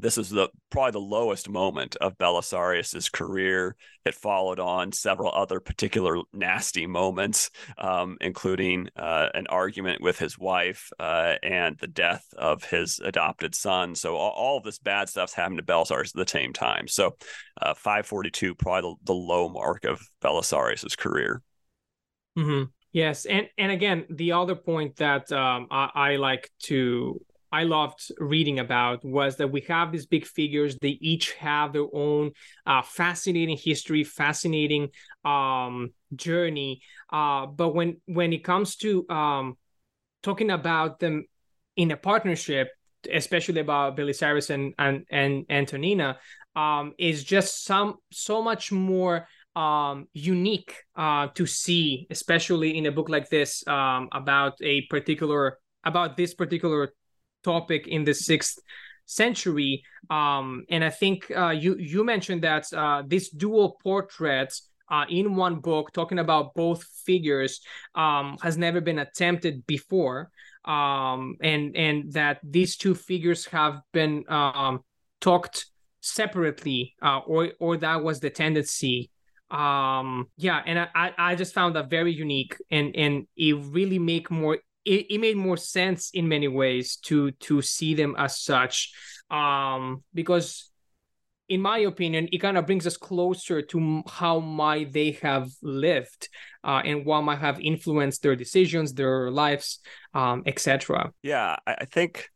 this 0.00 0.18
is 0.18 0.30
the 0.30 0.48
probably 0.70 0.92
the 0.92 0.98
lowest 1.00 1.48
moment 1.48 1.96
of 1.96 2.16
Belisarius's 2.18 3.08
career. 3.08 3.76
It 4.04 4.14
followed 4.14 4.58
on 4.58 4.92
several 4.92 5.32
other 5.34 5.60
particular 5.60 6.16
nasty 6.32 6.86
moments, 6.86 7.50
um, 7.78 8.16
including 8.20 8.88
uh, 8.96 9.28
an 9.34 9.46
argument 9.48 10.00
with 10.00 10.18
his 10.18 10.38
wife 10.38 10.90
uh, 10.98 11.34
and 11.42 11.76
the 11.78 11.86
death 11.86 12.24
of 12.36 12.64
his 12.64 12.98
adopted 13.00 13.54
son. 13.54 13.94
So 13.94 14.16
all, 14.16 14.30
all, 14.30 14.58
of 14.58 14.64
this 14.64 14.78
bad 14.78 15.08
stuff's 15.08 15.34
happened 15.34 15.58
to 15.58 15.64
Belisarius 15.64 16.16
at 16.16 16.26
the 16.26 16.30
same 16.30 16.52
time. 16.52 16.88
So 16.88 17.16
uh, 17.60 17.74
542 17.74 18.54
probably 18.54 18.96
the, 19.02 19.12
the, 19.12 19.18
low 19.18 19.48
mark 19.48 19.84
of 19.84 20.00
Belisarius's 20.22 20.96
career. 20.96 21.42
Mm-hmm. 22.38 22.64
Yes, 22.92 23.24
and 23.24 23.48
and 23.56 23.70
again, 23.70 24.06
the 24.10 24.32
other 24.32 24.56
point 24.56 24.96
that 24.96 25.30
um, 25.30 25.68
I, 25.70 25.90
I 25.94 26.16
like 26.16 26.50
to 26.64 27.20
I 27.52 27.64
loved 27.64 28.12
reading 28.18 28.58
about 28.58 29.04
was 29.04 29.36
that 29.36 29.50
we 29.50 29.62
have 29.62 29.92
these 29.92 30.06
big 30.06 30.26
figures. 30.26 30.76
They 30.80 30.98
each 31.00 31.32
have 31.34 31.72
their 31.72 31.86
own 31.92 32.32
uh, 32.66 32.82
fascinating 32.82 33.56
history, 33.56 34.04
fascinating 34.04 34.90
um, 35.24 35.92
journey. 36.14 36.82
Uh, 37.12 37.46
but 37.46 37.74
when 37.74 38.00
when 38.06 38.32
it 38.32 38.44
comes 38.44 38.76
to 38.76 39.08
um, 39.10 39.56
talking 40.22 40.50
about 40.50 41.00
them 41.00 41.24
in 41.76 41.90
a 41.90 41.96
partnership, 41.96 42.68
especially 43.12 43.60
about 43.60 43.96
Belisarius 43.96 44.50
and 44.50 44.74
and, 44.78 45.04
and 45.10 45.44
Antonina, 45.50 46.18
um, 46.54 46.94
is 46.98 47.24
just 47.24 47.64
some 47.64 47.96
so 48.12 48.42
much 48.42 48.70
more 48.70 49.26
um, 49.56 50.06
unique 50.12 50.74
uh, 50.96 51.28
to 51.34 51.46
see, 51.46 52.06
especially 52.10 52.78
in 52.78 52.86
a 52.86 52.92
book 52.92 53.08
like 53.08 53.28
this 53.28 53.66
um, 53.66 54.08
about 54.12 54.54
a 54.62 54.82
particular 54.82 55.58
about 55.84 56.16
this 56.16 56.34
particular 56.34 56.92
topic 57.42 57.86
in 57.86 58.04
the 58.04 58.14
sixth 58.14 58.58
century. 59.06 59.82
Um, 60.08 60.64
and 60.70 60.84
I 60.84 60.90
think 60.90 61.30
uh, 61.36 61.50
you 61.50 61.76
you 61.76 62.04
mentioned 62.04 62.42
that 62.42 62.72
uh, 62.72 63.02
this 63.06 63.30
dual 63.30 63.76
portrait 63.82 64.54
uh, 64.90 65.04
in 65.08 65.36
one 65.36 65.56
book, 65.56 65.92
talking 65.92 66.18
about 66.18 66.54
both 66.54 66.82
figures, 67.04 67.60
um, 67.94 68.36
has 68.42 68.56
never 68.56 68.80
been 68.80 68.98
attempted 68.98 69.66
before, 69.66 70.30
um, 70.64 71.36
and 71.42 71.76
and 71.76 72.12
that 72.12 72.38
these 72.42 72.76
two 72.76 72.94
figures 72.94 73.46
have 73.46 73.80
been 73.92 74.24
um, 74.28 74.80
talked 75.20 75.66
separately, 76.00 76.94
uh, 77.02 77.18
or 77.18 77.50
or 77.60 77.76
that 77.76 78.02
was 78.02 78.20
the 78.20 78.30
tendency 78.30 79.10
um 79.50 80.28
yeah 80.36 80.62
and 80.64 80.78
i 80.94 81.10
i 81.18 81.34
just 81.34 81.52
found 81.52 81.74
that 81.74 81.90
very 81.90 82.12
unique 82.12 82.56
and 82.70 82.94
and 82.94 83.26
it 83.36 83.56
really 83.72 83.98
make 83.98 84.30
more 84.30 84.58
it, 84.84 85.06
it 85.10 85.18
made 85.18 85.36
more 85.36 85.56
sense 85.56 86.10
in 86.12 86.28
many 86.28 86.48
ways 86.48 86.96
to 86.96 87.30
to 87.32 87.62
see 87.62 87.94
them 87.94 88.14
as 88.18 88.40
such. 88.40 88.92
Um 89.30 90.02
because 90.14 90.70
in 91.50 91.60
my 91.60 91.78
opinion 91.78 92.28
it 92.32 92.38
kind 92.38 92.56
of 92.56 92.64
brings 92.64 92.86
us 92.86 92.96
closer 92.96 93.60
to 93.60 94.02
how 94.08 94.38
might 94.38 94.92
they 94.92 95.10
have 95.20 95.50
lived 95.62 96.28
uh, 96.64 96.80
and 96.84 97.04
what 97.04 97.22
might 97.22 97.40
have 97.40 97.60
influenced 97.60 98.22
their 98.22 98.36
decisions 98.36 98.94
their 98.94 99.30
lives 99.30 99.80
um, 100.14 100.42
etc 100.46 101.12
yeah 101.22 101.56
I, 101.66 101.74
I, 101.80 101.84
think 101.84 102.30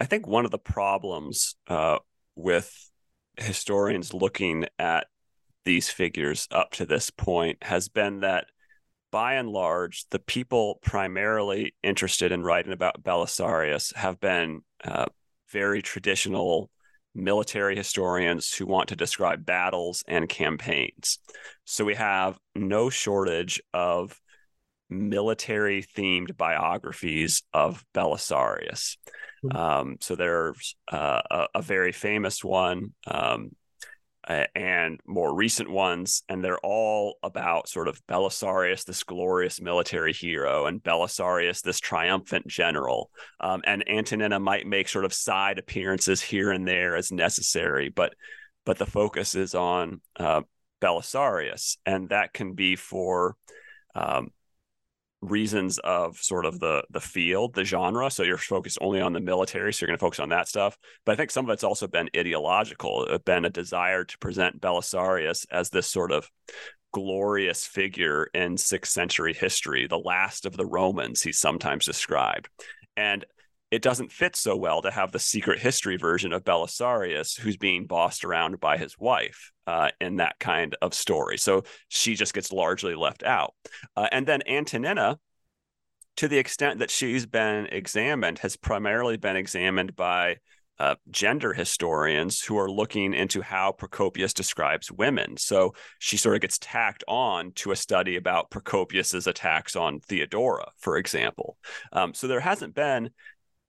i 0.00 0.04
think 0.04 0.26
one 0.26 0.44
of 0.44 0.50
the 0.50 0.58
problems 0.58 1.54
uh, 1.68 1.98
with 2.34 2.90
historians 3.36 4.12
looking 4.12 4.66
at 4.78 5.06
these 5.64 5.88
figures 5.88 6.48
up 6.50 6.72
to 6.72 6.86
this 6.86 7.10
point 7.10 7.58
has 7.62 7.88
been 7.88 8.20
that 8.20 8.46
by 9.16 9.36
and 9.36 9.48
large, 9.48 10.04
the 10.10 10.18
people 10.18 10.78
primarily 10.82 11.74
interested 11.82 12.32
in 12.32 12.42
writing 12.42 12.74
about 12.74 13.02
Belisarius 13.02 13.96
have 13.96 14.20
been 14.20 14.60
uh, 14.84 15.06
very 15.50 15.80
traditional 15.80 16.68
military 17.14 17.74
historians 17.74 18.52
who 18.52 18.66
want 18.66 18.90
to 18.90 18.94
describe 18.94 19.46
battles 19.46 20.04
and 20.06 20.28
campaigns. 20.28 21.18
So 21.64 21.82
we 21.82 21.94
have 21.94 22.36
no 22.54 22.90
shortage 22.90 23.58
of 23.72 24.20
military 24.90 25.82
themed 25.82 26.36
biographies 26.36 27.42
of 27.54 27.86
Belisarius. 27.94 28.98
Mm-hmm. 29.42 29.56
Um, 29.56 29.96
so 30.02 30.14
there's 30.14 30.76
uh, 30.92 31.22
a, 31.30 31.46
a, 31.54 31.62
very 31.62 31.92
famous 31.92 32.44
one 32.44 32.92
um, 33.06 33.52
and 34.26 35.00
more 35.06 35.34
recent 35.34 35.70
ones, 35.70 36.22
and 36.28 36.42
they're 36.42 36.58
all 36.58 37.16
about 37.22 37.68
sort 37.68 37.86
of 37.86 38.04
Belisarius, 38.06 38.84
this 38.84 39.04
glorious 39.04 39.60
military 39.60 40.12
hero, 40.12 40.66
and 40.66 40.82
Belisarius, 40.82 41.62
this 41.62 41.78
triumphant 41.78 42.46
general. 42.48 43.10
Um, 43.40 43.62
and 43.64 43.88
Antonina 43.88 44.40
might 44.40 44.66
make 44.66 44.88
sort 44.88 45.04
of 45.04 45.12
side 45.12 45.58
appearances 45.58 46.20
here 46.20 46.50
and 46.50 46.66
there 46.66 46.96
as 46.96 47.12
necessary, 47.12 47.88
but 47.88 48.14
but 48.64 48.78
the 48.78 48.86
focus 48.86 49.36
is 49.36 49.54
on 49.54 50.00
uh, 50.18 50.42
Belisarius, 50.80 51.76
and 51.86 52.08
that 52.08 52.32
can 52.32 52.54
be 52.54 52.74
for 52.74 53.36
um, 53.94 54.30
reasons 55.22 55.78
of 55.78 56.16
sort 56.18 56.44
of 56.44 56.60
the 56.60 56.84
the 56.90 57.00
field, 57.00 57.54
the 57.54 57.64
genre. 57.64 58.10
So 58.10 58.22
you're 58.22 58.38
focused 58.38 58.78
only 58.80 59.00
on 59.00 59.12
the 59.12 59.20
military, 59.20 59.72
so 59.72 59.82
you're 59.82 59.88
going 59.88 59.98
to 59.98 60.04
focus 60.04 60.20
on 60.20 60.28
that 60.30 60.48
stuff. 60.48 60.76
But 61.04 61.12
I 61.12 61.16
think 61.16 61.30
some 61.30 61.46
of 61.46 61.52
it's 61.52 61.64
also 61.64 61.86
been 61.86 62.10
ideological. 62.16 63.06
It's 63.06 63.24
been 63.24 63.44
a 63.44 63.50
desire 63.50 64.04
to 64.04 64.18
present 64.18 64.60
Belisarius 64.60 65.46
as 65.50 65.70
this 65.70 65.86
sort 65.86 66.12
of 66.12 66.30
glorious 66.92 67.66
figure 67.66 68.28
in 68.34 68.56
sixth 68.56 68.92
century 68.92 69.34
history, 69.34 69.86
the 69.86 69.98
last 69.98 70.46
of 70.46 70.56
the 70.56 70.66
Romans. 70.66 71.22
He's 71.22 71.38
sometimes 71.38 71.84
described, 71.84 72.48
and 72.96 73.24
it 73.70 73.82
doesn't 73.82 74.12
fit 74.12 74.36
so 74.36 74.56
well 74.56 74.82
to 74.82 74.90
have 74.90 75.12
the 75.12 75.18
secret 75.18 75.58
history 75.58 75.96
version 75.96 76.32
of 76.32 76.44
Belisarius, 76.44 77.38
who's 77.38 77.56
being 77.56 77.86
bossed 77.86 78.24
around 78.24 78.60
by 78.60 78.76
his 78.76 78.96
wife 78.98 79.52
uh, 79.66 79.90
in 80.00 80.16
that 80.16 80.38
kind 80.38 80.76
of 80.80 80.94
story. 80.94 81.36
So 81.36 81.64
she 81.88 82.14
just 82.14 82.34
gets 82.34 82.52
largely 82.52 82.94
left 82.94 83.24
out. 83.24 83.54
Uh, 83.96 84.08
and 84.12 84.26
then 84.26 84.42
Antonina, 84.46 85.18
to 86.16 86.28
the 86.28 86.38
extent 86.38 86.78
that 86.78 86.90
she's 86.90 87.26
been 87.26 87.66
examined, 87.66 88.38
has 88.38 88.56
primarily 88.56 89.16
been 89.16 89.36
examined 89.36 89.96
by 89.96 90.36
uh, 90.78 90.94
gender 91.10 91.52
historians 91.52 92.42
who 92.42 92.58
are 92.58 92.70
looking 92.70 93.14
into 93.14 93.40
how 93.40 93.72
Procopius 93.72 94.34
describes 94.34 94.92
women. 94.92 95.36
So 95.36 95.74
she 95.98 96.16
sort 96.16 96.34
of 96.34 96.42
gets 96.42 96.58
tacked 96.58 97.02
on 97.08 97.52
to 97.52 97.72
a 97.72 97.76
study 97.76 98.16
about 98.16 98.50
Procopius's 98.50 99.26
attacks 99.26 99.74
on 99.74 100.00
Theodora, 100.00 100.66
for 100.76 100.98
example. 100.98 101.56
Um, 101.92 102.14
so 102.14 102.26
there 102.28 102.40
hasn't 102.40 102.74
been 102.74 103.10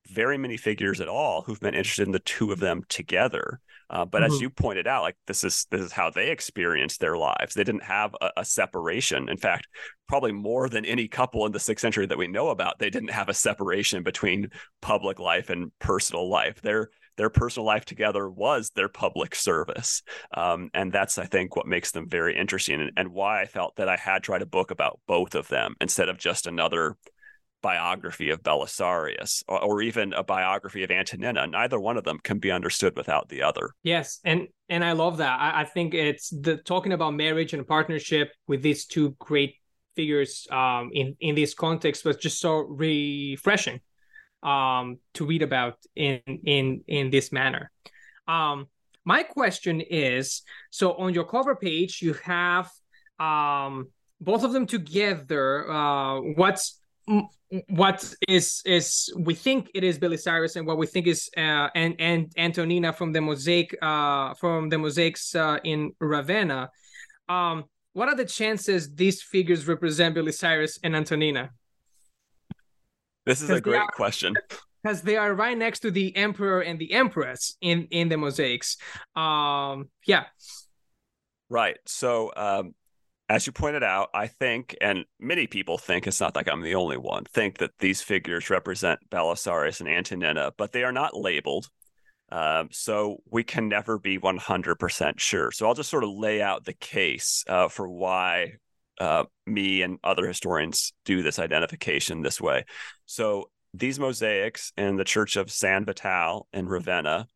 very 0.09 0.37
many 0.37 0.57
figures 0.57 1.01
at 1.01 1.07
all 1.07 1.41
who've 1.41 1.59
been 1.59 1.73
interested 1.73 2.07
in 2.07 2.11
the 2.11 2.19
two 2.19 2.51
of 2.51 2.59
them 2.59 2.83
together. 2.89 3.59
Uh, 3.89 4.03
but 4.05 4.21
mm-hmm. 4.21 4.33
as 4.33 4.41
you 4.41 4.49
pointed 4.49 4.85
out, 4.85 5.03
like 5.03 5.15
this 5.27 5.43
is 5.43 5.65
this 5.71 5.81
is 5.81 5.91
how 5.93 6.09
they 6.09 6.29
experienced 6.29 6.99
their 6.99 7.17
lives. 7.17 7.53
They 7.53 7.63
didn't 7.63 7.83
have 7.83 8.13
a, 8.19 8.31
a, 8.37 8.45
separation. 8.45 9.29
In 9.29 9.37
fact, 9.37 9.67
probably 10.09 10.33
more 10.33 10.67
than 10.67 10.83
any 10.83 11.07
couple 11.07 11.45
in 11.45 11.53
the 11.53 11.59
sixth 11.59 11.83
century 11.83 12.05
that 12.05 12.17
we 12.17 12.27
know 12.27 12.49
about, 12.49 12.79
they 12.79 12.89
didn't 12.89 13.11
have 13.11 13.29
a 13.29 13.33
separation 13.33 14.03
between 14.03 14.49
public 14.81 15.19
life 15.19 15.49
and 15.49 15.71
personal 15.79 16.29
life. 16.29 16.61
Their 16.61 16.89
their 17.15 17.29
personal 17.29 17.65
life 17.65 17.85
together 17.85 18.29
was 18.29 18.71
their 18.71 18.89
public 18.89 19.33
service, 19.33 20.03
um, 20.35 20.69
and 20.73 20.91
that's 20.91 21.17
I 21.17 21.25
think 21.25 21.55
what 21.55 21.65
makes 21.65 21.91
them 21.91 22.09
very 22.09 22.37
interesting 22.37 22.81
and, 22.81 22.91
and 22.97 23.13
why 23.13 23.41
I 23.41 23.45
felt 23.45 23.77
that 23.77 23.87
I 23.87 23.95
had 23.95 24.23
to 24.23 24.33
write 24.33 24.41
a 24.41 24.47
book 24.47 24.69
about 24.69 24.99
both 25.07 25.33
of 25.33 25.47
them 25.47 25.75
instead 25.79 26.09
of 26.09 26.17
just 26.17 26.45
another 26.45 26.97
biography 27.61 28.29
of 28.29 28.43
Belisarius 28.43 29.43
or, 29.47 29.63
or, 29.63 29.81
even 29.81 30.13
a 30.13 30.23
biography 30.23 30.83
of 30.83 30.91
Antonina. 30.91 31.47
Neither 31.47 31.79
one 31.79 31.97
of 31.97 32.03
them 32.03 32.19
can 32.23 32.39
be 32.39 32.51
understood 32.51 32.95
without 32.95 33.29
the 33.29 33.41
other. 33.43 33.71
Yes, 33.83 34.19
and 34.23 34.47
and 34.69 34.83
I 34.83 34.91
love 34.93 35.17
that. 35.17 35.39
I, 35.39 35.61
I 35.61 35.65
think 35.65 35.93
it's 35.93 36.29
the 36.29 36.57
talking 36.57 36.93
about 36.93 37.15
marriage 37.15 37.53
and 37.53 37.67
partnership 37.67 38.31
with 38.47 38.61
these 38.61 38.85
two 38.85 39.15
great 39.19 39.55
figures 39.95 40.47
um, 40.51 40.91
in 40.93 41.15
in 41.19 41.35
this 41.35 41.53
context 41.53 42.05
was 42.05 42.17
just 42.17 42.39
so 42.39 42.57
refreshing 42.57 43.81
um, 44.43 44.99
to 45.15 45.25
read 45.25 45.41
about 45.41 45.75
in 45.95 46.21
in 46.25 46.83
in 46.87 47.09
this 47.09 47.31
manner. 47.31 47.71
Um, 48.27 48.67
My 49.03 49.23
question 49.23 49.81
is 49.81 50.43
so 50.69 50.93
on 50.93 51.13
your 51.13 51.25
cover 51.25 51.55
page, 51.55 52.01
you 52.01 52.13
have 52.23 52.69
um, 53.19 53.87
both 54.19 54.43
of 54.43 54.51
them 54.51 54.65
together. 54.67 55.69
Uh, 55.71 56.19
what's 56.35 56.79
what 57.69 58.13
is 58.27 58.61
is 58.65 59.13
we 59.17 59.33
think 59.33 59.69
it 59.73 59.83
is 59.83 59.97
Belisarius 59.97 60.55
and 60.57 60.67
what 60.67 60.77
we 60.77 60.85
think 60.85 61.07
is 61.07 61.29
uh, 61.37 61.69
and 61.75 61.95
and 61.99 62.31
Antonina 62.37 62.91
from 62.91 63.13
the 63.13 63.21
mosaic 63.21 63.75
uh, 63.81 64.33
from 64.33 64.69
the 64.69 64.77
mosaics 64.77 65.33
uh, 65.35 65.57
in 65.63 65.93
Ravenna. 65.99 66.69
Um, 67.29 67.65
what 67.93 68.09
are 68.09 68.15
the 68.15 68.25
chances 68.25 68.93
these 68.93 69.21
figures 69.21 69.67
represent 69.67 70.15
Belisarius 70.15 70.79
and 70.83 70.95
Antonina? 70.95 71.51
This 73.25 73.41
is 73.41 73.49
a 73.49 73.61
great 73.61 73.81
are, 73.81 73.87
question 73.87 74.33
because 74.83 75.01
they 75.01 75.17
are 75.17 75.33
right 75.33 75.57
next 75.57 75.79
to 75.79 75.91
the 75.91 76.15
emperor 76.15 76.61
and 76.61 76.77
the 76.79 76.91
empress 76.93 77.55
in 77.61 77.87
in 77.91 78.09
the 78.09 78.17
mosaics. 78.17 78.77
Um, 79.15 79.89
yeah. 80.05 80.25
Right. 81.49 81.77
So 81.85 82.31
um, 82.35 82.75
as 83.29 83.45
you 83.45 83.51
pointed 83.51 83.83
out, 83.83 84.09
I 84.13 84.27
think, 84.27 84.75
and 84.79 85.05
many 85.19 85.47
people 85.47 85.77
think, 85.77 86.07
it's 86.07 86.21
not 86.21 86.35
like 86.35 86.47
I'm 86.47 86.61
the 86.61 86.75
only 86.75 86.97
one, 86.97 87.25
think 87.25 87.57
that 87.57 87.77
these 87.79 88.01
figures 88.01 88.49
represent 88.49 89.09
Belisarius 89.09 89.81
and 89.81 89.89
Antonina, 89.89 90.53
but 90.57 90.71
they 90.71 90.83
are 90.83 90.93
not 90.93 91.15
labeled. 91.15 91.69
Um, 92.29 92.69
so 92.71 93.17
we 93.29 93.43
can 93.43 93.67
never 93.69 93.97
be 93.99 94.17
100% 94.17 95.19
sure. 95.19 95.51
So 95.51 95.67
I'll 95.67 95.73
just 95.73 95.89
sort 95.89 96.03
of 96.03 96.09
lay 96.09 96.41
out 96.41 96.65
the 96.65 96.73
case 96.73 97.43
uh, 97.47 97.67
for 97.67 97.87
why 97.87 98.53
uh, 98.99 99.25
me 99.45 99.81
and 99.81 99.99
other 100.03 100.27
historians 100.27 100.93
do 101.05 101.21
this 101.21 101.39
identification 101.39 102.21
this 102.21 102.39
way. 102.41 102.65
So 103.05 103.49
these 103.73 103.99
mosaics 103.99 104.71
in 104.77 104.95
the 104.95 105.03
Church 105.03 105.35
of 105.35 105.51
San 105.51 105.85
Vital 105.85 106.47
in 106.53 106.67
Ravenna 106.67 107.27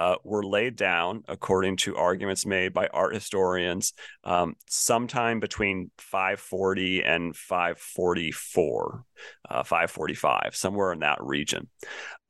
uh, 0.00 0.16
were 0.24 0.42
laid 0.42 0.76
down 0.76 1.22
according 1.28 1.76
to 1.76 1.94
arguments 1.94 2.46
made 2.46 2.72
by 2.72 2.86
art 2.86 3.12
historians 3.12 3.92
um, 4.24 4.54
sometime 4.66 5.40
between 5.40 5.90
540 5.98 7.04
and 7.04 7.36
544, 7.36 9.04
uh, 9.50 9.62
545, 9.62 10.56
somewhere 10.56 10.94
in 10.94 11.00
that 11.00 11.18
region. 11.20 11.68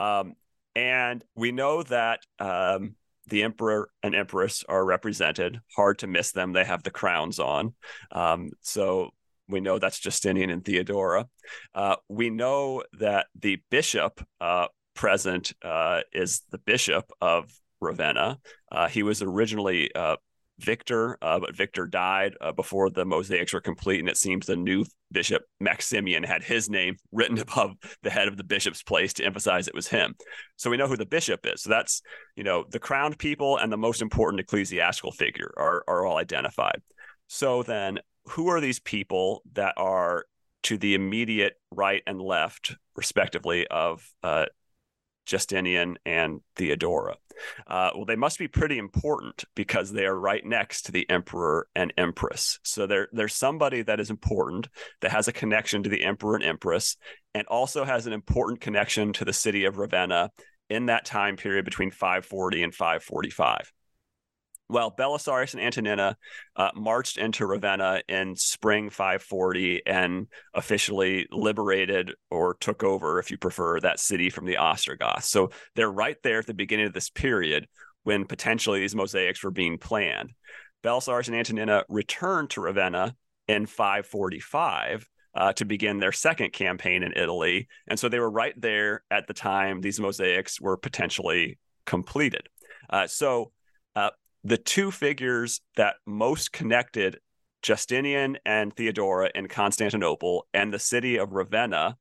Um, 0.01 0.35
and 0.75 1.25
we 1.37 1.53
know 1.53 1.85
that 1.85 2.19
um, 2.41 2.97
the 3.29 3.45
emperor 3.45 3.89
and 4.03 4.17
empress 4.17 4.65
are 4.69 4.85
represented. 4.85 5.61
Hard 5.77 6.01
to 6.01 6.09
miss 6.09 6.33
them. 6.33 6.53
They 6.53 6.65
have 6.65 6.83
the 6.83 6.91
crowns 6.91 7.39
on. 7.39 7.75
Um, 8.11 8.51
so 8.63 9.11
we 9.49 9.61
know 9.61 9.79
that's 9.79 10.01
Justinian 10.01 10.51
and 10.51 10.65
Theodora. 10.65 11.29
Uh, 11.73 11.97
we 12.09 12.31
know 12.31 12.83
that 12.99 13.27
the 13.39 13.61
bishop 13.71 14.27
uh, 14.41 14.67
present 15.01 15.55
uh, 15.65 16.03
is 16.13 16.43
the 16.51 16.59
bishop 16.59 17.11
of 17.23 17.51
Ravenna. 17.81 18.39
Uh, 18.71 18.87
he 18.87 19.03
was 19.03 19.23
originally 19.23 19.91
uh, 19.95 20.17
Victor, 20.59 21.17
uh, 21.23 21.41
but 21.41 21.57
Victor 21.57 21.87
died 21.87 22.35
uh, 22.39 22.53
before 22.53 22.91
the 22.91 23.07
mosaics 23.07 23.55
were 23.55 23.63
complete, 23.63 24.01
and 24.01 24.11
it 24.11 24.19
seems 24.19 24.45
the 24.45 24.57
new 24.57 24.85
bishop 25.11 25.45
Maximian 25.59 26.23
had 26.23 26.43
his 26.43 26.69
name 26.69 26.97
written 27.13 27.39
above 27.47 27.77
the 28.03 28.11
head 28.11 28.29
of 28.29 28.37
the 28.37 28.45
bishop's 28.45 28.83
place 28.83 29.15
to 29.15 29.25
emphasize 29.25 29.69
it 29.69 29.75
was 29.75 29.89
him. 29.89 30.15
So 30.57 30.69
we 30.69 30.77
know 30.77 30.87
who 30.87 30.99
the 30.99 31.07
bishop 31.07 31.41
is. 31.45 31.63
So 31.63 31.71
that's 31.71 32.03
you 32.37 32.45
know 32.45 32.67
the 32.69 32.79
crowned 32.79 33.19
people 33.19 33.57
and 33.57 33.73
the 33.73 33.79
most 33.79 34.03
important 34.03 34.41
ecclesiastical 34.41 35.13
figure 35.13 35.51
are 35.57 35.83
are 35.89 36.05
all 36.05 36.19
identified. 36.19 36.83
So 37.27 37.63
then, 37.63 38.01
who 38.27 38.49
are 38.49 38.61
these 38.61 38.81
people 38.81 39.41
that 39.55 39.73
are 39.79 40.27
to 40.65 40.77
the 40.77 40.95
immediate 40.95 41.55
right 41.71 42.03
and 42.07 42.21
left, 42.21 42.77
respectively, 42.97 43.67
of 43.69 44.07
uh, 44.23 44.45
Justinian 45.31 45.97
and 46.05 46.41
Theodora. 46.57 47.17
Uh, 47.67 47.91
well, 47.95 48.05
they 48.05 48.17
must 48.17 48.39
be 48.39 48.49
pretty 48.49 48.79
important 48.79 49.45
because 49.55 49.93
they 49.93 50.05
are 50.05 50.19
right 50.19 50.45
next 50.45 50.83
to 50.83 50.93
the 50.93 51.09
emperor 51.09 51.69
and 51.75 51.93
empress. 51.97 52.59
So 52.65 52.87
there, 52.87 53.09
there's 53.13 53.35
somebody 53.35 53.83
that 53.83 54.01
is 54.01 54.11
important 54.11 54.69
that 55.01 55.13
has 55.13 55.29
a 55.29 55.33
connection 55.33 55.85
to 55.85 55.89
the 55.89 56.03
emperor 56.03 56.35
and 56.35 56.45
empress, 56.45 56.97
and 57.35 57.47
also 57.47 57.85
has 57.85 58.07
an 58.07 58.13
important 58.13 58.61
connection 58.61 59.13
to 59.15 59.25
the 59.25 59.33
city 59.33 59.65
of 59.65 59.79
Ravenna 59.79 60.31
in 60.69 60.87
that 60.87 61.05
time 61.05 61.37
period 61.37 61.65
between 61.65 61.91
540 61.91 62.65
and 62.65 62.75
545. 62.75 63.73
Well, 64.71 64.95
Belisarius 64.97 65.55
and 65.55 65.63
Antonina 65.63 66.17
uh, 66.55 66.71
marched 66.77 67.19
into 67.19 67.45
Ravenna 67.45 68.03
in 68.09 68.37
spring 68.37 68.89
540 68.89 69.83
and 69.85 70.29
officially 70.55 71.27
liberated 71.33 72.13
or 72.31 72.55
took 72.55 72.85
over, 72.85 73.19
if 73.19 73.33
you 73.33 73.37
prefer, 73.37 73.81
that 73.81 73.99
city 73.99 74.31
from 74.31 74.47
the 74.47 74.59
Ostrogoths. 74.59 75.29
So 75.29 75.51
they're 75.75 75.91
right 75.91 76.17
there 76.23 76.39
at 76.39 76.47
the 76.47 76.55
beginning 76.55 76.87
of 76.87 76.93
this 76.93 77.11
period 77.11 77.67
when 78.05 78.27
potentially 78.27 78.79
these 78.79 78.95
mosaics 78.95 79.43
were 79.43 79.51
being 79.51 79.77
planned. 79.77 80.31
Belisarius 80.85 81.27
and 81.27 81.37
Antonina 81.37 81.85
returned 81.89 82.51
to 82.51 82.61
Ravenna 82.61 83.17
in 83.49 83.67
545 83.67 85.09
uh, 85.35 85.53
to 85.55 85.65
begin 85.65 85.99
their 85.99 86.13
second 86.13 86.53
campaign 86.53 87.03
in 87.03 87.13
Italy. 87.17 87.67
And 87.89 87.99
so 87.99 88.09
they 88.09 88.21
were 88.21 88.31
right 88.31 88.55
there 88.57 89.03
at 89.11 89.27
the 89.27 89.35
time 89.35 89.81
these 89.81 89.99
mosaics 89.99 90.61
were 90.61 90.77
potentially 90.77 91.59
completed. 91.87 92.49
Uh, 92.89 93.09
so 93.09 93.51
uh, 93.97 94.11
the 94.45 94.57
two 94.57 94.91
figures 94.91 95.61
that 95.77 95.97
most 96.07 96.53
connected 96.53 97.19
Justinian 97.63 98.39
and 98.47 98.75
Theodora 98.75 99.31
in 99.35 99.49
Constantinople 99.49 100.47
and 100.55 100.73
the 100.73 100.79
city 100.79 101.17
of 101.19 101.33
Ravenna 101.33 101.97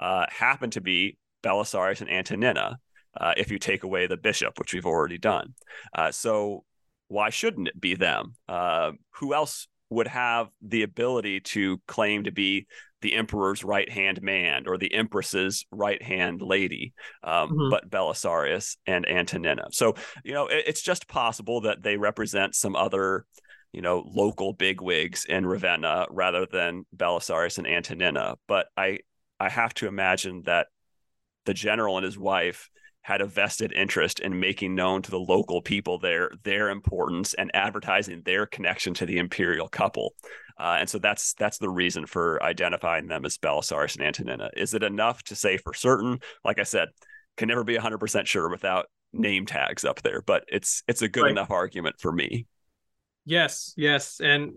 uh, 0.00 0.26
happen 0.28 0.70
to 0.70 0.80
be 0.80 1.16
Belisarius 1.42 2.00
and 2.00 2.10
Antonina, 2.10 2.78
uh, 3.20 3.34
if 3.36 3.50
you 3.50 3.58
take 3.58 3.84
away 3.84 4.06
the 4.06 4.16
bishop, 4.16 4.58
which 4.58 4.74
we've 4.74 4.86
already 4.86 5.18
done. 5.18 5.54
Uh, 5.96 6.10
so 6.10 6.64
why 7.08 7.30
shouldn't 7.30 7.68
it 7.68 7.80
be 7.80 7.94
them? 7.94 8.34
Uh, 8.48 8.92
who 9.12 9.34
else 9.34 9.68
would 9.90 10.08
have 10.08 10.48
the 10.62 10.82
ability 10.82 11.40
to 11.40 11.80
claim 11.86 12.24
to 12.24 12.32
be 12.32 12.66
the 13.04 13.14
emperor's 13.14 13.62
right 13.62 13.90
hand 13.90 14.22
man 14.22 14.64
or 14.66 14.78
the 14.78 14.92
empress's 14.94 15.66
right 15.70 16.02
hand 16.02 16.40
lady, 16.40 16.94
um, 17.22 17.50
mm-hmm. 17.50 17.70
but 17.70 17.90
Belisarius 17.90 18.78
and 18.86 19.06
Antonina. 19.06 19.66
So, 19.72 19.94
you 20.24 20.32
know, 20.32 20.46
it, 20.46 20.64
it's 20.66 20.80
just 20.80 21.06
possible 21.06 21.60
that 21.60 21.82
they 21.82 21.98
represent 21.98 22.54
some 22.54 22.74
other, 22.74 23.26
you 23.72 23.82
know, 23.82 24.02
local 24.06 24.54
bigwigs 24.54 25.26
in 25.26 25.44
Ravenna 25.44 26.06
rather 26.08 26.46
than 26.46 26.86
Belisarius 26.96 27.58
and 27.58 27.66
Antonina. 27.66 28.36
But 28.48 28.68
I, 28.74 29.00
I 29.38 29.50
have 29.50 29.74
to 29.74 29.86
imagine 29.86 30.44
that 30.46 30.68
the 31.44 31.52
general 31.52 31.98
and 31.98 32.06
his 32.06 32.18
wife 32.18 32.70
had 33.02 33.20
a 33.20 33.26
vested 33.26 33.70
interest 33.74 34.18
in 34.18 34.40
making 34.40 34.74
known 34.74 35.02
to 35.02 35.10
the 35.10 35.20
local 35.20 35.60
people 35.60 35.98
there 35.98 36.30
their 36.42 36.70
importance 36.70 37.34
and 37.34 37.50
advertising 37.52 38.22
their 38.24 38.46
connection 38.46 38.94
to 38.94 39.04
the 39.04 39.18
imperial 39.18 39.68
couple. 39.68 40.14
Uh, 40.58 40.76
and 40.80 40.88
so 40.88 40.98
that's 40.98 41.34
that's 41.34 41.58
the 41.58 41.68
reason 41.68 42.06
for 42.06 42.42
identifying 42.42 43.08
them 43.08 43.24
as 43.24 43.38
Belisarius 43.38 43.96
and 43.96 44.06
Antonina. 44.06 44.50
Is 44.56 44.74
it 44.74 44.82
enough 44.82 45.22
to 45.24 45.34
say 45.34 45.56
for 45.56 45.74
certain? 45.74 46.20
Like 46.44 46.58
I 46.58 46.62
said, 46.62 46.88
can 47.36 47.48
never 47.48 47.64
be 47.64 47.76
100% 47.76 48.26
sure 48.26 48.48
without 48.48 48.86
name 49.12 49.46
tags 49.46 49.84
up 49.84 50.02
there, 50.02 50.22
but 50.22 50.44
it's 50.48 50.82
it's 50.86 51.02
a 51.02 51.08
good 51.08 51.24
right. 51.24 51.30
enough 51.30 51.50
argument 51.50 51.96
for 51.98 52.12
me. 52.12 52.46
Yes, 53.24 53.72
yes, 53.76 54.20
and 54.20 54.52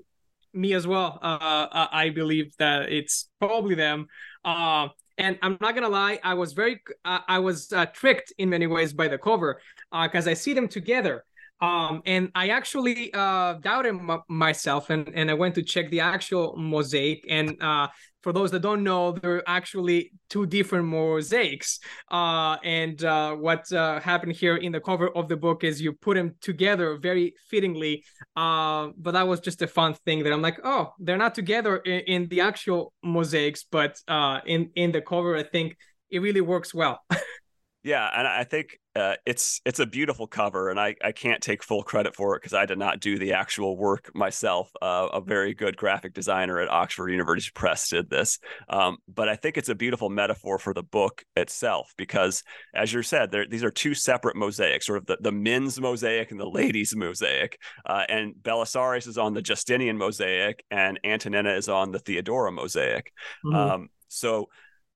me 0.54 0.74
as 0.74 0.86
well. 0.86 1.20
Uh, 1.22 1.88
I 1.92 2.10
believe 2.10 2.56
that 2.58 2.92
it's 2.92 3.30
probably 3.40 3.76
them. 3.76 4.08
Uh, 4.44 4.90
and 5.18 5.38
I'm 5.42 5.58
not 5.62 5.74
gonna 5.74 5.90
lie, 5.90 6.20
I 6.24 6.36
was 6.36 6.54
very, 6.54 6.82
uh, 7.06 7.20
I 7.28 7.40
was 7.40 7.72
uh, 7.74 7.88
tricked 7.88 8.34
in 8.38 8.50
many 8.50 8.68
ways 8.68 8.94
by 8.94 9.08
the 9.08 9.18
cover 9.18 9.62
because 9.92 10.28
uh, 10.28 10.32
I 10.32 10.34
see 10.34 10.54
them 10.54 10.68
together. 10.68 11.26
Um, 11.60 12.02
and 12.06 12.30
I 12.36 12.50
actually 12.50 13.12
uh, 13.14 13.54
doubted 13.56 13.96
m- 13.96 14.22
myself, 14.30 14.90
and, 14.90 15.10
and 15.16 15.32
I 15.32 15.34
went 15.34 15.56
to 15.56 15.64
check 15.64 15.90
the 15.90 16.02
actual 16.02 16.56
mosaic. 16.56 17.26
And 17.30 17.62
uh, 17.62 17.88
for 18.22 18.32
those 18.32 18.52
that 18.52 18.62
don't 18.62 18.84
know, 18.84 19.12
there 19.12 19.38
are 19.38 19.44
actually 19.48 20.12
two 20.30 20.46
different 20.46 20.86
mosaics. 20.86 21.80
Uh, 22.12 22.58
and 22.64 23.04
uh, 23.04 23.34
what 23.34 23.72
uh, 23.72 24.00
happened 24.00 24.34
here 24.34 24.58
in 24.58 24.72
the 24.72 24.80
cover 24.80 25.10
of 25.16 25.28
the 25.28 25.38
book 25.38 25.64
is 25.64 25.82
you 25.82 25.94
put 25.94 26.16
them 26.16 26.36
together 26.42 26.98
very 26.98 27.34
fittingly. 27.50 28.04
Uh, 28.36 28.90
but 28.98 29.12
that 29.12 29.28
was 29.28 29.40
just 29.40 29.62
a 29.62 29.68
fun 29.68 29.96
thing 30.06 30.24
that 30.24 30.34
I'm 30.34 30.42
like, 30.42 30.60
oh, 30.64 30.94
they're 31.00 31.18
not 31.18 31.34
together 31.34 31.78
in, 31.78 32.00
in 32.02 32.28
the 32.28 32.42
actual 32.42 32.94
mosaics, 33.04 33.66
but 33.70 33.98
in 34.46 34.70
in 34.76 34.92
the 34.92 35.02
cover, 35.02 35.36
I 35.36 35.44
think 35.44 35.76
it 36.12 36.20
really 36.20 36.42
works 36.42 36.74
well. 36.74 37.00
Yeah, 37.88 38.10
and 38.14 38.28
I 38.28 38.44
think 38.44 38.82
uh, 38.98 39.16
it's 39.26 39.62
it's 39.64 39.80
a 39.80 39.86
beautiful 39.86 40.28
cover, 40.28 40.70
and 40.70 40.78
I, 40.78 40.96
I 41.02 41.14
can't 41.14 41.42
take 41.42 41.64
full 41.64 41.84
credit 41.84 42.18
for 42.18 42.36
it 42.36 42.42
because 42.42 42.54
I 42.54 42.66
did 42.66 42.78
not 42.78 43.00
do 43.00 43.18
the 43.18 43.32
actual 43.32 43.78
work 43.78 44.12
myself. 44.14 44.70
Uh, 44.82 45.08
a 45.14 45.22
very 45.22 45.54
good 45.54 45.78
graphic 45.78 46.14
designer 46.14 46.60
at 46.60 46.70
Oxford 46.70 47.10
University 47.12 47.50
Press 47.56 47.88
did 47.88 48.10
this, 48.10 48.40
um, 48.68 48.98
but 49.08 49.30
I 49.30 49.38
think 49.38 49.58
it's 49.58 49.70
a 49.70 49.76
beautiful 49.76 50.10
metaphor 50.10 50.60
for 50.60 50.74
the 50.74 50.84
book 50.84 51.24
itself 51.38 51.94
because, 51.96 52.44
as 52.76 52.92
you 52.92 53.04
said, 53.04 53.34
these 53.50 53.64
are 53.64 53.72
two 53.72 53.94
separate 53.94 54.36
mosaics, 54.36 54.86
sort 54.86 54.98
of 54.98 55.06
the, 55.06 55.20
the 55.22 55.32
men's 55.32 55.80
mosaic 55.80 56.32
and 56.32 56.40
the 56.42 56.50
ladies' 56.50 56.94
mosaic, 56.94 57.58
uh, 57.86 58.04
and 58.10 58.36
Belisarius 58.42 59.08
is 59.08 59.18
on 59.18 59.34
the 59.34 59.42
Justinian 59.42 59.98
mosaic, 59.98 60.62
and 60.70 61.00
Antonina 61.06 61.52
is 61.52 61.70
on 61.70 61.92
the 61.92 62.00
Theodora 62.00 62.52
mosaic. 62.52 63.14
Mm-hmm. 63.46 63.56
Um, 63.56 63.90
so, 64.10 64.50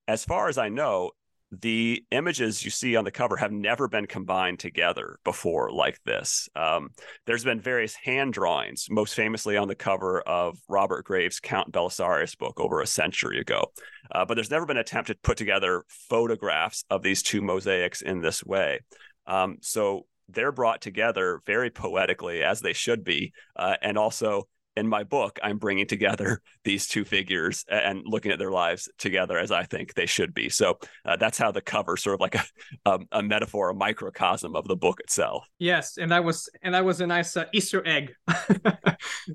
as 0.09 0.25
far 0.25 0.49
as 0.49 0.57
I 0.57 0.67
know, 0.67 1.11
the 1.52 2.04
images 2.12 2.64
you 2.64 2.72
see 2.72 2.95
on 2.95 3.04
the 3.04 3.12
cover 3.12 3.36
have 3.36 3.52
never 3.52 3.88
been 3.88 4.08
combined 4.08 4.60
together 4.60 5.20
before 5.26 5.70
like 5.72 5.99
this. 6.06 6.47
Um, 6.56 6.91
there's 7.26 7.43
been 7.43 7.60
various 7.60 7.93
hand 7.93 8.34
drawings, 8.34 8.88
most 8.89 9.16
famously 9.16 9.58
on 9.58 9.68
the 9.68 9.76
cover 9.76 10.22
of 10.22 10.58
Robert 10.70 11.04
Graves' 11.04 11.41
Count 11.41 11.72
Belisarius 11.72 12.38
book 12.38 12.60
over 12.60 12.80
a 12.80 12.88
century 12.88 13.39
ago. 13.39 13.72
Uh, 14.10 14.24
but 14.24 14.36
there's 14.36 14.52
never 14.52 14.66
been 14.66 14.78
an 14.78 14.82
attempt 14.82 15.08
to 15.08 15.16
put 15.24 15.38
together 15.38 15.84
photographs 15.88 16.86
of 16.89 17.04
these 17.04 17.22
two 17.22 17.41
mosaics 17.41 18.02
in 18.02 18.22
this 18.22 18.43
way. 18.45 18.80
Um, 19.28 19.58
so 19.62 20.06
they're 20.30 20.52
brought 20.54 20.82
together 20.82 21.41
very 21.45 21.70
poetically, 21.70 22.43
as 22.43 22.62
they 22.62 22.74
should 22.74 23.04
be, 23.04 23.34
uh, 23.58 23.76
and 23.82 23.97
also 23.97 24.47
in 24.78 24.88
my 24.88 25.03
book, 25.03 25.39
I'm 25.43 25.57
bringing 25.57 25.86
together 25.86 26.41
these 26.63 26.88
two 26.88 27.03
figures 27.03 27.65
and 27.69 28.03
looking 28.05 28.32
at 28.32 28.39
their 28.39 28.51
lives 28.51 28.89
together 28.97 29.38
as 29.38 29.51
I 29.51 29.63
think 29.63 29.93
they 29.93 30.05
should 30.05 30.34
be. 30.34 30.49
So 30.49 30.80
uh, 31.05 31.17
that's 31.17 31.38
how 31.38 31.51
the 31.51 31.61
cover, 31.61 31.97
sort 31.97 32.15
of 32.15 32.22
like 32.22 32.36
a, 32.36 32.43
a, 32.86 32.99
a, 33.19 33.24
metaphor, 33.24 33.69
a 33.69 33.74
microcosm 33.74 34.55
of 34.55 34.67
the 34.67 34.76
book 34.76 34.99
itself. 34.99 35.47
Yes, 35.59 35.97
and 35.97 36.11
that 36.11 36.24
was 36.24 36.49
and 36.61 36.74
that 36.74 36.86
was 36.86 37.01
a 37.01 37.07
nice 37.07 37.36
uh, 37.36 37.45
Easter 37.53 37.86
egg 37.86 38.13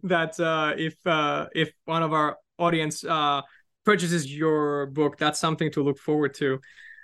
that 0.02 0.38
uh, 0.40 0.74
if 0.76 0.94
uh, 1.06 1.46
if 1.54 1.72
one 1.84 2.02
of 2.02 2.12
our 2.12 2.38
audience 2.58 3.04
uh, 3.04 3.42
purchases 3.84 4.34
your 4.34 4.86
book, 4.86 5.18
that's 5.18 5.38
something 5.38 5.70
to 5.72 5.82
look 5.82 5.98
forward 5.98 6.34
to. 6.34 6.60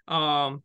Um, 0.09 0.62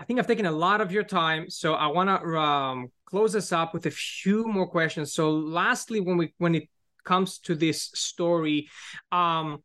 I 0.00 0.04
think 0.04 0.18
I've 0.18 0.26
taken 0.26 0.46
a 0.46 0.50
lot 0.50 0.80
of 0.80 0.90
your 0.90 1.02
time, 1.02 1.50
so 1.50 1.74
I 1.74 1.86
want 1.88 2.08
to 2.08 2.38
um, 2.38 2.90
close 3.04 3.34
this 3.34 3.52
up 3.52 3.74
with 3.74 3.84
a 3.84 3.90
few 3.90 4.46
more 4.46 4.66
questions. 4.66 5.12
So, 5.12 5.30
lastly, 5.30 6.00
when 6.00 6.16
we 6.16 6.32
when 6.38 6.54
it 6.54 6.70
comes 7.04 7.38
to 7.40 7.54
this 7.54 7.90
story, 7.94 8.70
um, 9.12 9.62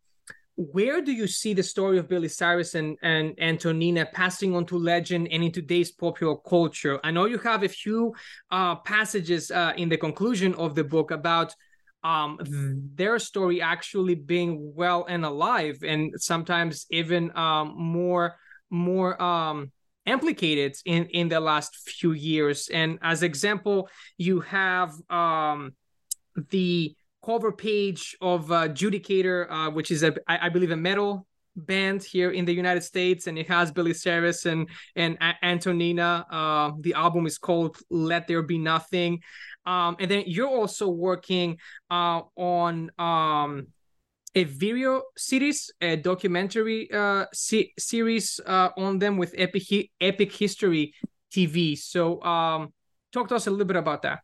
where 0.58 1.02
do 1.02 1.14
you 1.14 1.26
see 1.26 1.54
the 1.54 1.64
story 1.64 1.98
of 2.00 2.10
Belisarius 2.10 2.76
and, 2.76 2.98
and 3.02 3.34
Antonina 3.40 4.06
passing 4.06 4.54
on 4.54 4.66
to 4.66 4.78
legend 4.78 5.30
and 5.32 5.42
in 5.42 5.54
today's 5.54 5.94
popular 5.94 6.36
culture? 6.36 7.00
I 7.02 7.12
know 7.12 7.26
you 7.26 7.38
have 7.38 7.64
a 7.64 7.70
few 7.70 8.14
uh, 8.52 8.76
passages 8.76 9.52
uh, 9.52 9.72
in 9.78 9.88
the 9.88 9.98
conclusion 9.98 10.54
of 10.56 10.76
the 10.76 10.84
book 10.84 11.12
about 11.12 11.56
um, 12.04 12.38
their 12.94 13.20
story 13.20 13.62
actually 13.62 14.16
being 14.16 14.74
well 14.76 15.06
and 15.08 15.24
alive, 15.24 15.78
and 15.82 16.14
sometimes 16.18 16.88
even 16.92 17.36
um, 17.38 17.74
more 17.78 18.36
more 18.70 19.22
um, 19.22 19.72
implicated 20.06 20.76
in 20.86 21.06
in 21.08 21.30
the 21.30 21.39
last 21.39 21.76
few 21.89 22.12
years. 22.12 22.70
And 22.74 22.99
as 23.01 23.24
example 23.24 23.89
you 24.18 24.41
have 24.41 24.93
um 25.10 25.74
the 26.49 26.95
cover 27.26 27.51
page 27.51 28.16
of 28.22 28.51
uh, 28.51 28.68
judicator 28.70 29.47
uh, 29.49 29.72
which 29.72 29.89
is 29.91 30.03
a 30.03 30.14
I, 30.28 30.45
I 30.47 30.49
believe 30.49 30.72
a 30.72 30.78
metal 30.78 31.26
band 31.56 32.03
here 32.03 32.32
in 32.32 32.43
the 32.45 32.53
united 32.53 32.84
states. 32.84 33.28
And 33.28 33.38
it 33.38 33.47
has 33.47 33.72
Belisarius 33.72 34.45
and 34.45 34.70
and 34.95 35.18
a- 35.22 35.45
antonina. 35.45 36.26
Uh 36.30 36.72
the 36.82 36.93
album 36.93 37.26
is 37.26 37.38
called 37.38 37.78
let 37.89 38.28
there 38.28 38.43
be 38.43 38.58
nothing. 38.58 39.22
Um 39.66 39.95
and 39.99 40.12
then 40.12 40.24
you're 40.28 40.49
also 40.49 40.89
working 40.89 41.58
uh 41.89 42.22
on 42.36 42.91
um 42.99 43.68
a 44.36 44.44
video 44.44 45.02
series, 45.18 45.72
a 45.82 45.96
documentary 45.96 46.92
uh, 46.92 47.26
se- 47.34 47.74
series 47.80 48.40
uh, 48.46 48.70
on 48.78 49.00
them 49.00 49.18
with 49.18 49.34
Epic 49.38 49.90
Epic 50.02 50.32
History 50.34 50.94
TV. 51.32 51.78
So, 51.78 52.22
um, 52.22 52.74
talk 53.12 53.30
to 53.30 53.36
us 53.36 53.48
a 53.48 53.52
little 53.52 53.66
bit 53.66 53.78
about 53.78 54.02
that. 54.04 54.20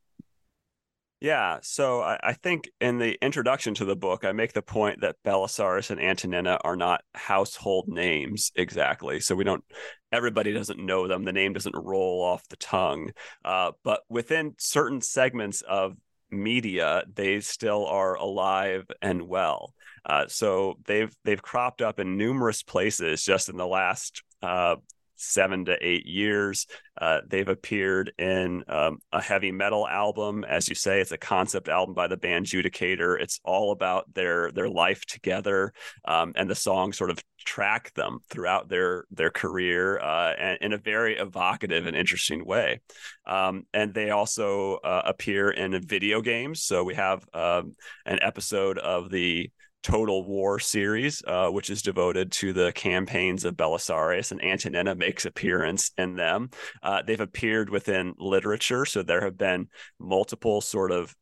Yeah, 1.22 1.60
so 1.62 2.02
I, 2.02 2.20
I, 2.24 2.34
think 2.34 2.68
in 2.82 2.98
the 2.98 3.16
introduction 3.24 3.76
to 3.76 3.86
the 3.86 3.96
book, 3.96 4.26
I 4.26 4.32
make 4.32 4.54
the 4.54 4.64
point 4.64 5.02
that 5.02 5.18
Belisarius 5.24 5.92
and 5.92 6.02
Antonina 6.02 6.58
are 6.64 6.76
not 6.76 7.04
household 7.14 7.88
names 7.88 8.52
exactly. 8.56 9.20
So 9.20 9.36
we 9.36 9.44
don't, 9.44 9.64
everybody 10.12 10.52
doesn't 10.52 10.84
know 10.84 11.08
them. 11.08 11.24
The 11.24 11.32
name 11.32 11.54
doesn't 11.54 11.76
roll 11.76 12.24
off 12.24 12.48
the 12.48 12.56
tongue. 12.56 13.12
Uh, 13.46 13.74
but 13.84 14.02
within 14.10 14.56
certain 14.58 15.00
segments 15.00 15.62
of 15.62 15.96
media, 16.32 17.04
they 17.14 17.40
still 17.42 17.86
are 17.86 18.16
alive 18.16 18.90
and 19.04 19.28
well. 19.28 19.76
Uh, 20.06 20.26
so 20.28 20.78
they've 20.86 21.14
they've 21.24 21.42
cropped 21.42 21.82
up 21.82 22.00
in 22.00 22.18
numerous 22.18 22.64
places 22.64 23.24
just 23.24 23.50
in 23.50 23.58
the 23.58 23.68
last 23.68 24.24
uh, 24.42 24.76
seven 25.22 25.66
to 25.66 25.78
eight 25.82 26.06
years. 26.06 26.66
Uh, 27.00 27.22
they've 27.28 27.48
appeared 27.48 28.12
in 28.18 28.64
um, 28.68 28.98
a 29.12 29.22
heavy 29.22 29.52
metal 29.52 29.88
album, 29.88 30.44
as 30.44 30.68
you 30.68 30.76
say. 30.76 31.00
It's 31.00 31.12
a 31.12 31.18
concept 31.18 31.70
album 31.70 31.94
by 31.94 32.08
the 32.08 32.18
band 32.18 32.48
Judicator. 32.48 33.20
It's 33.20 33.40
all 33.44 33.72
about 33.72 34.14
their 34.14 34.52
their 34.52 34.70
life 34.70 35.06
together, 35.06 35.74
um, 36.06 36.34
and 36.36 36.50
the 36.50 36.56
songs 36.56 36.98
sort 36.98 37.12
of 37.12 37.24
track 37.40 37.94
them 37.94 38.20
throughout 38.30 38.70
their 38.70 39.06
their 39.12 39.32
career 39.32 40.00
uh, 40.00 40.34
and 40.38 40.58
in 40.62 40.74
a 40.74 40.78
very 40.78 41.18
evocative 41.18 41.86
and 41.86 41.96
interesting 41.96 42.46
way. 42.46 42.82
Um, 43.26 43.64
and 43.74 43.94
they 43.94 44.10
also 44.10 44.76
uh, 44.78 45.04
appear 45.06 45.52
in 45.52 45.80
video 45.82 46.22
games. 46.22 46.64
So 46.64 46.84
we 46.84 46.96
have 46.96 47.26
um, 47.34 47.74
an 48.06 48.20
episode 48.22 48.78
of 48.78 49.10
the 49.10 49.50
Total 49.84 50.24
War 50.26 50.60
series, 50.60 51.24
uh, 51.26 51.50
which 51.50 51.70
is 51.70 51.82
devoted 51.82 52.32
to 52.34 52.54
the 52.54 52.72
campaigns 52.74 53.46
of 53.46 53.56
Belisarius, 53.56 54.32
and 54.32 54.44
Antonina 54.44 54.96
makes 54.96 55.26
appearance 55.26 55.92
in 55.98 56.16
them. 56.16 56.50
Uh, 56.84 57.02
they've 57.02 57.20
appeared 57.20 57.70
within 57.70 58.14
literature, 58.18 58.86
so 58.86 59.04
there 59.04 59.22
have 59.22 59.38
been 59.38 59.68
multiple 60.00 60.62
sort 60.62 60.92
of 60.92 61.16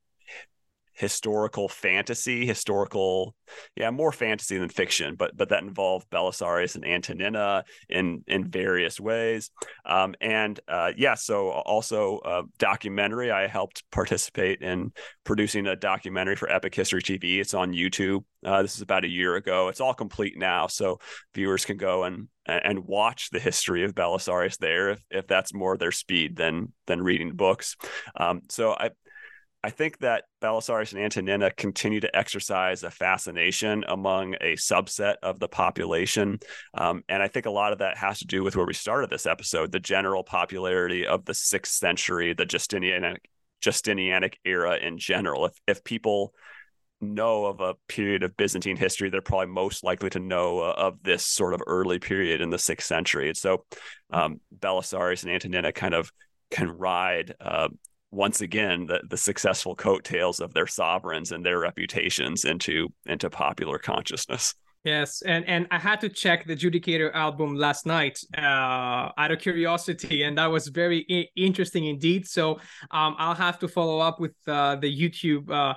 historical 0.99 1.69
fantasy, 1.69 2.45
historical, 2.45 3.33
yeah, 3.73 3.89
more 3.89 4.11
fantasy 4.11 4.57
than 4.57 4.67
fiction, 4.67 5.15
but 5.15 5.35
but 5.35 5.47
that 5.47 5.63
involved 5.63 6.09
Belisarius 6.09 6.75
and 6.75 6.85
Antonina 6.85 7.63
in 7.87 8.21
in 8.27 8.49
various 8.49 8.99
ways. 8.99 9.49
Um, 9.85 10.13
and 10.19 10.59
uh, 10.67 10.91
yeah, 10.97 11.15
so 11.15 11.51
also 11.51 12.17
uh, 12.17 12.43
documentary. 12.57 13.31
I 13.31 13.47
helped 13.47 13.89
participate 13.91 14.61
in 14.61 14.91
producing 15.23 15.67
a 15.67 15.77
documentary 15.77 16.35
for 16.35 16.51
Epic 16.51 16.75
History 16.75 17.01
TV. 17.01 17.39
It's 17.39 17.53
on 17.53 17.71
YouTube. 17.71 18.25
Uh, 18.43 18.61
this 18.61 18.75
is 18.75 18.81
about 18.81 19.05
a 19.05 19.09
year 19.09 19.37
ago. 19.37 19.69
It's 19.69 19.81
all 19.81 19.93
complete 19.93 20.37
now, 20.37 20.67
so 20.67 20.99
viewers 21.33 21.63
can 21.63 21.77
go 21.77 22.03
and 22.03 22.27
and 22.45 22.79
watch 22.79 23.29
the 23.29 23.39
history 23.39 23.85
of 23.85 23.95
Belisarius 23.95 24.57
there 24.57 24.89
if, 24.89 25.03
if 25.11 25.27
that's 25.27 25.53
more 25.53 25.77
their 25.77 25.93
speed 25.93 26.35
than 26.35 26.73
than 26.87 27.01
reading 27.01 27.35
books. 27.35 27.77
Um, 28.17 28.41
so 28.49 28.73
I 28.73 28.89
I 29.61 29.71
think 29.71 29.99
that 29.99 30.23
Belisarius 30.41 30.93
and 30.93 31.01
Antonina 31.01 31.51
continue 31.51 31.99
to 31.99 32.15
exercise 32.15 32.83
a 32.83 32.91
fascination 32.91 33.83
among 33.87 34.35
a 34.35 34.55
subset 34.55 35.15
of 35.21 35.39
the 35.39 35.49
population. 35.49 36.39
Um, 36.73 37.03
and 37.09 37.21
I 37.21 37.27
think 37.27 37.45
a 37.45 37.51
lot 37.51 37.73
of 37.73 37.79
that 37.79 37.97
has 37.97 38.19
to 38.19 38.27
do 38.27 38.41
with 38.41 38.55
where 38.55 38.65
we 38.65 38.73
started 38.73 39.09
this 39.09 39.25
episode 39.25 39.71
the 39.71 39.79
general 39.79 40.23
popularity 40.23 41.05
of 41.05 41.25
the 41.25 41.33
sixth 41.33 41.73
century, 41.73 42.33
the 42.33 42.45
Justinianic, 42.45 43.17
Justinianic 43.61 44.35
era 44.45 44.77
in 44.77 44.97
general. 44.97 45.45
If, 45.45 45.53
if 45.67 45.83
people 45.83 46.33
know 47.01 47.45
of 47.45 47.59
a 47.59 47.75
period 47.89 48.23
of 48.23 48.37
Byzantine 48.37 48.77
history, 48.77 49.09
they're 49.09 49.21
probably 49.21 49.47
most 49.47 49.83
likely 49.83 50.09
to 50.11 50.19
know 50.19 50.59
uh, 50.59 50.73
of 50.77 51.03
this 51.03 51.25
sort 51.25 51.53
of 51.53 51.61
early 51.67 51.99
period 51.99 52.39
in 52.39 52.49
the 52.49 52.57
sixth 52.57 52.87
century. 52.87 53.27
And 53.27 53.37
so 53.37 53.65
um, 54.09 54.39
Belisarius 54.57 55.23
and 55.23 55.31
Antonina 55.31 55.73
kind 55.73 55.93
of 55.93 56.11
can 56.49 56.69
ride 56.69 57.35
uh, 57.41 57.69
once 58.11 58.41
again 58.41 58.85
the, 58.85 59.01
the 59.09 59.17
successful 59.17 59.75
coattails 59.75 60.39
of 60.39 60.53
their 60.53 60.67
sovereigns 60.67 61.31
and 61.31 61.45
their 61.45 61.59
reputations 61.59 62.45
into 62.45 62.89
into 63.05 63.29
popular 63.29 63.77
consciousness. 63.77 64.55
Yes, 64.85 65.21
and 65.23 65.45
and 65.45 65.67
I 65.71 65.77
had 65.77 65.99
to 66.01 66.09
check 66.09 66.45
the 66.45 66.55
Judicator 66.55 67.13
album 67.13 67.55
last 67.55 67.85
night 67.85 68.17
uh, 68.37 69.11
out 69.17 69.31
of 69.31 69.39
curiosity, 69.39 70.23
and 70.23 70.37
that 70.37 70.47
was 70.47 70.69
very 70.69 71.05
I- 71.09 71.27
interesting 71.35 71.85
indeed. 71.85 72.25
So 72.27 72.53
um, 72.91 73.15
I'll 73.17 73.35
have 73.35 73.59
to 73.59 73.67
follow 73.67 73.99
up 73.99 74.21
with 74.21 74.35
uh, 74.47 74.77
the 74.77 74.89
YouTube 74.89 75.51
uh, 75.51 75.73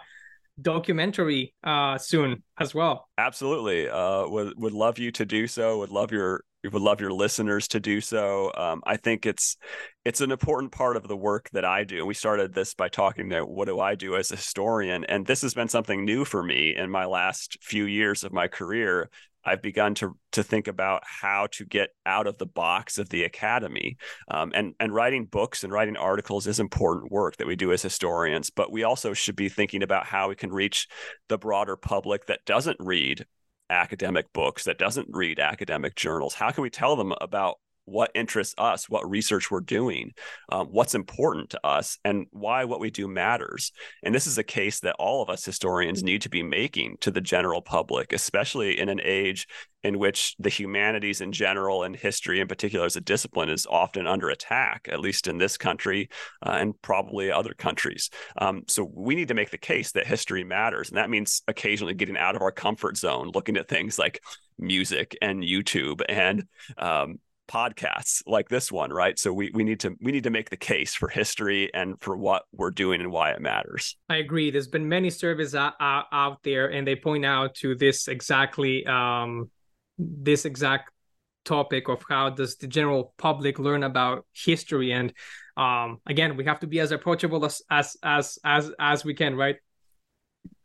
documentary 0.60 1.54
uh, 1.64 1.98
soon 1.98 2.42
as 2.58 2.74
well. 2.74 3.08
Absolutely, 3.18 3.88
uh, 3.88 4.26
would 4.28 4.54
would 4.56 4.72
love 4.72 4.98
you 4.98 5.10
to 5.12 5.24
do 5.24 5.46
so. 5.46 5.78
Would 5.78 5.90
love 5.90 6.12
your 6.12 6.44
would 6.64 6.82
love 6.82 7.00
your 7.00 7.12
listeners 7.12 7.66
to 7.68 7.80
do 7.80 8.00
so. 8.00 8.52
Um, 8.56 8.82
I 8.86 8.96
think 8.96 9.26
it's 9.26 9.56
it's 10.04 10.20
an 10.20 10.30
important 10.30 10.72
part 10.72 10.96
of 10.96 11.08
the 11.08 11.16
work 11.16 11.48
that 11.52 11.64
I 11.64 11.84
do. 11.84 12.06
We 12.06 12.14
started 12.14 12.54
this 12.54 12.74
by 12.74 12.88
talking 12.88 13.26
about 13.32 13.48
what 13.48 13.66
do 13.66 13.80
I 13.80 13.94
do 13.94 14.16
as 14.16 14.30
a 14.30 14.36
historian, 14.36 15.04
and 15.04 15.26
this 15.26 15.42
has 15.42 15.54
been 15.54 15.68
something 15.68 16.04
new 16.04 16.24
for 16.24 16.42
me 16.42 16.74
in 16.76 16.90
my 16.90 17.06
last 17.06 17.58
few 17.60 17.84
years 17.84 18.24
of 18.24 18.32
my 18.32 18.48
career. 18.48 19.10
I've 19.44 19.62
begun 19.62 19.94
to 19.96 20.16
to 20.32 20.42
think 20.42 20.68
about 20.68 21.02
how 21.04 21.48
to 21.52 21.64
get 21.64 21.90
out 22.06 22.26
of 22.26 22.38
the 22.38 22.46
box 22.46 22.98
of 22.98 23.08
the 23.08 23.24
academy, 23.24 23.96
um, 24.28 24.52
and 24.54 24.74
and 24.80 24.94
writing 24.94 25.26
books 25.26 25.64
and 25.64 25.72
writing 25.72 25.96
articles 25.96 26.46
is 26.46 26.60
important 26.60 27.12
work 27.12 27.36
that 27.36 27.46
we 27.46 27.56
do 27.56 27.72
as 27.72 27.82
historians. 27.82 28.50
But 28.50 28.72
we 28.72 28.84
also 28.84 29.12
should 29.12 29.36
be 29.36 29.48
thinking 29.48 29.82
about 29.82 30.06
how 30.06 30.28
we 30.28 30.36
can 30.36 30.50
reach 30.50 30.88
the 31.28 31.38
broader 31.38 31.76
public 31.76 32.26
that 32.26 32.44
doesn't 32.46 32.78
read 32.80 33.26
academic 33.70 34.32
books, 34.32 34.64
that 34.64 34.78
doesn't 34.78 35.08
read 35.10 35.40
academic 35.40 35.96
journals? 35.96 36.34
How 36.34 36.50
can 36.50 36.62
we 36.62 36.70
tell 36.70 36.94
them 36.94 37.12
about 37.20 37.56
what 37.84 38.10
interests 38.14 38.54
us, 38.58 38.88
what 38.88 39.08
research 39.08 39.50
we're 39.50 39.60
doing, 39.60 40.12
um, 40.50 40.68
what's 40.68 40.94
important 40.94 41.50
to 41.50 41.66
us, 41.66 41.98
and 42.04 42.26
why 42.30 42.64
what 42.64 42.80
we 42.80 42.90
do 42.90 43.08
matters. 43.08 43.72
And 44.02 44.14
this 44.14 44.26
is 44.26 44.38
a 44.38 44.44
case 44.44 44.80
that 44.80 44.96
all 44.98 45.22
of 45.22 45.30
us 45.30 45.44
historians 45.44 46.02
need 46.02 46.22
to 46.22 46.28
be 46.28 46.42
making 46.42 46.96
to 47.00 47.10
the 47.10 47.20
general 47.20 47.62
public, 47.62 48.12
especially 48.12 48.78
in 48.78 48.88
an 48.88 49.00
age 49.02 49.46
in 49.82 49.98
which 49.98 50.36
the 50.38 50.48
humanities 50.48 51.20
in 51.20 51.32
general 51.32 51.82
and 51.82 51.96
history 51.96 52.40
in 52.40 52.46
particular 52.46 52.86
as 52.86 52.96
a 52.96 53.00
discipline 53.00 53.48
is 53.48 53.66
often 53.68 54.06
under 54.06 54.28
attack, 54.28 54.88
at 54.90 55.00
least 55.00 55.26
in 55.26 55.38
this 55.38 55.56
country 55.56 56.08
uh, 56.46 56.56
and 56.60 56.80
probably 56.82 57.32
other 57.32 57.54
countries. 57.54 58.10
Um, 58.38 58.62
so 58.68 58.88
we 58.94 59.14
need 59.14 59.28
to 59.28 59.34
make 59.34 59.50
the 59.50 59.58
case 59.58 59.92
that 59.92 60.06
history 60.06 60.44
matters. 60.44 60.88
And 60.88 60.98
that 60.98 61.10
means 61.10 61.42
occasionally 61.48 61.94
getting 61.94 62.16
out 62.16 62.36
of 62.36 62.42
our 62.42 62.52
comfort 62.52 62.96
zone, 62.96 63.32
looking 63.34 63.56
at 63.56 63.68
things 63.68 63.98
like 63.98 64.22
music 64.58 65.16
and 65.20 65.42
YouTube 65.42 66.02
and 66.08 66.44
um, 66.78 67.18
podcasts 67.52 68.22
like 68.26 68.48
this 68.48 68.72
one, 68.72 68.90
right? 68.90 69.18
So 69.18 69.32
we, 69.32 69.50
we 69.52 69.64
need 69.64 69.80
to 69.80 69.94
we 70.00 70.12
need 70.12 70.24
to 70.24 70.30
make 70.30 70.50
the 70.50 70.56
case 70.56 70.94
for 70.94 71.08
history 71.08 71.72
and 71.74 72.00
for 72.00 72.16
what 72.16 72.44
we're 72.52 72.70
doing 72.70 73.00
and 73.00 73.12
why 73.12 73.30
it 73.30 73.40
matters. 73.40 73.96
I 74.08 74.16
agree. 74.16 74.50
There's 74.50 74.68
been 74.68 74.88
many 74.88 75.10
surveys 75.10 75.54
out, 75.54 75.74
out 75.80 76.42
there, 76.42 76.68
and 76.68 76.86
they 76.86 76.96
point 76.96 77.24
out 77.24 77.54
to 77.56 77.74
this 77.74 78.08
exactly 78.08 78.86
um, 78.86 79.50
this 79.98 80.44
exact 80.44 80.90
topic 81.44 81.88
of 81.88 82.02
how 82.08 82.30
does 82.30 82.56
the 82.56 82.66
general 82.66 83.14
public 83.18 83.58
learn 83.58 83.82
about 83.82 84.24
history 84.32 84.92
and 84.92 85.12
um, 85.56 85.98
again 86.06 86.36
we 86.36 86.44
have 86.44 86.60
to 86.60 86.68
be 86.68 86.78
as 86.78 86.92
approachable 86.92 87.44
as 87.44 87.60
as 87.68 87.96
as 88.02 88.38
as, 88.44 88.70
as 88.78 89.04
we 89.04 89.12
can 89.12 89.34
right 89.34 89.56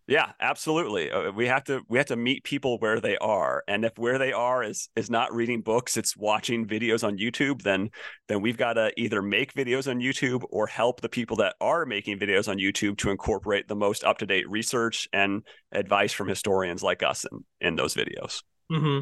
yeah, 0.08 0.32
absolutely. 0.40 1.12
Uh, 1.12 1.32
we 1.32 1.48
have 1.48 1.66
to 1.66 1.82
we 1.90 1.98
have 1.98 2.08
to 2.08 2.16
meet 2.16 2.46
people 2.46 2.78
where 2.80 3.02
they 3.02 3.18
are, 3.18 3.64
and 3.68 3.84
if 3.84 3.98
where 3.98 4.18
they 4.18 4.32
are 4.32 4.64
is 4.64 4.90
is 4.96 5.10
not 5.10 5.34
reading 5.34 5.62
books, 5.62 5.98
it's 5.98 6.16
watching 6.16 6.66
videos 6.66 7.04
on 7.04 7.18
YouTube. 7.18 7.62
Then 7.62 7.90
then 8.30 8.42
we've 8.42 8.58
got 8.58 8.74
to 8.74 8.92
either 8.96 9.22
make 9.22 9.54
videos 9.54 9.90
on 9.90 10.00
YouTube 10.00 10.44
or 10.50 10.66
help 10.66 11.02
the 11.02 11.10
people 11.10 11.36
that 11.38 11.56
are 11.60 11.86
making 11.86 12.20
videos 12.20 12.48
on 12.48 12.58
YouTube 12.58 12.98
to 13.00 13.12
incorporate 13.12 13.68
the 13.68 13.76
most 13.76 14.06
up 14.06 14.18
to 14.20 14.26
date 14.26 14.50
research 14.50 15.10
and 15.12 15.44
advice 15.74 16.14
from 16.14 16.30
historians 16.30 16.82
like 16.82 17.04
us 17.04 17.26
in 17.30 17.44
in 17.60 17.76
those 17.76 17.94
videos. 17.94 18.44
Mm-hmm. 18.72 19.00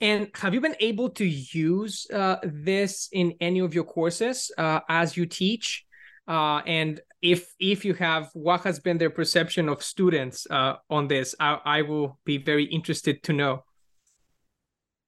And 0.00 0.28
have 0.34 0.54
you 0.54 0.60
been 0.60 0.76
able 0.78 1.10
to 1.10 1.24
use 1.24 2.06
uh, 2.12 2.36
this 2.44 3.08
in 3.10 3.34
any 3.40 3.58
of 3.58 3.74
your 3.74 3.84
courses 3.84 4.52
uh, 4.56 4.80
as 4.88 5.16
you 5.16 5.26
teach? 5.26 5.84
Uh, 6.28 6.58
and 6.66 7.00
if 7.24 7.54
if 7.58 7.84
you 7.84 7.94
have, 7.94 8.28
what 8.34 8.60
has 8.60 8.78
been 8.78 8.98
their 8.98 9.10
perception 9.10 9.68
of 9.68 9.82
students 9.82 10.46
uh, 10.50 10.74
on 10.90 11.08
this? 11.08 11.34
I, 11.40 11.58
I, 11.64 11.82
will 11.82 12.18
be 12.24 12.36
very 12.36 12.64
interested 12.64 13.22
to 13.24 13.32
know. 13.32 13.64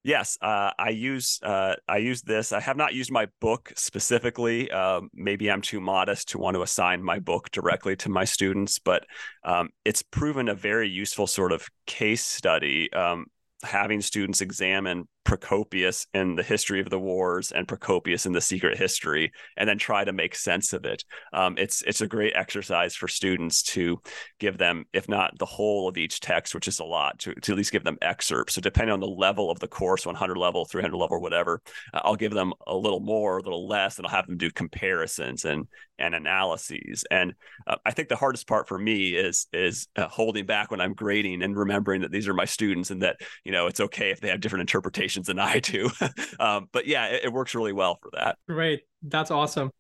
Yes, 0.03 0.39
uh, 0.41 0.71
I 0.79 0.91
use 0.91 1.39
uh, 1.43 1.75
I 1.87 1.99
use 1.99 2.23
this. 2.23 2.53
I 2.53 2.61
have 2.61 2.79
not 2.79 2.95
used 2.95 3.13
my 3.13 3.27
book 3.41 3.71
specifically. 3.77 4.71
Um, 4.71 5.11
maybe 5.13 5.51
I'm 5.51 5.61
too 5.61 5.81
modest 5.81 6.29
to 6.31 6.39
want 6.39 6.55
to 6.55 6.63
assign 6.63 7.03
my 7.03 7.19
book 7.19 7.51
directly 7.51 7.97
to 7.97 8.09
my 8.09 8.25
students, 8.25 8.79
but 8.79 9.05
um, 9.45 9.69
it's 9.85 10.03
proven 10.03 10.49
a 10.49 10.55
very 10.55 10.89
useful 10.89 11.27
sort 11.27 11.53
of 11.53 11.69
case 11.87 12.25
study. 12.25 12.91
Um, 12.95 13.27
having 13.63 14.01
students 14.01 14.41
examine 14.41 15.07
Procopius 15.27 16.07
in 16.15 16.37
the 16.37 16.43
history 16.43 16.81
of 16.81 16.89
the 16.89 17.01
wars 17.01 17.51
and 17.51 17.67
Procopius 17.67 18.27
in 18.27 18.33
the 18.33 18.41
secret 18.41 18.79
history, 18.79 19.33
and 19.57 19.69
then 19.69 19.77
try 19.77 20.05
to 20.05 20.13
make 20.13 20.37
sense 20.37 20.73
of 20.73 20.85
it. 20.85 21.05
Um, 21.33 21.57
it's 21.59 21.83
it's 21.83 22.01
a 22.01 22.07
great 22.07 22.33
exercise 22.37 22.95
for 22.95 23.09
students 23.09 23.63
to 23.75 24.01
give 24.39 24.57
them, 24.57 24.87
if 24.93 25.09
not 25.09 25.37
the 25.39 25.45
whole 25.45 25.89
of 25.89 25.99
each 25.99 26.21
text, 26.21 26.55
which 26.55 26.69
is 26.69 26.79
a 26.79 26.85
lot, 26.85 27.19
to, 27.19 27.35
to 27.35 27.53
at 27.53 27.59
least 27.59 27.73
give 27.73 27.83
them 27.83 27.99
excerpts. 28.01 28.55
So 28.55 28.61
depending 28.61 28.93
on 28.93 29.01
the 29.01 29.07
level 29.07 29.51
of 29.51 29.59
the 29.59 29.67
course, 29.69 30.07
100 30.07 30.39
level, 30.39 30.65
300 30.65 30.97
level, 30.97 31.21
whatever, 31.21 31.61
uh, 31.93 32.03
I'll 32.05 32.15
give 32.15 32.33
them 32.33 32.53
a 32.67 32.77
little 32.77 33.01
more, 33.01 33.39
a 33.39 33.43
little 33.43 33.67
less, 33.67 33.99
and 33.99 34.07
I'll 34.07 34.15
have 34.15 34.29
them 34.29 34.39
do 34.39 34.51
comparisons 34.51 35.45
and 35.45 35.67
and 35.99 36.15
analyses. 36.15 37.05
And 37.11 37.35
uh, 37.67 37.77
I 37.85 37.91
think 37.91 38.09
the 38.09 38.17
hardest 38.17 38.47
part 38.47 38.69
for 38.69 38.79
me 38.79 39.15
is 39.15 39.49
is 39.53 39.89
uh, 39.97 40.07
holding 40.09 40.47
back 40.47 40.71
when 40.71 40.81
I'm 40.81 40.95
grading 40.95 41.43
and 41.43 41.57
remembering 41.57 42.03
that 42.03 42.13
these 42.13 42.29
are 42.29 42.35
my 42.35 42.45
students 42.45 42.91
and 42.91 43.03
that 43.03 43.17
you 43.45 43.53
know 43.53 43.67
it's 43.67 43.81
okay 43.81 44.11
if 44.11 44.21
they 44.21 44.29
have 44.29 44.41
different 44.41 44.61
interpretations 44.61 45.16
than 45.23 45.39
I 45.39 45.61
do. 45.61 45.91
um, 46.41 46.69
but 46.73 46.87
yeah, 46.87 47.07
it, 47.07 47.25
it 47.25 47.33
works 47.33 47.55
really 47.55 47.73
well 47.73 47.99
for 48.03 48.11
that. 48.15 48.39
Great, 48.49 48.83
that's 49.03 49.31
awesome. 49.31 49.71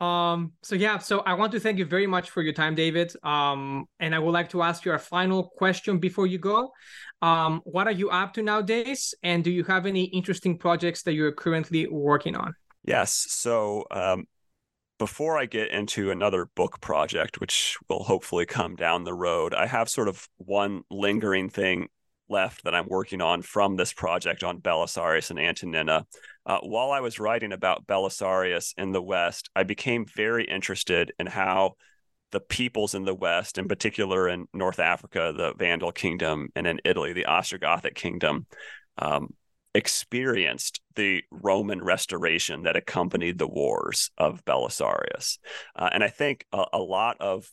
Um, 0.00 0.52
so 0.62 0.76
yeah, 0.76 0.98
so 0.98 1.20
I 1.20 1.34
want 1.34 1.52
to 1.52 1.60
thank 1.60 1.78
you 1.78 1.84
very 1.84 2.06
much 2.06 2.30
for 2.30 2.40
your 2.42 2.52
time, 2.52 2.74
David. 2.74 3.12
Um, 3.24 3.86
and 3.98 4.14
I 4.14 4.18
would 4.18 4.30
like 4.30 4.50
to 4.50 4.62
ask 4.62 4.84
you 4.84 4.92
a 4.92 4.98
final 4.98 5.48
question 5.56 5.98
before 5.98 6.26
you 6.26 6.38
go. 6.38 6.70
Um, 7.20 7.62
what 7.64 7.88
are 7.88 7.92
you 7.92 8.10
up 8.10 8.34
to 8.34 8.42
nowadays? 8.42 9.14
And 9.22 9.42
do 9.42 9.50
you 9.50 9.64
have 9.64 9.86
any 9.86 10.04
interesting 10.04 10.56
projects 10.56 11.02
that 11.02 11.14
you're 11.14 11.32
currently 11.32 11.88
working 11.88 12.36
on? 12.36 12.54
Yes. 12.84 13.26
So 13.28 13.86
um, 13.90 14.26
before 14.98 15.36
I 15.36 15.46
get 15.46 15.70
into 15.70 16.12
another 16.12 16.48
book 16.54 16.80
project, 16.80 17.40
which 17.40 17.76
will 17.88 18.04
hopefully 18.04 18.46
come 18.46 18.76
down 18.76 19.02
the 19.02 19.14
road, 19.14 19.52
I 19.52 19.66
have 19.66 19.88
sort 19.88 20.08
of 20.08 20.28
one 20.36 20.82
lingering 20.90 21.50
thing 21.50 21.88
left 22.28 22.64
that 22.64 22.74
I'm 22.74 22.88
working 22.88 23.20
on 23.20 23.42
from 23.42 23.76
this 23.76 23.92
project 23.92 24.44
on 24.44 24.60
Belisarius 24.60 25.30
and 25.30 25.38
Antonina. 25.38 26.06
Uh, 26.46 26.58
while 26.62 26.90
I 26.90 27.00
was 27.00 27.18
writing 27.18 27.52
about 27.52 27.86
Belisarius 27.86 28.74
in 28.76 28.92
the 28.92 29.02
West, 29.02 29.50
I 29.54 29.62
became 29.62 30.06
very 30.06 30.44
interested 30.44 31.12
in 31.18 31.26
how 31.26 31.74
the 32.30 32.40
peoples 32.40 32.94
in 32.94 33.04
the 33.04 33.14
West, 33.14 33.58
in 33.58 33.68
particular 33.68 34.28
in 34.28 34.46
North 34.52 34.78
Africa, 34.78 35.32
the 35.36 35.54
Vandal 35.54 35.92
kingdom, 35.92 36.48
and 36.54 36.66
in 36.66 36.80
Italy, 36.84 37.12
the 37.12 37.24
Ostrogothic 37.24 37.94
kingdom, 37.94 38.46
um, 38.98 39.34
experienced 39.74 40.80
the 40.96 41.22
Roman 41.30 41.82
restoration 41.82 42.64
that 42.64 42.76
accompanied 42.76 43.38
the 43.38 43.46
wars 43.46 44.10
of 44.18 44.44
Belisarius. 44.44 45.38
Uh, 45.76 45.88
and 45.92 46.02
I 46.02 46.08
think 46.08 46.44
a, 46.52 46.64
a, 46.72 46.78
lot 46.78 47.16
of 47.20 47.48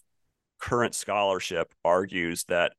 current 0.60 0.96
scholarship 0.96 1.74
argues 1.84 2.46
that 2.46 2.74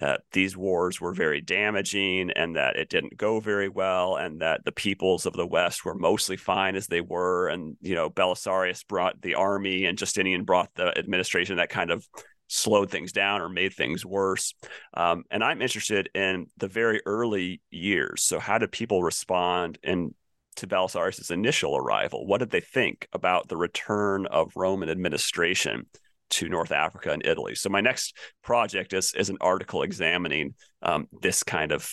uh, 0.00 0.16
these 0.32 0.56
wars 0.56 1.00
were 1.00 1.12
very 1.12 1.40
damaging 1.40 2.30
and 2.30 2.56
that 2.56 2.76
it 2.76 2.88
didn't 2.88 3.16
go 3.16 3.40
very 3.40 3.68
well 3.68 4.16
and 4.16 4.40
that 4.40 4.64
the 4.64 4.72
peoples 4.72 5.26
of 5.26 5.32
the 5.32 5.46
west 5.46 5.84
were 5.84 5.94
mostly 5.94 6.36
fine 6.36 6.76
as 6.76 6.86
they 6.86 7.00
were 7.00 7.48
and 7.48 7.76
you 7.80 7.94
know 7.94 8.08
belisarius 8.08 8.86
brought 8.86 9.20
the 9.22 9.34
army 9.34 9.84
and 9.84 9.98
justinian 9.98 10.44
brought 10.44 10.72
the 10.74 10.96
administration 10.98 11.56
that 11.56 11.68
kind 11.68 11.90
of 11.90 12.06
slowed 12.48 12.90
things 12.90 13.12
down 13.12 13.40
or 13.40 13.48
made 13.48 13.74
things 13.74 14.04
worse. 14.04 14.54
Um, 14.94 15.24
and 15.30 15.44
I'm 15.44 15.62
interested 15.62 16.08
in 16.14 16.46
the 16.56 16.68
very 16.68 17.00
early 17.06 17.60
years. 17.70 18.22
So, 18.22 18.38
how 18.38 18.58
did 18.58 18.72
people 18.72 19.02
respond 19.02 19.78
in 19.82 20.14
to 20.56 20.66
belisarius's 20.66 21.30
initial 21.30 21.76
arrival? 21.76 22.26
What 22.26 22.38
did 22.38 22.50
they 22.50 22.60
think 22.60 23.06
about 23.12 23.48
the 23.48 23.56
return 23.56 24.26
of 24.26 24.52
Roman 24.56 24.90
administration 24.90 25.86
to 26.30 26.48
North 26.48 26.72
Africa 26.72 27.10
and 27.10 27.24
Italy? 27.24 27.54
So, 27.54 27.68
my 27.68 27.80
next 27.80 28.16
project 28.42 28.92
is 28.92 29.14
is 29.14 29.30
an 29.30 29.38
article 29.40 29.82
examining 29.82 30.54
um, 30.82 31.08
this 31.20 31.42
kind 31.42 31.72
of 31.72 31.92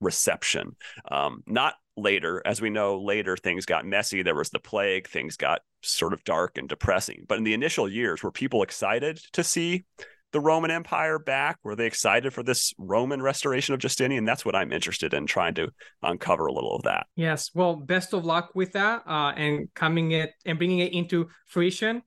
reception. 0.00 0.76
Um, 1.10 1.42
not 1.46 1.74
later, 1.96 2.42
as 2.44 2.60
we 2.60 2.70
know, 2.70 3.00
later 3.00 3.36
things 3.36 3.66
got 3.66 3.86
messy. 3.86 4.22
There 4.22 4.34
was 4.34 4.50
the 4.50 4.58
plague, 4.58 5.08
things 5.08 5.36
got 5.36 5.60
sort 5.82 6.12
of 6.12 6.24
dark 6.24 6.58
and 6.58 6.68
depressing. 6.68 7.24
But 7.28 7.38
in 7.38 7.44
the 7.44 7.54
initial 7.54 7.88
years, 7.88 8.22
were 8.22 8.32
people 8.32 8.62
excited 8.62 9.20
to 9.32 9.44
see 9.44 9.84
the 10.32 10.40
Roman 10.40 10.70
Empire 10.70 11.18
back? 11.18 11.58
Were 11.62 11.76
they 11.76 11.86
excited 11.86 12.32
for 12.32 12.42
this 12.42 12.74
Roman 12.78 13.22
restoration 13.22 13.74
of 13.74 13.80
Justinian? 13.80 14.24
That's 14.24 14.44
what 14.44 14.56
I'm 14.56 14.72
interested 14.72 15.14
in 15.14 15.26
trying 15.26 15.54
to 15.54 15.68
uncover 16.02 16.46
a 16.46 16.52
little 16.52 16.74
of 16.74 16.82
that. 16.82 17.06
Yes. 17.14 17.50
Well, 17.54 17.76
best 17.76 18.12
of 18.12 18.24
luck 18.24 18.50
with 18.54 18.72
that 18.72 19.02
uh, 19.06 19.32
and 19.36 19.72
coming 19.74 20.10
it 20.10 20.32
and 20.44 20.58
bringing 20.58 20.80
it 20.80 20.92
into 20.92 21.28
fruition. 21.46 22.02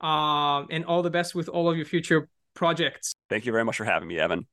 Uh, 0.00 0.64
and 0.70 0.84
all 0.84 1.02
the 1.02 1.10
best 1.10 1.34
with 1.34 1.48
all 1.48 1.68
of 1.68 1.76
your 1.76 1.86
future 1.86 2.28
projects. 2.54 3.14
Thank 3.28 3.46
you 3.46 3.52
very 3.52 3.64
much 3.64 3.76
for 3.76 3.84
having 3.84 4.08
me, 4.08 4.18
Evan. 4.18 4.46